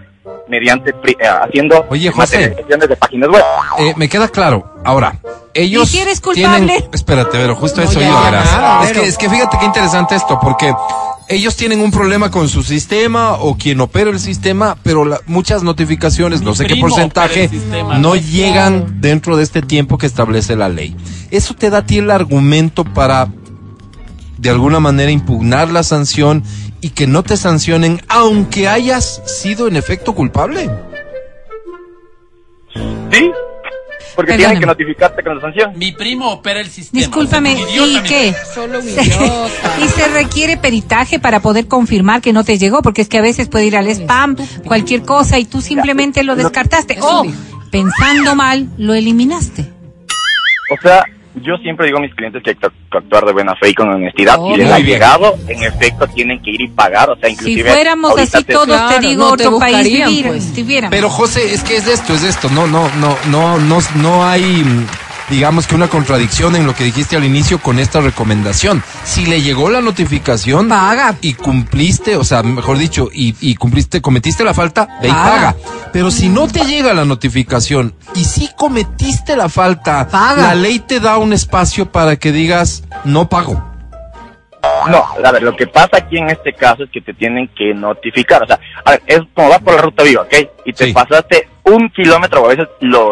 [0.48, 2.56] mediante pri- eh, haciendo Oye, José.
[2.68, 3.42] de páginas web.
[3.78, 4.74] Eh, me queda claro.
[4.84, 5.18] Ahora,
[5.54, 5.88] ellos.
[5.88, 6.66] ¿Y si eres culpable?
[6.66, 6.84] Tienen...
[6.92, 8.48] Espérate, pero justo No, eso ya, iba, verás.
[8.86, 10.72] Es que, es que fíjate qué interesante esto, porque
[11.28, 15.62] ellos tienen un problema con su sistema o quien opera el sistema, pero la- muchas
[15.64, 18.14] notificaciones, Mi no sé qué porcentaje, sistema, ¿no?
[18.14, 20.96] llegan dentro de este tiempo que establece la ley.
[21.32, 23.26] Eso te da a ti el argumento para,
[24.38, 26.44] de alguna manera, impugnar la sanción
[26.86, 30.70] y que no te sancionen, aunque hayas sido en efecto culpable.
[33.10, 33.32] ¿Sí?
[34.14, 34.36] Porque Perdóname.
[34.36, 35.72] tienen que notificarte con la sanción.
[35.76, 37.00] Mi primo opera el sistema.
[37.00, 38.34] Discúlpame, O sea, un idiota, ¿y qué?
[38.54, 39.50] Solo un idiota.
[39.84, 43.22] y se requiere peritaje para poder confirmar que no te llegó, porque es que a
[43.22, 46.98] veces puede ir al spam, cualquier cosa, y tú simplemente lo descartaste.
[47.00, 47.26] O,
[47.72, 49.62] pensando mal, lo eliminaste.
[50.70, 51.02] O sea,
[51.42, 53.74] yo siempre digo a mis clientes que hay que act- actuar de buena fe y
[53.74, 54.36] con honestidad.
[54.38, 57.10] Oh, si les ha llegado, en efecto tienen que ir y pagar.
[57.10, 57.70] O sea, Si inclusive...
[57.72, 60.52] fuéramos ahorita así te- todos, Claro, te digo, no te otro país buscarían, vivir, pues.
[60.90, 62.48] Pero José, es que es esto, es esto.
[62.50, 64.64] No, no, no, no, no, no hay,
[65.30, 68.82] digamos que una contradicción en lo que dijiste al inicio con esta recomendación.
[69.04, 71.14] Si le llegó la notificación Paga.
[71.20, 75.30] y cumpliste, o sea, mejor dicho, y, y cumpliste, cometiste la falta, ve y Paga.
[75.52, 75.54] paga.
[75.92, 80.42] Pero si no te llega la notificación y si cometiste la falta, Paga.
[80.48, 83.72] la ley te da un espacio para que digas no pago.
[84.88, 87.72] No, a ver, lo que pasa aquí en este caso es que te tienen que
[87.72, 88.42] notificar.
[88.42, 90.34] O sea, a ver, es como vas por la ruta viva, ¿ok?
[90.64, 90.92] Y te Sí.
[90.92, 93.10] pasaste un kilómetro, o a veces los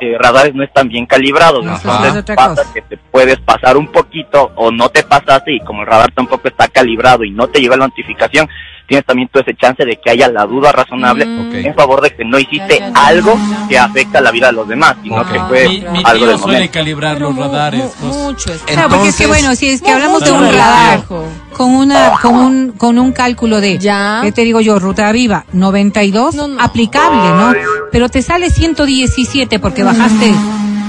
[0.00, 1.64] eh, radares no están bien calibrados.
[1.64, 2.72] Entonces es pasa cosa.
[2.74, 6.48] que te puedes pasar un poquito o no te pasaste y como el radar tampoco
[6.48, 8.48] está calibrado y no te llega la notificación,
[8.88, 11.54] tienes también tú ese chance de que haya la duda razonable Ok.
[11.54, 13.38] en favor de que no hiciste algo
[13.68, 15.30] que afecta la vida de los demás, sino Ok.
[15.32, 16.72] que fue Mi, mi algo tío del suele momento.
[16.72, 17.82] calibrar Pero los radares.
[18.00, 18.18] mu- José.
[18.22, 21.04] mucho es- Claro, porque es que Entonces- bueno, si es que hablamos de un radar
[21.52, 24.20] con una con un con un cálculo de Ya.
[24.22, 24.78] ¿qué te digo yo?
[24.78, 26.60] Ruta viva 92 No, no.
[26.62, 27.52] aplicable, ¿no?
[27.92, 30.32] Pero te sale 117 porque bajaste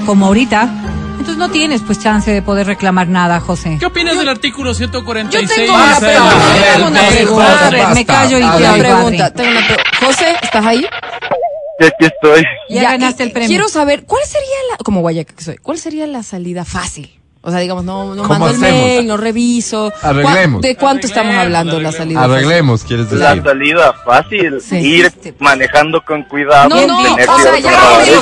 [0.05, 0.69] como ahorita.
[1.19, 3.77] Entonces no tienes pues chance de poder reclamar nada, José.
[3.79, 5.49] ¿Qué opinas del artículo 146?
[5.49, 7.93] Yo tengo una pregunta, del- tengo una pregunta.
[7.93, 10.79] Me callo y te oigo, pregunta, tengo una pre- José, ¿estás ahí?
[11.79, 12.43] Sí, aquí estoy.
[12.69, 13.47] Ya ganaste y- el premio.
[13.49, 17.18] Quiero saber, ¿cuál sería la, como guayaca que soy, cuál sería la salida fácil?
[17.41, 19.93] O sea, digamos, no, no ¿Cómo mando el mail, no reviso.
[20.01, 20.59] Arreglemos.
[20.59, 21.95] ¿Cuá- ¿De cuánto estamos Arreglemos, hablando la arreglemos.
[21.97, 22.33] salida fácil?
[22.35, 23.43] Arreglemos, quieres La decir.
[23.43, 24.75] salida fácil, Sí.
[24.75, 25.41] ir Este, pues.
[25.41, 26.67] manejando con cuidado.
[26.67, 27.77] No, no, tener o sea, ya no,
[28.09, 28.15] Ya,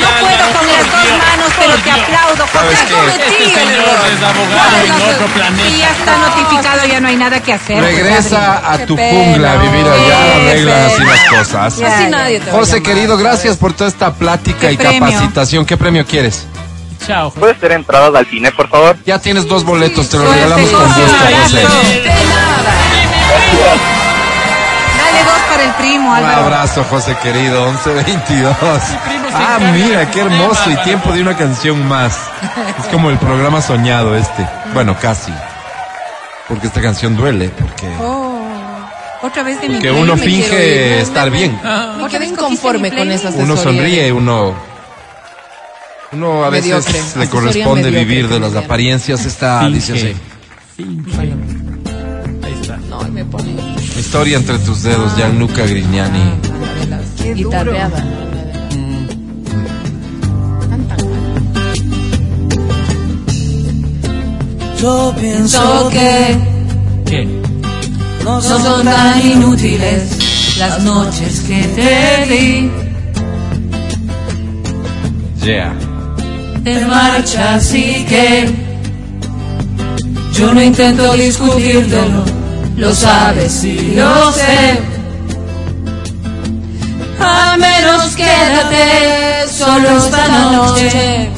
[0.00, 5.68] No puedo con las dos manos, pero por te aplaudo, Este en otro planeta.
[5.68, 7.80] Y ya está notificado, ya no hay nada que hacer.
[7.82, 11.78] Regresa a tu jungla a vivir allá, arreglan así las cosas.
[12.10, 15.64] Nadie te José, querido, gracias por toda esta plática ¿Qué y capacitación.
[15.66, 16.46] ¿Qué premio quieres?
[17.06, 17.30] Chao.
[17.32, 18.96] ¿Puedes ser entradas al cine, por favor?
[19.04, 21.00] Ya tienes dos boletos, te los Suerte, regalamos con gusto.
[21.42, 21.62] José.
[24.98, 26.42] Dale dos para el primo, Un Álvaro.
[26.42, 28.56] abrazo, José querido, 1122.
[29.06, 32.16] primo se Ah, mira, qué hermoso y tiempo de una canción más.
[32.78, 34.46] Es como el programa soñado este.
[34.74, 35.32] Bueno, casi.
[36.48, 38.40] Porque esta canción duele, porque, Oh,
[39.22, 39.92] otra vez de mi play.
[40.02, 41.60] uno finge No, estar no, bien.
[41.64, 43.24] Ah, Me Otra quedé vez mi con playlist.
[43.24, 44.69] esa Uno sonríe, uno...
[46.12, 47.20] Uno a veces Mediocre.
[47.20, 49.24] le corresponde mediocre vivir de las apariencias.
[49.24, 50.12] Esta dice así.
[50.76, 51.18] Finge.
[51.20, 52.76] Ahí está.
[52.88, 53.54] No, me pone
[53.96, 56.34] Historia entre tus dedos, Gianluca Grignani.
[57.34, 58.04] guitarreada.
[60.68, 60.98] Tan mal.
[64.80, 66.38] Yo pienso que
[67.06, 67.28] ¿Qué?
[68.24, 72.70] no son tan inútiles las noches que te di.
[75.44, 75.74] Yeah.
[76.64, 78.50] Te marchas y que
[80.34, 82.22] yo no intento discutírtelo,
[82.76, 84.78] lo sabes y lo sé.
[87.18, 91.30] Al menos quédate solo esta noche.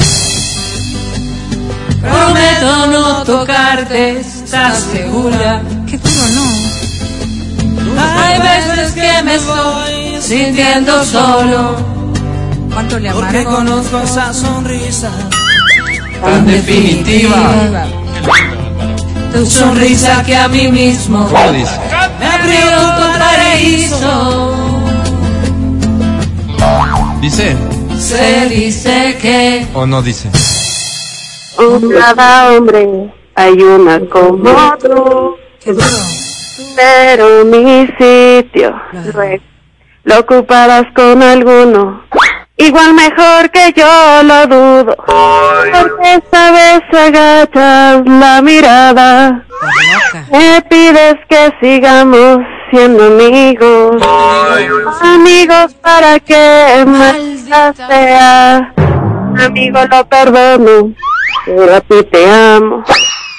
[2.00, 5.62] Prometo no tocarte, ¿estás segura?
[5.88, 8.02] Qué duro, ¿no?
[8.02, 11.91] Hay veces que me estoy sintiendo solo.
[12.72, 13.56] ¿Cuánto le Porque amargo?
[13.56, 15.10] conozco esa sonrisa
[16.22, 17.86] Tan definitiva.
[19.32, 21.78] Tu sonrisa que a mí mismo ¿Cómo dice?
[22.20, 22.60] me abrió
[22.96, 24.54] tu paraíso.
[27.20, 27.56] ¿Dice
[27.98, 30.30] Se dice que o no dice?
[32.00, 34.42] Cada hombre hay una como
[34.78, 35.36] tú,
[36.76, 38.74] pero mi sitio
[40.04, 42.02] lo ocuparás con alguno.
[42.62, 49.44] Igual mejor que yo lo dudo, porque esta vez agachas la mirada.
[50.30, 52.38] Me pides que sigamos
[52.70, 54.00] siendo amigos,
[55.02, 58.72] amigos para que maldita sea.
[59.44, 60.94] Amigo, lo perdono,
[61.44, 62.84] pero a ti te amo.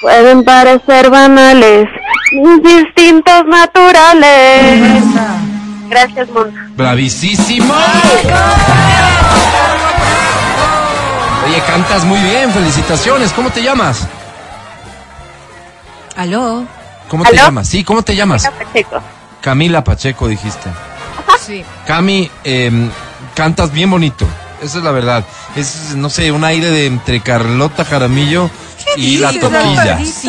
[0.02, 1.88] Pueden parecer banales,
[2.30, 5.02] mis instintos naturales.
[5.88, 6.70] Gracias, Mona.
[6.76, 7.74] ¡Bravísimo!
[11.46, 13.32] Oye, cantas muy bien, felicitaciones.
[13.32, 14.06] ¿Cómo te llamas?
[16.16, 16.64] ¿Aló?
[17.08, 17.36] ¿Cómo te ¿Aló?
[17.46, 17.68] llamas?
[17.68, 18.48] Sí, ¿cómo te llamas?
[18.48, 19.00] Pacheco.
[19.40, 20.70] Camila Pacheco, dijiste.
[21.40, 21.62] Sí.
[21.86, 22.88] Cami, em,
[23.34, 24.26] cantas bien bonito.
[24.64, 25.24] Esa es la verdad.
[25.56, 28.50] Es, no sé, un aire de entre Carlota Jaramillo
[28.96, 29.98] y la toquilla.
[29.98, 30.28] Sí, sí,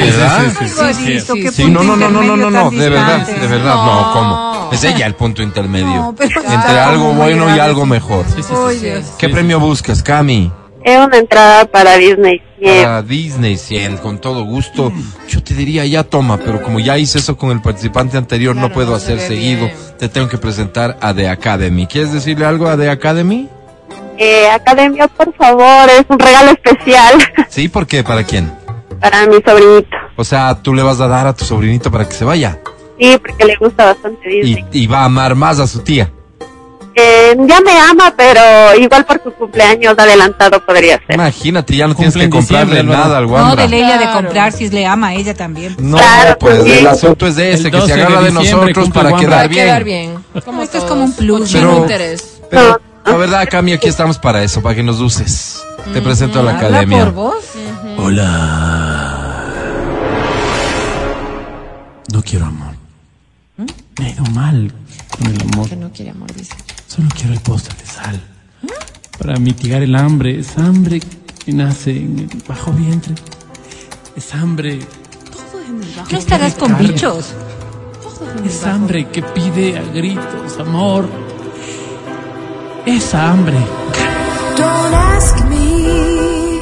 [0.00, 0.44] ¿Verdad?
[0.44, 1.42] sí, sí, sí, sí, Alvarito, sí.
[1.42, 4.12] qué Sí, punto no, no, no, no, no, no, de verdad, de verdad, no, No.
[4.12, 4.70] ¿cómo?
[4.72, 6.14] Es ella el punto intermedio.
[6.18, 8.24] Entre algo bueno y algo mejor.
[8.26, 8.84] Sí, sí, sí, Ay, sí.
[8.86, 9.04] Dios.
[9.18, 10.50] ¿Qué premio buscas, Cami?
[10.84, 12.40] Es una entrada para Disney.
[12.62, 14.92] Para Disney 100, con todo gusto.
[15.28, 18.62] Yo te diría ya toma, pero como ya hice eso con el participante anterior, no
[18.62, 19.66] Claro, puedo no hacer seguido.
[19.66, 19.76] bien.
[19.98, 21.86] Te tengo que presentar a The Academy.
[21.86, 23.48] ¿Quieres decirle algo a The Academy?
[24.18, 27.14] Eh, Academia, por favor, es un regalo especial
[27.48, 28.04] Sí, ¿por qué?
[28.04, 28.52] ¿Para quién?
[29.00, 29.96] para mi sobrinito.
[30.16, 32.58] O sea, tú le vas a dar a tu sobrinito para que se vaya.
[32.98, 34.62] Sí, porque le gusta bastante Disney.
[34.72, 36.12] Y, y va a amar más a su tía.
[37.02, 38.40] Eh, ya me ama, pero
[38.78, 41.14] igual por su cumpleaños adelantado podría ser.
[41.14, 43.66] Imagínate, ya no tienes Cumple que comprarle nada al No, Wambra.
[43.66, 44.12] de ella de Claro.
[44.22, 45.76] comprar si le ama a ella también.
[45.78, 46.86] No, Claro, pues pues, el sí.
[46.86, 49.30] asunto es de ese, El que se 12 de agarra de diciembre nosotros para quedar
[49.30, 49.64] Para bien.
[49.66, 50.14] quedar bien.
[50.44, 52.40] Como Esto es como un plus, Pero- interés.
[52.50, 55.62] Pero la verdad, Cami, aquí estamos para eso, para que nos uses.
[55.94, 57.04] Te presento a la Habla academia.
[57.06, 57.44] por vos.
[57.96, 59.44] Hola.
[62.12, 62.74] No quiero amor.
[63.98, 64.72] Me ha ido mal
[65.10, 65.68] con el amor.
[65.68, 66.54] Que no quiere amor, dice.
[66.90, 68.20] Solo quiero el postre de sal.
[69.16, 70.40] Para mitigar el hambre.
[70.40, 73.14] Es hambre que nace en el bajo vientre.
[74.16, 74.80] Es hambre.
[76.10, 76.88] No estarás con Carne.
[76.88, 77.32] bichos.
[78.44, 81.08] Es hambre que pide a gritos amor.
[82.86, 83.56] Esa hambre.
[84.56, 86.58] Don't ask me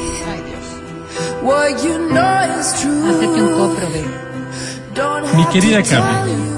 [1.41, 3.09] what you know is true.
[3.09, 5.37] Hacerte un copro de.
[5.37, 6.48] Mi querida Cami.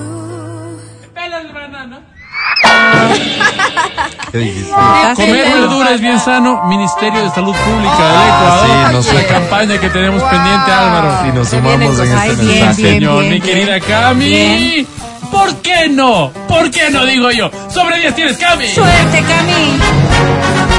[5.16, 6.64] Comer en- verdura es bien sano.
[6.68, 8.68] Ministerio de Salud Pública del Ah, Ecuador.
[8.88, 11.28] sí, nos- la campaña que tenemos pendiente, Álvaro.
[11.28, 12.82] Y nos sumamos en este bien, mensaje.
[12.82, 12.94] bien.
[12.94, 13.42] Señor, mi bien.
[13.42, 14.26] querida Cami.
[14.26, 14.88] Bien.
[15.32, 16.32] ¿Por qué no?
[16.48, 17.50] ¿Por qué no digo yo?
[17.70, 18.68] Sobre 10 tienes Cami.
[18.70, 19.80] Suerte, Cami.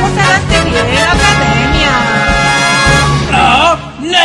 [0.03, 1.93] Adelante bien, academia.
[3.33, 4.19] No, no.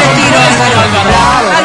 [0.00, 0.38] Retiro,
[0.80, 1.59] Álvaro.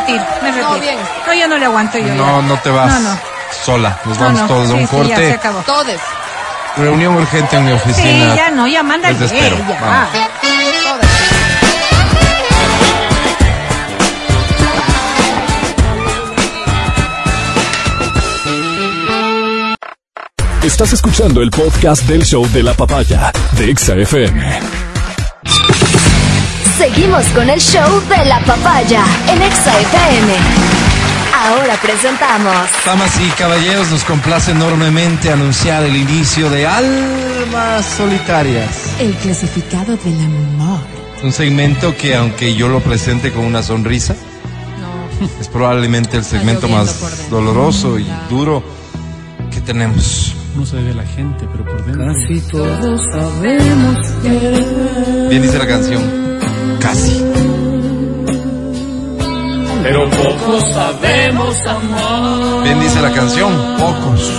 [0.00, 0.80] Me retiro, me retiro.
[0.80, 0.96] bien.
[1.26, 2.14] No, yo no le aguanto yo.
[2.14, 2.48] No, ya.
[2.48, 2.92] no te vas.
[2.92, 3.18] No, no.
[3.64, 3.98] Sola.
[4.04, 4.46] Nos No, vamos no.
[4.48, 5.32] todos a un Sí, sí, ya se corte.
[5.32, 5.58] acabó.
[5.62, 6.00] Todes.
[6.76, 8.34] Reunión urgente en mi Sí, oficina.
[8.36, 9.56] ya no, ya manda Les espero.
[9.68, 9.80] ya.
[9.80, 10.08] Vamos.
[20.62, 24.89] Estás escuchando el podcast del show de la papaya de Exa FM.
[26.80, 30.32] Seguimos con el show de la papaya en Exa FM.
[31.36, 32.54] Ahora presentamos
[32.86, 38.94] Damas y caballeros, nos complace enormemente anunciar el inicio de Almas Solitarias.
[38.98, 40.80] El clasificado del amor.
[41.22, 44.16] Un segmento que aunque yo lo presente con una sonrisa,
[44.80, 45.28] No.
[45.38, 48.62] es probablemente el segmento más doloroso y duro
[49.52, 50.34] que tenemos.
[50.56, 52.06] No se ve la gente, pero por dentro.
[52.06, 56.30] Casi todos sabemos que Bien dice la canción.
[56.78, 57.24] Casi.
[59.82, 62.64] Pero poco sabemos amor.
[62.64, 63.52] Bien dice la canción.
[63.78, 64.30] Pocos.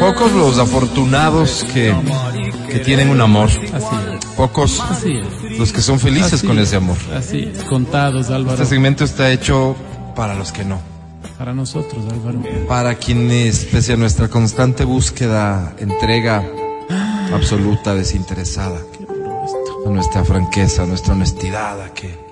[0.00, 1.94] Pocos los afortunados que,
[2.70, 3.48] que tienen un amor.
[3.48, 4.24] Así es.
[4.36, 5.58] Pocos Así es.
[5.58, 6.68] los que son felices Así con es.
[6.68, 6.96] ese amor.
[7.14, 7.62] Así es.
[7.64, 8.54] Contados, Álvaro.
[8.54, 9.76] Este segmento está hecho
[10.16, 10.80] para los que no.
[11.38, 12.42] Para nosotros, Álvaro.
[12.66, 16.44] Para quienes, pese a nuestra constante búsqueda, entrega
[17.34, 18.78] absoluta, desinteresada,
[19.86, 22.30] a nuestra franqueza, a nuestra honestidad, a que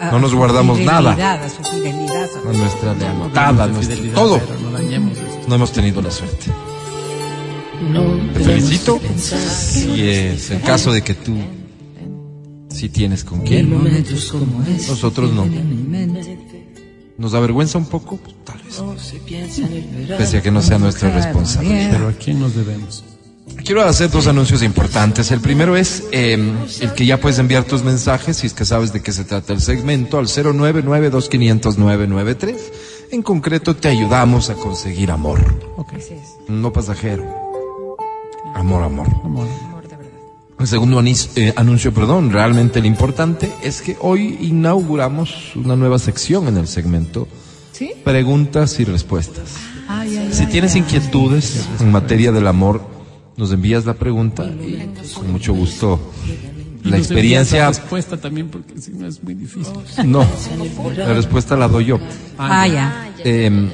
[0.00, 1.12] a No nos guardamos nada.
[1.32, 2.28] A su fidelidad.
[2.46, 4.40] A nuestra No lealtad, a nuestro fidelidad, todo.
[4.62, 5.48] no dañemos esto.
[5.48, 6.46] No hemos tenido la suerte.
[8.34, 9.00] Te felicito.
[9.16, 11.36] Si es el caso de que tú
[12.68, 13.70] sí tienes con quién.
[13.70, 15.46] Nosotros no.
[17.18, 18.16] ¿Nos avergüenza un poco?
[18.16, 18.82] Pues, tal vez.
[20.18, 21.90] Pese a que no sea nuestra responsabilidad.
[21.92, 23.04] Pero ¿a quién nos debemos?
[23.64, 25.30] Quiero hacer dos anuncios importantes.
[25.30, 26.38] El primero es eh,
[26.80, 29.52] el que ya puedes enviar tus mensajes, si es que sabes de qué se trata
[29.52, 32.56] el segmento, al 099-2500-993.
[33.12, 35.40] En concreto, te ayudamos a conseguir amor.
[35.76, 35.92] Ok.
[36.48, 37.24] No pasajero.
[38.54, 39.06] Amor, amor.
[39.24, 39.46] Amor.
[40.58, 45.98] El segundo anis- eh, anuncio, perdón, realmente el importante es que hoy inauguramos una nueva
[45.98, 47.26] sección en el segmento.
[47.72, 47.92] ¿Sí?
[48.04, 49.50] Preguntas y respuestas.
[49.88, 50.80] Ay, ay, Si ay, tienes ay.
[50.80, 52.80] inquietudes en materia del amor,
[53.36, 55.98] nos envías la pregunta y pues, con mucho gusto
[56.84, 57.60] Y la experiencia.
[57.62, 59.72] La respuesta también, porque si no es muy difícil.
[60.04, 60.26] No,
[60.96, 61.98] la respuesta la doy yo.
[62.38, 63.12] Ah, ya.
[63.24, 63.68] Eh,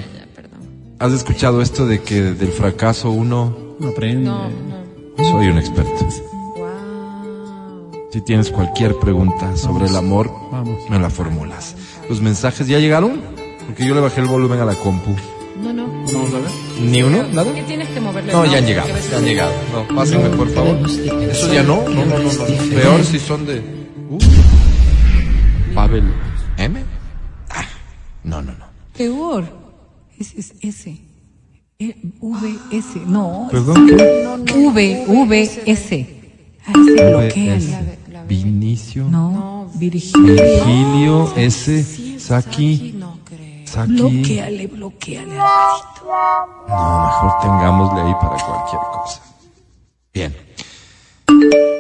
[0.99, 4.31] ¿Has escuchado esto de que del fracaso uno No aprende.
[5.17, 6.07] soy un experto?
[8.13, 10.79] Si tienes cualquier pregunta sobre el amor, Vamos.
[10.91, 11.75] me la formulas.
[12.09, 13.21] ¿Los mensajes ya llegaron?
[13.67, 15.15] Porque yo le bajé el volumen a la compu.
[15.63, 15.87] No, no.
[15.87, 16.51] Vamos a ver.
[16.83, 17.25] ¿Ni uno?
[17.33, 17.53] ¿Nada?
[17.55, 18.33] ¿Qué tienes que moverle?
[18.33, 19.53] No, ya han llegado, ya han llegado.
[19.73, 20.79] No, pásenme, por favor.
[20.89, 22.45] Eso ya no, no, no, no, no.
[22.75, 23.59] Peor si son de...
[24.11, 24.19] Uh,
[25.75, 26.05] Pavel
[26.57, 26.83] M.
[27.51, 27.65] Ah,
[28.25, 28.65] no, no, no.
[28.97, 29.45] Peor.
[30.19, 30.99] Ese es ese.
[31.79, 33.07] VS.
[33.07, 33.49] No.
[33.51, 34.55] Perdón, ¿qué?
[34.57, 36.07] V, VS.
[36.67, 37.99] Ah, ese bloqueale.
[38.27, 39.05] Vinicio.
[39.09, 40.35] No, Virgilio.
[40.35, 42.19] Virgilio S.
[42.19, 42.95] Saki.
[42.99, 43.48] No creo.
[43.69, 43.93] Saki.
[43.93, 46.05] Bloqueale, bloqueale, Alvarito.
[46.69, 49.23] No, mejor tengámosle ahí para cualquier cosa.
[50.13, 50.37] Bien.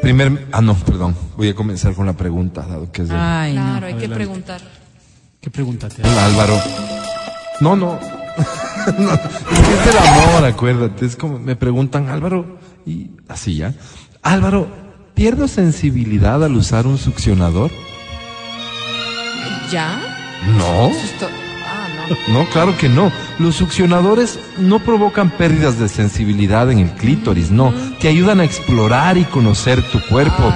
[0.02, 1.16] Primer, ah no, perdón.
[1.36, 3.62] Voy a comenzar con la pregunta, dado que es de Ay, no.
[3.62, 4.60] Claro, hay que preguntar.
[5.40, 6.02] ¿Qué pregúntate?
[6.02, 6.60] Álvaro.
[7.60, 7.98] No, no.
[8.98, 11.04] No, es del amor, acuérdate.
[11.04, 13.74] Es como me preguntan, Álvaro, y así ya.
[14.22, 14.66] Álvaro,
[15.14, 17.70] ¿pierdo sensibilidad al usar un succionador?
[19.70, 20.00] ¿Ya?
[20.56, 20.90] No.
[22.28, 22.46] No.
[22.46, 23.12] Claro que no.
[23.38, 27.72] Los succionadores no provocan pérdidas de sensibilidad en el clítoris, no.
[28.00, 30.52] Te ayudan a explorar y conocer tu cuerpo.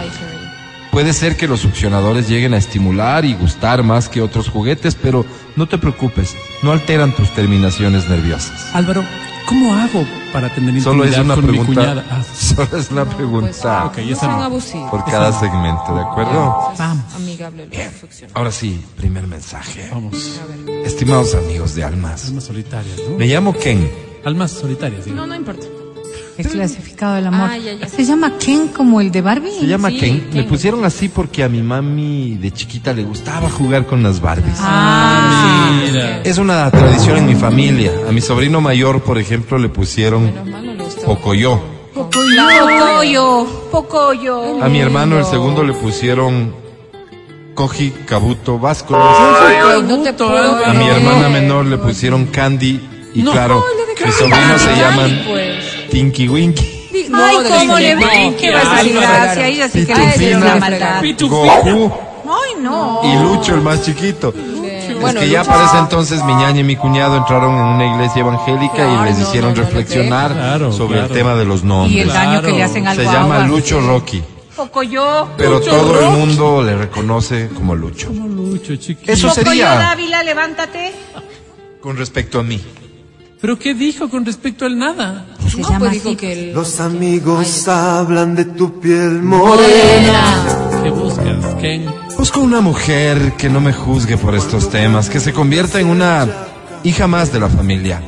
[0.93, 5.25] Puede ser que los succionadores lleguen a estimular y gustar más que otros juguetes, pero
[5.57, 8.75] no te preocupes, no alteran tus terminaciones nerviosas.
[8.75, 9.03] Álvaro,
[9.47, 11.81] ¿cómo hago para tener Solo es intimidad una con mi pregunta.
[11.81, 12.05] cuñada?
[12.11, 13.91] Ah, Solo es una pregunta
[14.23, 14.43] no.
[14.43, 14.91] abusivos.
[14.91, 16.73] por cada segmento, ¿de acuerdo?
[16.79, 17.15] Vamos.
[17.15, 18.31] Amigable la succión.
[18.35, 19.89] Ahora sí, primer mensaje.
[19.93, 20.41] Vamos.
[20.85, 23.17] Estimados amigos de Almas, Almas solitarias, ¿no?
[23.19, 23.91] me llamo Ken.
[24.25, 25.17] Almas solitarias, digo.
[25.17, 25.67] No, no importa.
[26.39, 27.51] El clasificado del amor.
[27.53, 27.89] Ah, ya, ya.
[27.89, 29.51] ¿Se llama Ken como el de Barbie?
[29.61, 30.31] Se llama Sí, Ken.
[30.33, 34.57] Me pusieron así porque a mi mami de chiquita le gustaba jugar con las Barbies.
[34.59, 35.52] Ah.
[36.25, 37.93] Es una tradición en mi familia.
[38.09, 40.33] A mi sobrino mayor, por ejemplo, le pusieron
[40.77, 40.85] no.
[41.05, 41.61] Pocoyo.
[41.95, 44.63] Pocoyo, Pocoyo.
[44.63, 46.55] A mi hermano, el segundo, le pusieron
[47.55, 48.97] Koji Kabuto Vasco.
[48.97, 50.65] Ay, no.
[50.65, 52.81] A mi hermana menor le pusieron Candy.
[53.15, 53.63] Y claro,
[54.05, 55.89] mis sobrinos se llaman Pues.
[55.91, 56.89] Tinky Winky.
[57.15, 58.37] Ay, de cómo le Winky.
[58.41, 58.97] ¿Qué vas a decir?
[58.99, 60.15] Ay, Gracias, ella sí que le Pitufina.
[60.15, 61.03] hicieron la maldad.
[61.21, 61.93] Goku
[62.25, 63.01] Ay, no.
[63.05, 64.33] y Lucho, el más chiquito.
[65.03, 67.63] Bueno, es que ya Lucho- para ese entonces mi ñaña y mi cuñado entraron en
[67.63, 71.07] una iglesia evangélica y Ay, les no, hicieron no, no, reflexionar Claro, sobre claro.
[71.07, 72.07] el tema de los Y el nombres.
[72.15, 72.71] daño que le Claro.
[72.71, 73.47] hacen al Se llama.
[73.47, 74.23] Lucho Rocky,
[74.57, 75.29] Pocoyo.
[75.37, 78.09] pero todo el mundo le reconoce como Lucho.
[78.09, 79.11] Como Lucho, chiquito.
[79.13, 80.93] Eso Pocoyo sería Dávila, levántate.
[81.81, 82.61] con respecto a mí.
[83.41, 85.27] ¿Pero qué dijo con respecto al nada?
[85.49, 86.53] Se No, llama pues dijo que el...
[86.55, 90.81] Los amigos hablan de tu piel morena.
[90.85, 91.87] ¿Qué buscas, Ken?
[92.23, 96.29] Busco una mujer que no me juzgue por estos temas, que se convierta en una
[96.85, 98.01] hija más de la familia.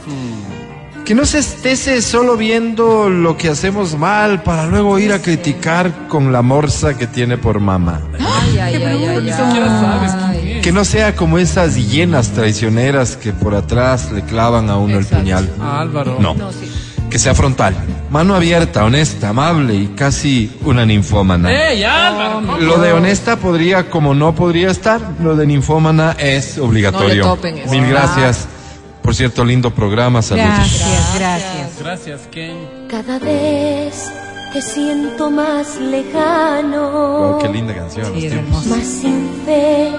[1.04, 6.06] Que no se estese solo viendo lo que hacemos mal para luego ir a criticar
[6.06, 8.02] con la morsa que tiene por mamá.
[8.20, 10.60] Ay, ay, ay.
[10.62, 15.16] Que no sea como esas hienas traicioneras que por atrás le clavan a uno Exacto.
[15.16, 15.50] el puñal.
[15.60, 16.18] Ah, Álvaro.
[16.20, 16.34] No.
[16.34, 16.70] No, sí.
[17.14, 17.76] Que sea frontal,
[18.10, 21.48] mano abierta, honesta, amable y casi una ninfómana.
[21.70, 22.40] ¡Ey, Álvaro!
[22.58, 27.22] Lo de honesta podría, como no podría estar, lo de ninfómana es obligatorio.
[27.24, 27.70] No le topen eso.
[27.70, 28.48] Mil gracias.
[29.00, 30.48] Por cierto, lindo programa, saludos.
[30.56, 31.78] Gracias, gracias.
[31.78, 32.56] Gracias, Ken.
[32.90, 34.10] Cada vez
[34.52, 38.06] te siento más Wow, lejano, qué linda canción.
[38.06, 38.66] Sí, los es tiempos.
[38.66, 38.76] hermoso.
[38.76, 39.92] más sin fe,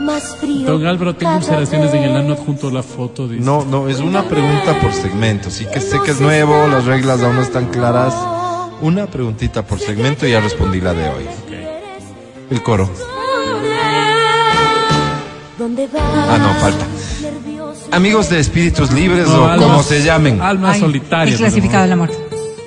[0.00, 0.66] más frío.
[0.66, 2.38] Don Álvaro, tengo ulceraciones en el ano vez.
[2.40, 3.28] adjunto a la foto.
[3.28, 3.44] Dice.
[3.44, 5.50] No, no, es una pregunta por segmento.
[5.50, 8.14] Sí que sé que es nuevo, las reglas aún no están claras.
[8.80, 11.24] Una preguntita por segmento y ya respondí la de hoy.
[12.50, 12.90] El coro.
[15.98, 16.84] Ah, no, falta.
[17.92, 20.40] Amigos de espíritus libres No, o almas- como se llamen.
[20.40, 21.34] Almas Ay, solitarias.
[21.40, 22.16] el clasificado de la muerte.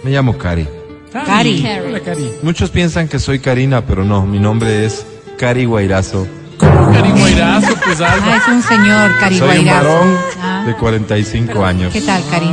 [0.04, 0.68] Me llamo Cari.
[1.12, 1.66] Cari.
[1.88, 2.32] Hola, Cari.
[2.44, 5.06] Muchos piensan que soy Karina, pero no, mi nombre es
[5.38, 6.28] Cari Guairazo.
[6.60, 8.28] Cari Guairazo, pues Ah, algo.
[8.34, 11.94] es un señor, Cari Soy un varón Ah, de 45 años.
[11.94, 12.48] ¿Qué tal, Cari?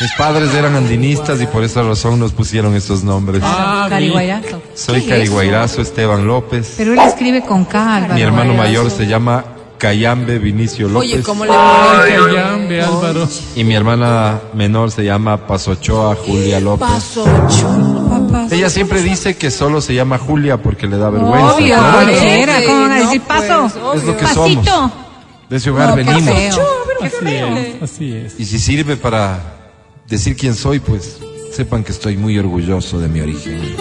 [0.00, 3.42] Mis padres eran andinistas y por esa razón nos pusieron estos nombres.
[3.44, 4.12] Ah, Cari bien.
[4.12, 4.62] Guairazo.
[4.74, 6.74] Soy ¿qué es Esteban López.
[6.76, 8.14] Pero él escribe con K, Álvaro.
[8.14, 9.44] Mi hermano mayor se llama
[9.78, 11.12] Cayambe Vinicio López.
[11.12, 11.50] Oye, ¿cómo le?
[11.52, 13.28] Cayambe, Álvaro.
[13.54, 16.88] Y mi hermana menor se llama Pasochoa Julia López.
[17.14, 18.05] Papá.
[18.50, 21.54] Ella siempre dice que solo se llama Julia porque le da vergüenza.
[21.54, 21.92] Obvio, ¿no?
[21.92, 22.64] cualquiera.
[22.64, 23.64] ¿Cómo van a decir pues, paso?
[23.64, 23.94] obvio.
[23.94, 24.64] Es lo que Pasito.
[24.64, 24.92] somos.
[25.48, 26.34] De ese hogar No, venimos.
[27.02, 28.40] Así es, así es.
[28.40, 29.40] Y si sirve para
[30.08, 31.18] decir quién soy, pues
[31.52, 33.76] sepan que estoy muy orgulloso de mi origen.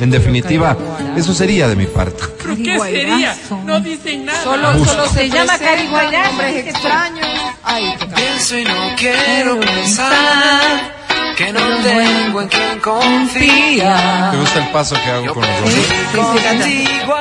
[0.00, 0.76] En definitiva,
[1.16, 2.22] eso sería de mi parte.
[2.38, 3.36] ¿Pero Cari qué sería?
[3.64, 4.44] No dicen nada.
[4.44, 6.76] Solo, solo se, llama presentan Cari Guairazo, Nombres dice tú.
[6.76, 7.26] extraños.
[7.64, 7.94] Ay.
[8.14, 10.97] Pienso y no quiero pensar
[11.38, 14.28] que no tengo en quien confía.
[14.32, 15.72] ¿Te gusta el paso que hago con los Sí, ojos?
[15.72, 17.16] sí, sí, Contigo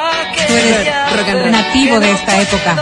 [0.48, 2.76] Tú eres nativo de esta época.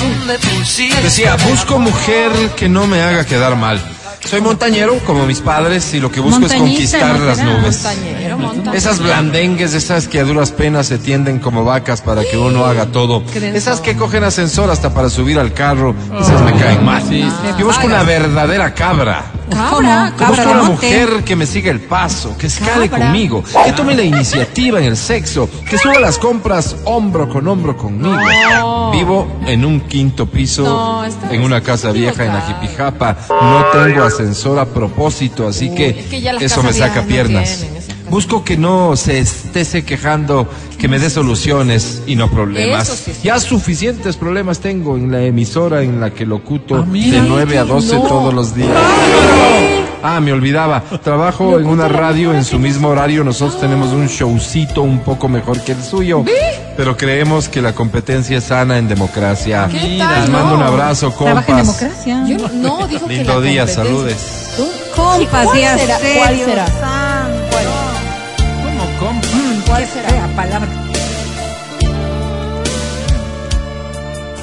[0.00, 1.02] ¿Dónde pusiste?
[1.02, 3.80] Decía, busco mujer que no me haga quedar mal.
[4.24, 7.82] Soy montañero, como mis padres, y lo que busco es conquistar ¿no las nubes.
[7.84, 8.72] Montañero, montañero.
[8.72, 12.86] Esas blandengues, esas que a duras penas se tienden como vacas para que uno haga
[12.86, 13.22] todo.
[13.34, 17.02] Esas que cogen ascensor hasta para subir al carro, esas me caen mal.
[17.58, 19.24] Yo busco una verdadera cabra.
[19.54, 23.72] Cabra, Yo cabra busco una mujer que me siga el paso, que escale conmigo, que
[23.72, 28.90] tome la iniciativa en el sexo, que suba las compras hombro con hombro conmigo.
[28.92, 33.16] Vivo en un quinto piso, No, en una casa vieja en la Jipijapa.
[33.28, 37.58] No tengo ascensor a propósito, así que, es eso me saca no piernas.
[37.60, 37.93] tienen.
[38.10, 40.48] Busco que no se esté quejando,
[40.78, 42.88] que me dé soluciones y no problemas.
[42.88, 46.92] Eso sí es ya suficientes problemas tengo en la emisora en la que locuto Ah,
[46.92, 48.02] de 9 a 12 No.
[48.02, 48.68] todos los días.
[50.02, 50.82] Ah, me olvidaba.
[51.02, 53.24] Trabajo en una radio en su mismo horario.
[53.24, 56.24] Nosotros tenemos un showcito un poco mejor que el suyo.
[56.76, 59.66] Pero creemos que la competencia es sana en democracia.
[59.72, 61.80] ¿Qué Les mando un abrazo, Trabaja en compas.
[61.80, 62.24] democracia.
[62.28, 64.52] Yo no, dijo que Lindo la día, saludes.
[64.58, 64.66] ¿Tú?
[64.94, 65.98] Compas, ¿Cuál será?
[65.98, 66.64] serio, ¿Cuál será?
[67.50, 67.83] ¿Cuál?
[69.74, 70.28] ¿Cuál será?
[70.36, 70.68] Palabra.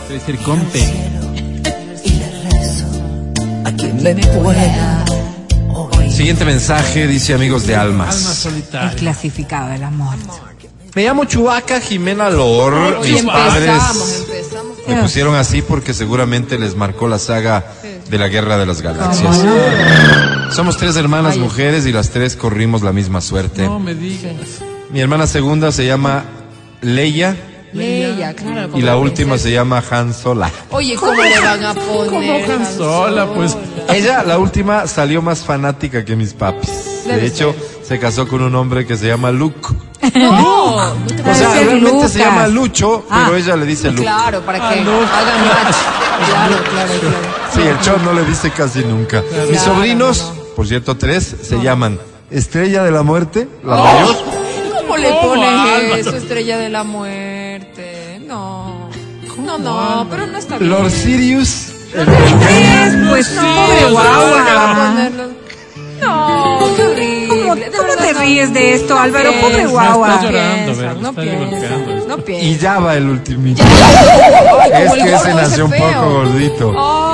[0.10, 0.84] Debe ser compe.
[6.10, 8.16] Siguiente mensaje dice amigos de Alma almas.
[8.18, 8.96] El solitaria.
[8.98, 10.34] clasificado de la muerte.
[10.96, 13.00] Me llamo Chubaca Jimena Lor.
[13.06, 14.76] Y Mis padres empezamos.
[14.86, 17.64] me pusieron así porque seguramente les marcó la saga
[18.10, 19.46] de la Guerra de las Galaxias.
[20.54, 23.64] Somos tres hermanas mujeres y las tres corrimos la misma suerte.
[23.64, 24.62] No me digas.
[24.92, 26.24] Mi hermana segunda se llama
[26.82, 27.36] Leia
[27.74, 28.78] Leia, claro.
[28.78, 30.52] y la última se llama Han Sola.
[30.72, 32.10] Oye, ¿cómo le van a poner?
[32.10, 33.56] ¿Cómo Han Sola, pues?
[33.88, 37.06] Ella, la última, salió más fanática que mis papis.
[37.06, 39.70] De hecho, se casó con un hombre que se llama Luke.
[40.16, 42.12] No, no te O sea, realmente Lucas.
[42.12, 43.24] se llama Lucho, Ah.
[43.28, 44.02] pero ella le dice Luke.
[44.04, 44.92] Claro, para que Ah, no.
[44.98, 45.76] hagan match.
[46.28, 47.16] Claro, claro, claro.
[47.54, 49.24] Sí, el chon no le dice casi nunca.
[49.50, 51.98] Mis sobrinos, por cierto, tres, se llaman
[52.30, 54.16] Estrella de la Muerte, la mayor,
[54.92, 55.96] ¿Cómo le ¿Cómo, pones Álvaro?
[55.96, 58.20] eso, estrella de la muerte?
[58.28, 58.90] No.
[59.38, 60.70] No, no, pero no está bien.
[60.70, 65.20] Lord Sirius, Es, pues, pobre ¿Cómo le va a guagua.
[66.02, 67.28] No, qué horrible.
[67.30, 68.20] ¿Cómo, De cómo verdad, te no.
[68.20, 69.32] ríes de esto, Álvaro?
[69.32, 70.08] No Pobre guagua.
[70.08, 72.08] No Está piensa, golpeando.
[72.08, 72.62] no y piensa.
[72.62, 73.64] ya va el ultimito.
[73.64, 76.72] Es que ese nació un poco gordito.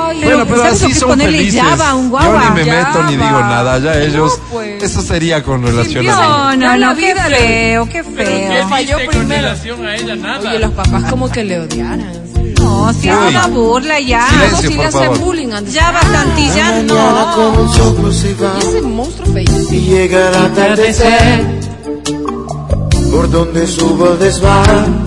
[0.08, 1.62] Ay, Bueno, pero ¿sabes lo así son ponerle felices.
[1.62, 2.50] llava a un Yo guagua?
[2.50, 4.38] ni me meto ni digo nada, ya ellos.
[4.38, 4.82] No, pues.
[4.82, 8.14] Eso sería con relación a No, no, no, qué feo, qué feo.
[8.50, 9.42] ¿qué falló con primero.
[9.42, 10.16] relación a ella?
[10.16, 10.50] Nada.
[10.50, 12.12] Oye, los papás como que le odiaran.
[12.60, 13.26] No, si es Uy.
[13.28, 14.26] una burla ya.
[14.28, 15.72] Silencio, No, si le hacen bullying antes.
[15.74, 17.78] Ya bastante, ya Mañana no.
[18.56, 19.44] Y ese monstruo feo.
[19.72, 21.44] y llega el atardecer
[23.12, 25.04] por donde subo el desván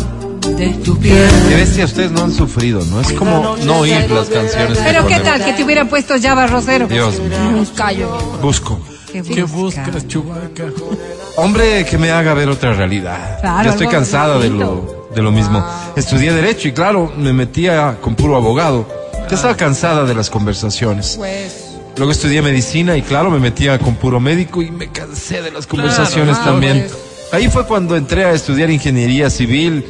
[0.58, 1.30] De tu piel.
[1.50, 3.02] Qué bestia, ustedes no han sufrido, ¿no?
[3.02, 6.88] Es como no oír las canciones Pero qué tal que te hubieran puesto Java Rosero.
[6.88, 8.18] Dios mío, Un callo.
[8.42, 8.80] busco.
[9.12, 10.66] ¿Qué buscas, Chubaca?
[11.36, 13.40] Hombre que me haga ver otra realidad.
[13.42, 15.66] Claro, Yo estoy cansada de lo, de lo mismo.
[15.96, 18.88] Estudié Derecho y claro, me metía con puro abogado.
[19.30, 21.16] Ya estaba cansada de las conversaciones.
[21.18, 21.68] Pues.
[21.98, 25.68] Luego estudié medicina y claro, me metía con puro médico y me cansé de las
[25.68, 26.88] conversaciones Claro, también.
[26.88, 26.98] pues.
[27.34, 29.86] Ahí fue cuando entré a estudiar ingeniería civil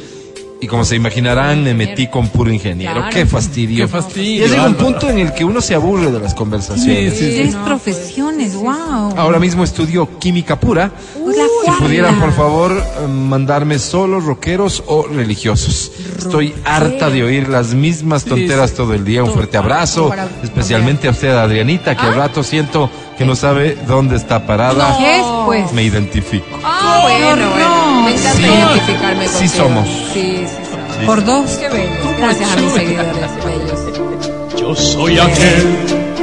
[0.62, 2.94] y como se imaginarán, me metí con puro ingeniero.
[2.94, 3.10] Claro.
[3.12, 3.84] Qué fastidio.
[3.84, 7.18] Qué fastidio, Ya llega un punto en el que uno se aburre de las conversaciones.
[7.18, 9.12] Sí, sí, Tres profesiones, wow.
[9.16, 10.92] Ahora mismo estudio química pura
[11.26, 15.90] la Si pudieran, por favor, eh, mandarme solo rockeros o religiosos.
[16.16, 19.24] Estoy harta de oír las mismas tonteras todo el día.
[19.24, 20.12] Un fuerte abrazo,
[20.44, 24.96] especialmente a usted, Adrianita, que al rato siento que no sabe dónde está parada.
[24.96, 25.72] ¿Qué es, pues?
[25.72, 26.56] Me identifico.
[26.62, 27.81] Ah, bueno, bueno.
[28.04, 28.42] Me encanta Sí.
[28.44, 29.54] identificarme Sí contigo.
[29.64, 29.88] somos.
[30.12, 31.06] Sí, sí somos.
[31.06, 31.50] Por dos.
[31.52, 32.16] Qué bellos.
[32.18, 33.12] Gracias a mis seguidores
[33.44, 34.60] bellos.
[34.60, 35.76] Yo soy aquel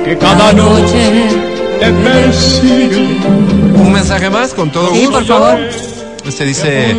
[0.06, 1.27] que cada noche
[1.80, 3.18] te persigue.
[3.76, 5.11] Un mensaje más, con todo Sí, gusto.
[5.19, 5.60] por favor.
[6.26, 6.95] Este dice,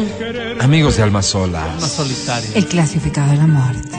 [0.61, 2.51] amigos de Alma Sola, Una solitaria.
[2.55, 3.97] El clasificado de la muerte.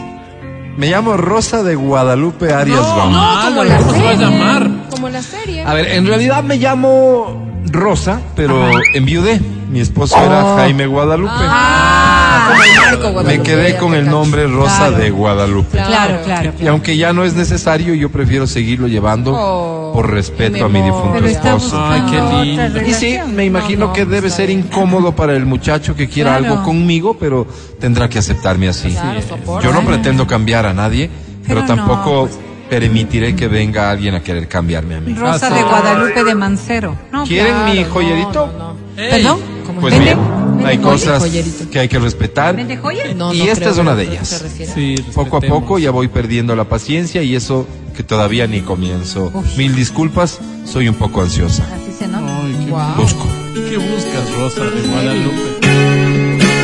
[0.77, 3.11] me llamo Rosa de Guadalupe Arias Gómez.
[3.11, 4.25] No, como la ¿cómo se va a serie.
[4.29, 4.69] llamar?
[4.89, 5.63] Como la serie.
[5.63, 9.39] A ver, en realidad me llamo Rosa, pero enviudé.
[9.72, 11.31] Mi esposo era Jaime Guadalupe.
[11.34, 13.38] Ah, como el Marco Guadalupe.
[13.38, 14.98] me quedé con el nombre Rosa Claro.
[14.98, 15.77] de Guadalupe.
[15.77, 16.52] Claro, claro.
[16.61, 20.81] Y aunque ya no es necesario, yo prefiero seguirlo llevando Oh, por respeto a mi
[20.81, 21.81] difunto esposo.
[21.81, 22.81] Ay, qué lindo.
[22.85, 26.53] Y sí, me imagino no, que debe ser incómodo para el muchacho que quiera Claro.
[26.53, 27.48] algo conmigo, pero
[27.80, 28.89] tendrá que aceptarme así.
[28.91, 29.61] Claro.
[29.61, 31.10] Yo no pretendo cambiar a nadie,
[31.48, 32.38] pero, Pero tampoco no, pues.
[32.69, 35.14] permitiré que venga alguien a querer cambiarme a mí.
[35.14, 35.64] Rosa Ah, de.
[35.64, 36.95] Guadalupe de Mancero.
[37.11, 38.48] No, ¿Quieren Claro, mi no, joyerito?
[38.57, 38.81] no, no.
[38.95, 39.39] ¿Perdón?
[39.72, 39.99] ¿Cómo Pues es?
[39.99, 40.18] bien,
[40.56, 41.69] ¿Vende hay cosas Joyerito.
[41.69, 42.56] que hay que respetar.
[42.56, 43.15] ¿Vende joyas?
[43.15, 44.43] No, Y no esta es una de ellas.
[44.73, 49.31] Sí, Poco a poco ya voy perdiendo la paciencia y eso que todavía ni comienzo.
[49.34, 49.57] Uf.
[49.57, 51.64] Mil disculpas, soy un poco ansiosa.
[51.73, 52.26] Así se nota.
[52.43, 52.95] Ay, qué, Guau.
[52.95, 53.27] Busco.
[53.53, 56.61] ¿Qué buscas, Rosa de Guadalupe?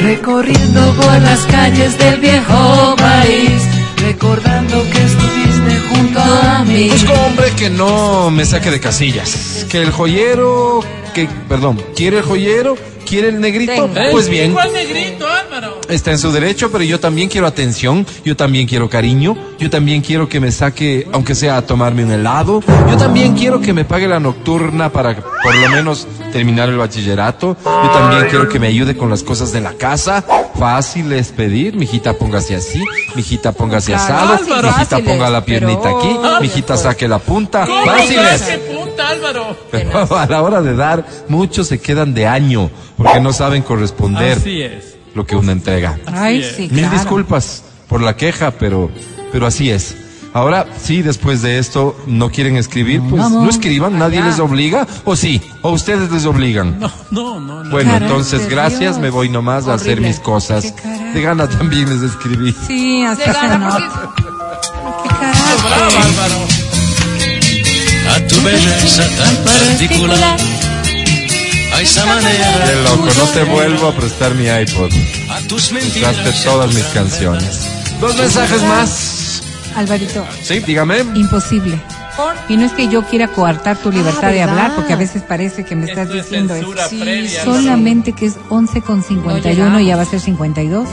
[0.00, 3.62] Recorriendo por las calles del viejo país,
[4.04, 6.90] recordando que estuviste junto a mí.
[6.90, 9.66] Busco hombre que no me saque de casillas.
[9.70, 10.80] Que el joyero,
[11.14, 14.52] que, perdón, quiere el joyero, quiere el negrito, pues bien.
[14.52, 15.80] ¿Cuál negrito, Álvaro?
[15.88, 20.00] Está en su derecho, pero yo también quiero atención, yo también quiero cariño, yo también
[20.00, 23.84] quiero que me saque, aunque sea a tomarme un helado, yo también quiero que me
[23.84, 28.68] pague la nocturna para por lo menos terminar el bachillerato, yo también quiero que me
[28.68, 30.24] ayude con las cosas de la casa,
[30.58, 32.82] fácil es pedir, mijita póngase así,
[33.14, 38.18] mijita póngase Claro, asado, mijita ponga la piernita pero- aquí, mijita saque la punta, fácil
[38.18, 38.58] es.
[38.96, 39.56] ¡Qué puta, Álvaro!
[39.70, 44.38] Pero a la hora de dar, muchos se quedan de año porque no saben corresponder
[44.38, 44.96] Así es.
[45.14, 45.98] lo que uno entrega.
[46.06, 46.56] Ay, es.
[46.56, 46.96] sí, Mil claro.
[46.98, 48.90] disculpas por la queja, pero,
[49.32, 49.96] pero así es.
[50.32, 55.14] Ahora, sí, después de esto, no quieren escribir, pues no escriban, nadie les obliga, o
[55.14, 56.80] sí, o ustedes les obligan.
[56.80, 57.62] No, no, no.
[57.62, 57.70] no.
[57.70, 58.98] Bueno, entonces gracias, Dios.
[58.98, 60.74] me voy nomás a hacer mis cosas.
[61.14, 62.52] De gana también les escribí.
[62.66, 63.90] Sí, De hasta se gana, nota.
[64.02, 64.24] porque-
[65.04, 66.43] Qué carácter.
[68.14, 70.36] A tu belleza tan particular,
[71.74, 74.92] a esa manera Qué loco, no te vuelvo a prestar mi iPod.
[75.30, 76.16] a tus mentiras.
[76.18, 77.68] Usaste todas mis canciones.
[78.00, 79.42] Dos mensajes más.
[79.76, 80.98] Alvarito, Sí, dígame.
[81.14, 81.80] imposible.
[82.48, 85.64] Y no es que yo quiera coartar tu libertad de hablar, porque a veces parece
[85.64, 86.70] que me estás Esto diciendo eso.
[86.70, 87.44] Álvaro.
[87.44, 90.88] Solamente que es 11 con 51 y ya va a ser 52.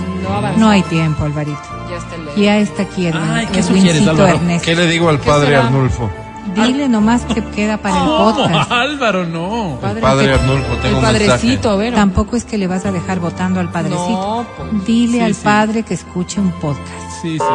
[0.58, 1.62] No hay tiempo, Alvarito.
[1.88, 3.60] Ya está el Ya está aquí el Ay, ¿qué?
[3.60, 4.66] Ernesto.
[4.66, 5.56] ¿Qué le digo al padre?
[5.58, 6.10] Arnulfo?
[6.56, 8.72] Dile nomás que queda para el ¿Cómo, podcast.
[8.72, 9.26] Álvaro?
[9.26, 9.78] No.
[9.80, 11.70] Padre, Padre que- Arnulfo, tengo el un padrecito, mensaje.
[11.70, 11.94] a ver.
[11.94, 14.02] Tampoco es que le vas a dejar votando al padrecito.
[14.10, 14.86] No, pues.
[14.86, 15.42] Dile Sí, al sí.
[15.44, 17.12] padre que escuche un podcast.
[17.22, 17.46] Sí, sí,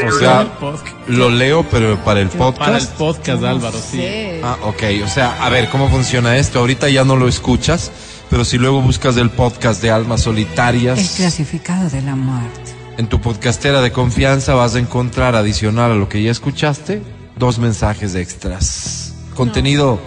[0.00, 0.06] sí.
[0.08, 0.96] O sea, El podcast.
[1.08, 2.92] lo leo, pero para el Para el podcast.
[2.96, 3.98] podcast, Álvaro, sí.
[3.98, 4.40] Sí.
[4.42, 4.82] Ah, ok.
[5.04, 6.58] O sea, a ver, ¿cómo funciona esto?
[6.58, 7.92] Ahorita ya no lo escuchas,
[8.28, 12.72] pero si luego buscas el podcast de Almas El Solitarias, clasificado de la muerte.
[12.98, 17.02] en tu podcastera de confianza vas a encontrar, adicional a lo que ya escuchaste,
[17.42, 19.12] dos mensajes extras.
[19.34, 19.98] Contenido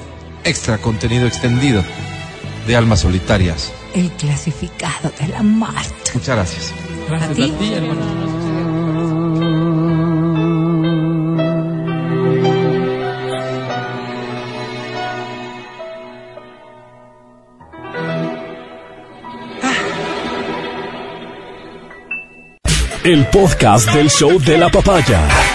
[0.45, 1.83] extra, contenido extendido
[2.65, 3.73] de Almas Solitarias.
[3.93, 6.11] El clasificado de la muerte.
[6.13, 6.73] Muchas gracias.
[7.09, 7.53] Gracias ¿A ti?
[7.53, 8.35] a ti, Álvaro.
[23.03, 25.54] El podcast del show de la papaya.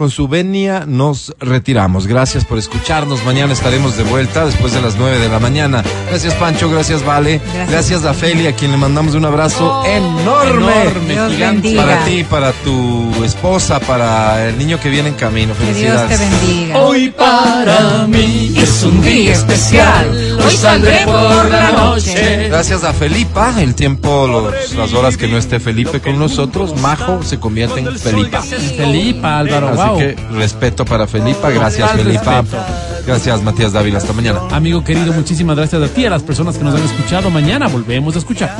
[0.00, 2.06] Con su venia nos retiramos.
[2.06, 3.22] Gracias por escucharnos.
[3.26, 5.84] Mañana estaremos de vuelta después de las 9 de la mañana.
[6.08, 7.38] Gracias Pancho, gracias Vale.
[7.52, 8.04] Gracias, Gracias.
[8.06, 10.62] a Feli, a quien le mandamos un abrazo enorme.
[10.62, 11.60] enorme, Dios gigante.
[11.68, 11.82] bendiga.
[11.84, 15.52] Para ti, para tu esposa, para el niño que viene en camino.
[15.52, 16.20] Que Dios te Felicidades.
[16.48, 16.78] bendiga.
[16.78, 20.38] Hoy para mí es un día especial.
[20.42, 22.48] Hoy saldré por la noche.
[22.48, 27.22] Gracias a Felipa, el tiempo, los- las horas que no esté Felipe con nosotros, Majo
[27.22, 28.40] se convierte en Felipa.
[28.40, 29.98] Felipa, Álvaro, Así wow.
[29.98, 32.40] que respeto para Felipa, gracias Total Felipa.
[32.42, 32.64] respeto.
[33.06, 34.40] Gracias Matías Dávila, hasta mañana.
[34.50, 37.30] Amigo querido, muchísimas gracias a ti, a las personas que nos han escuchado.
[37.30, 38.54] Mañana volvemos a escuchar.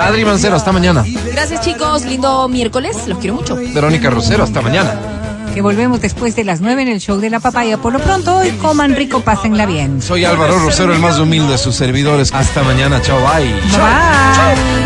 [0.00, 1.04] Adri Mancero, hasta mañana.
[1.32, 2.04] Gracias, chicos.
[2.04, 2.96] Lindo miércoles.
[3.06, 3.56] Los quiero mucho.
[3.56, 4.94] Verónica Rosero, hasta mañana.
[5.54, 7.78] que volvemos después de las 9 en el show de la papaya.
[7.78, 10.02] Por lo pronto, hoy coman rico, pásenla bien.
[10.02, 12.32] Soy Álvaro Rosero, el más humilde de sus servidores.
[12.34, 13.52] Hasta mañana, chao, bye.
[13.52, 14.85] Bye.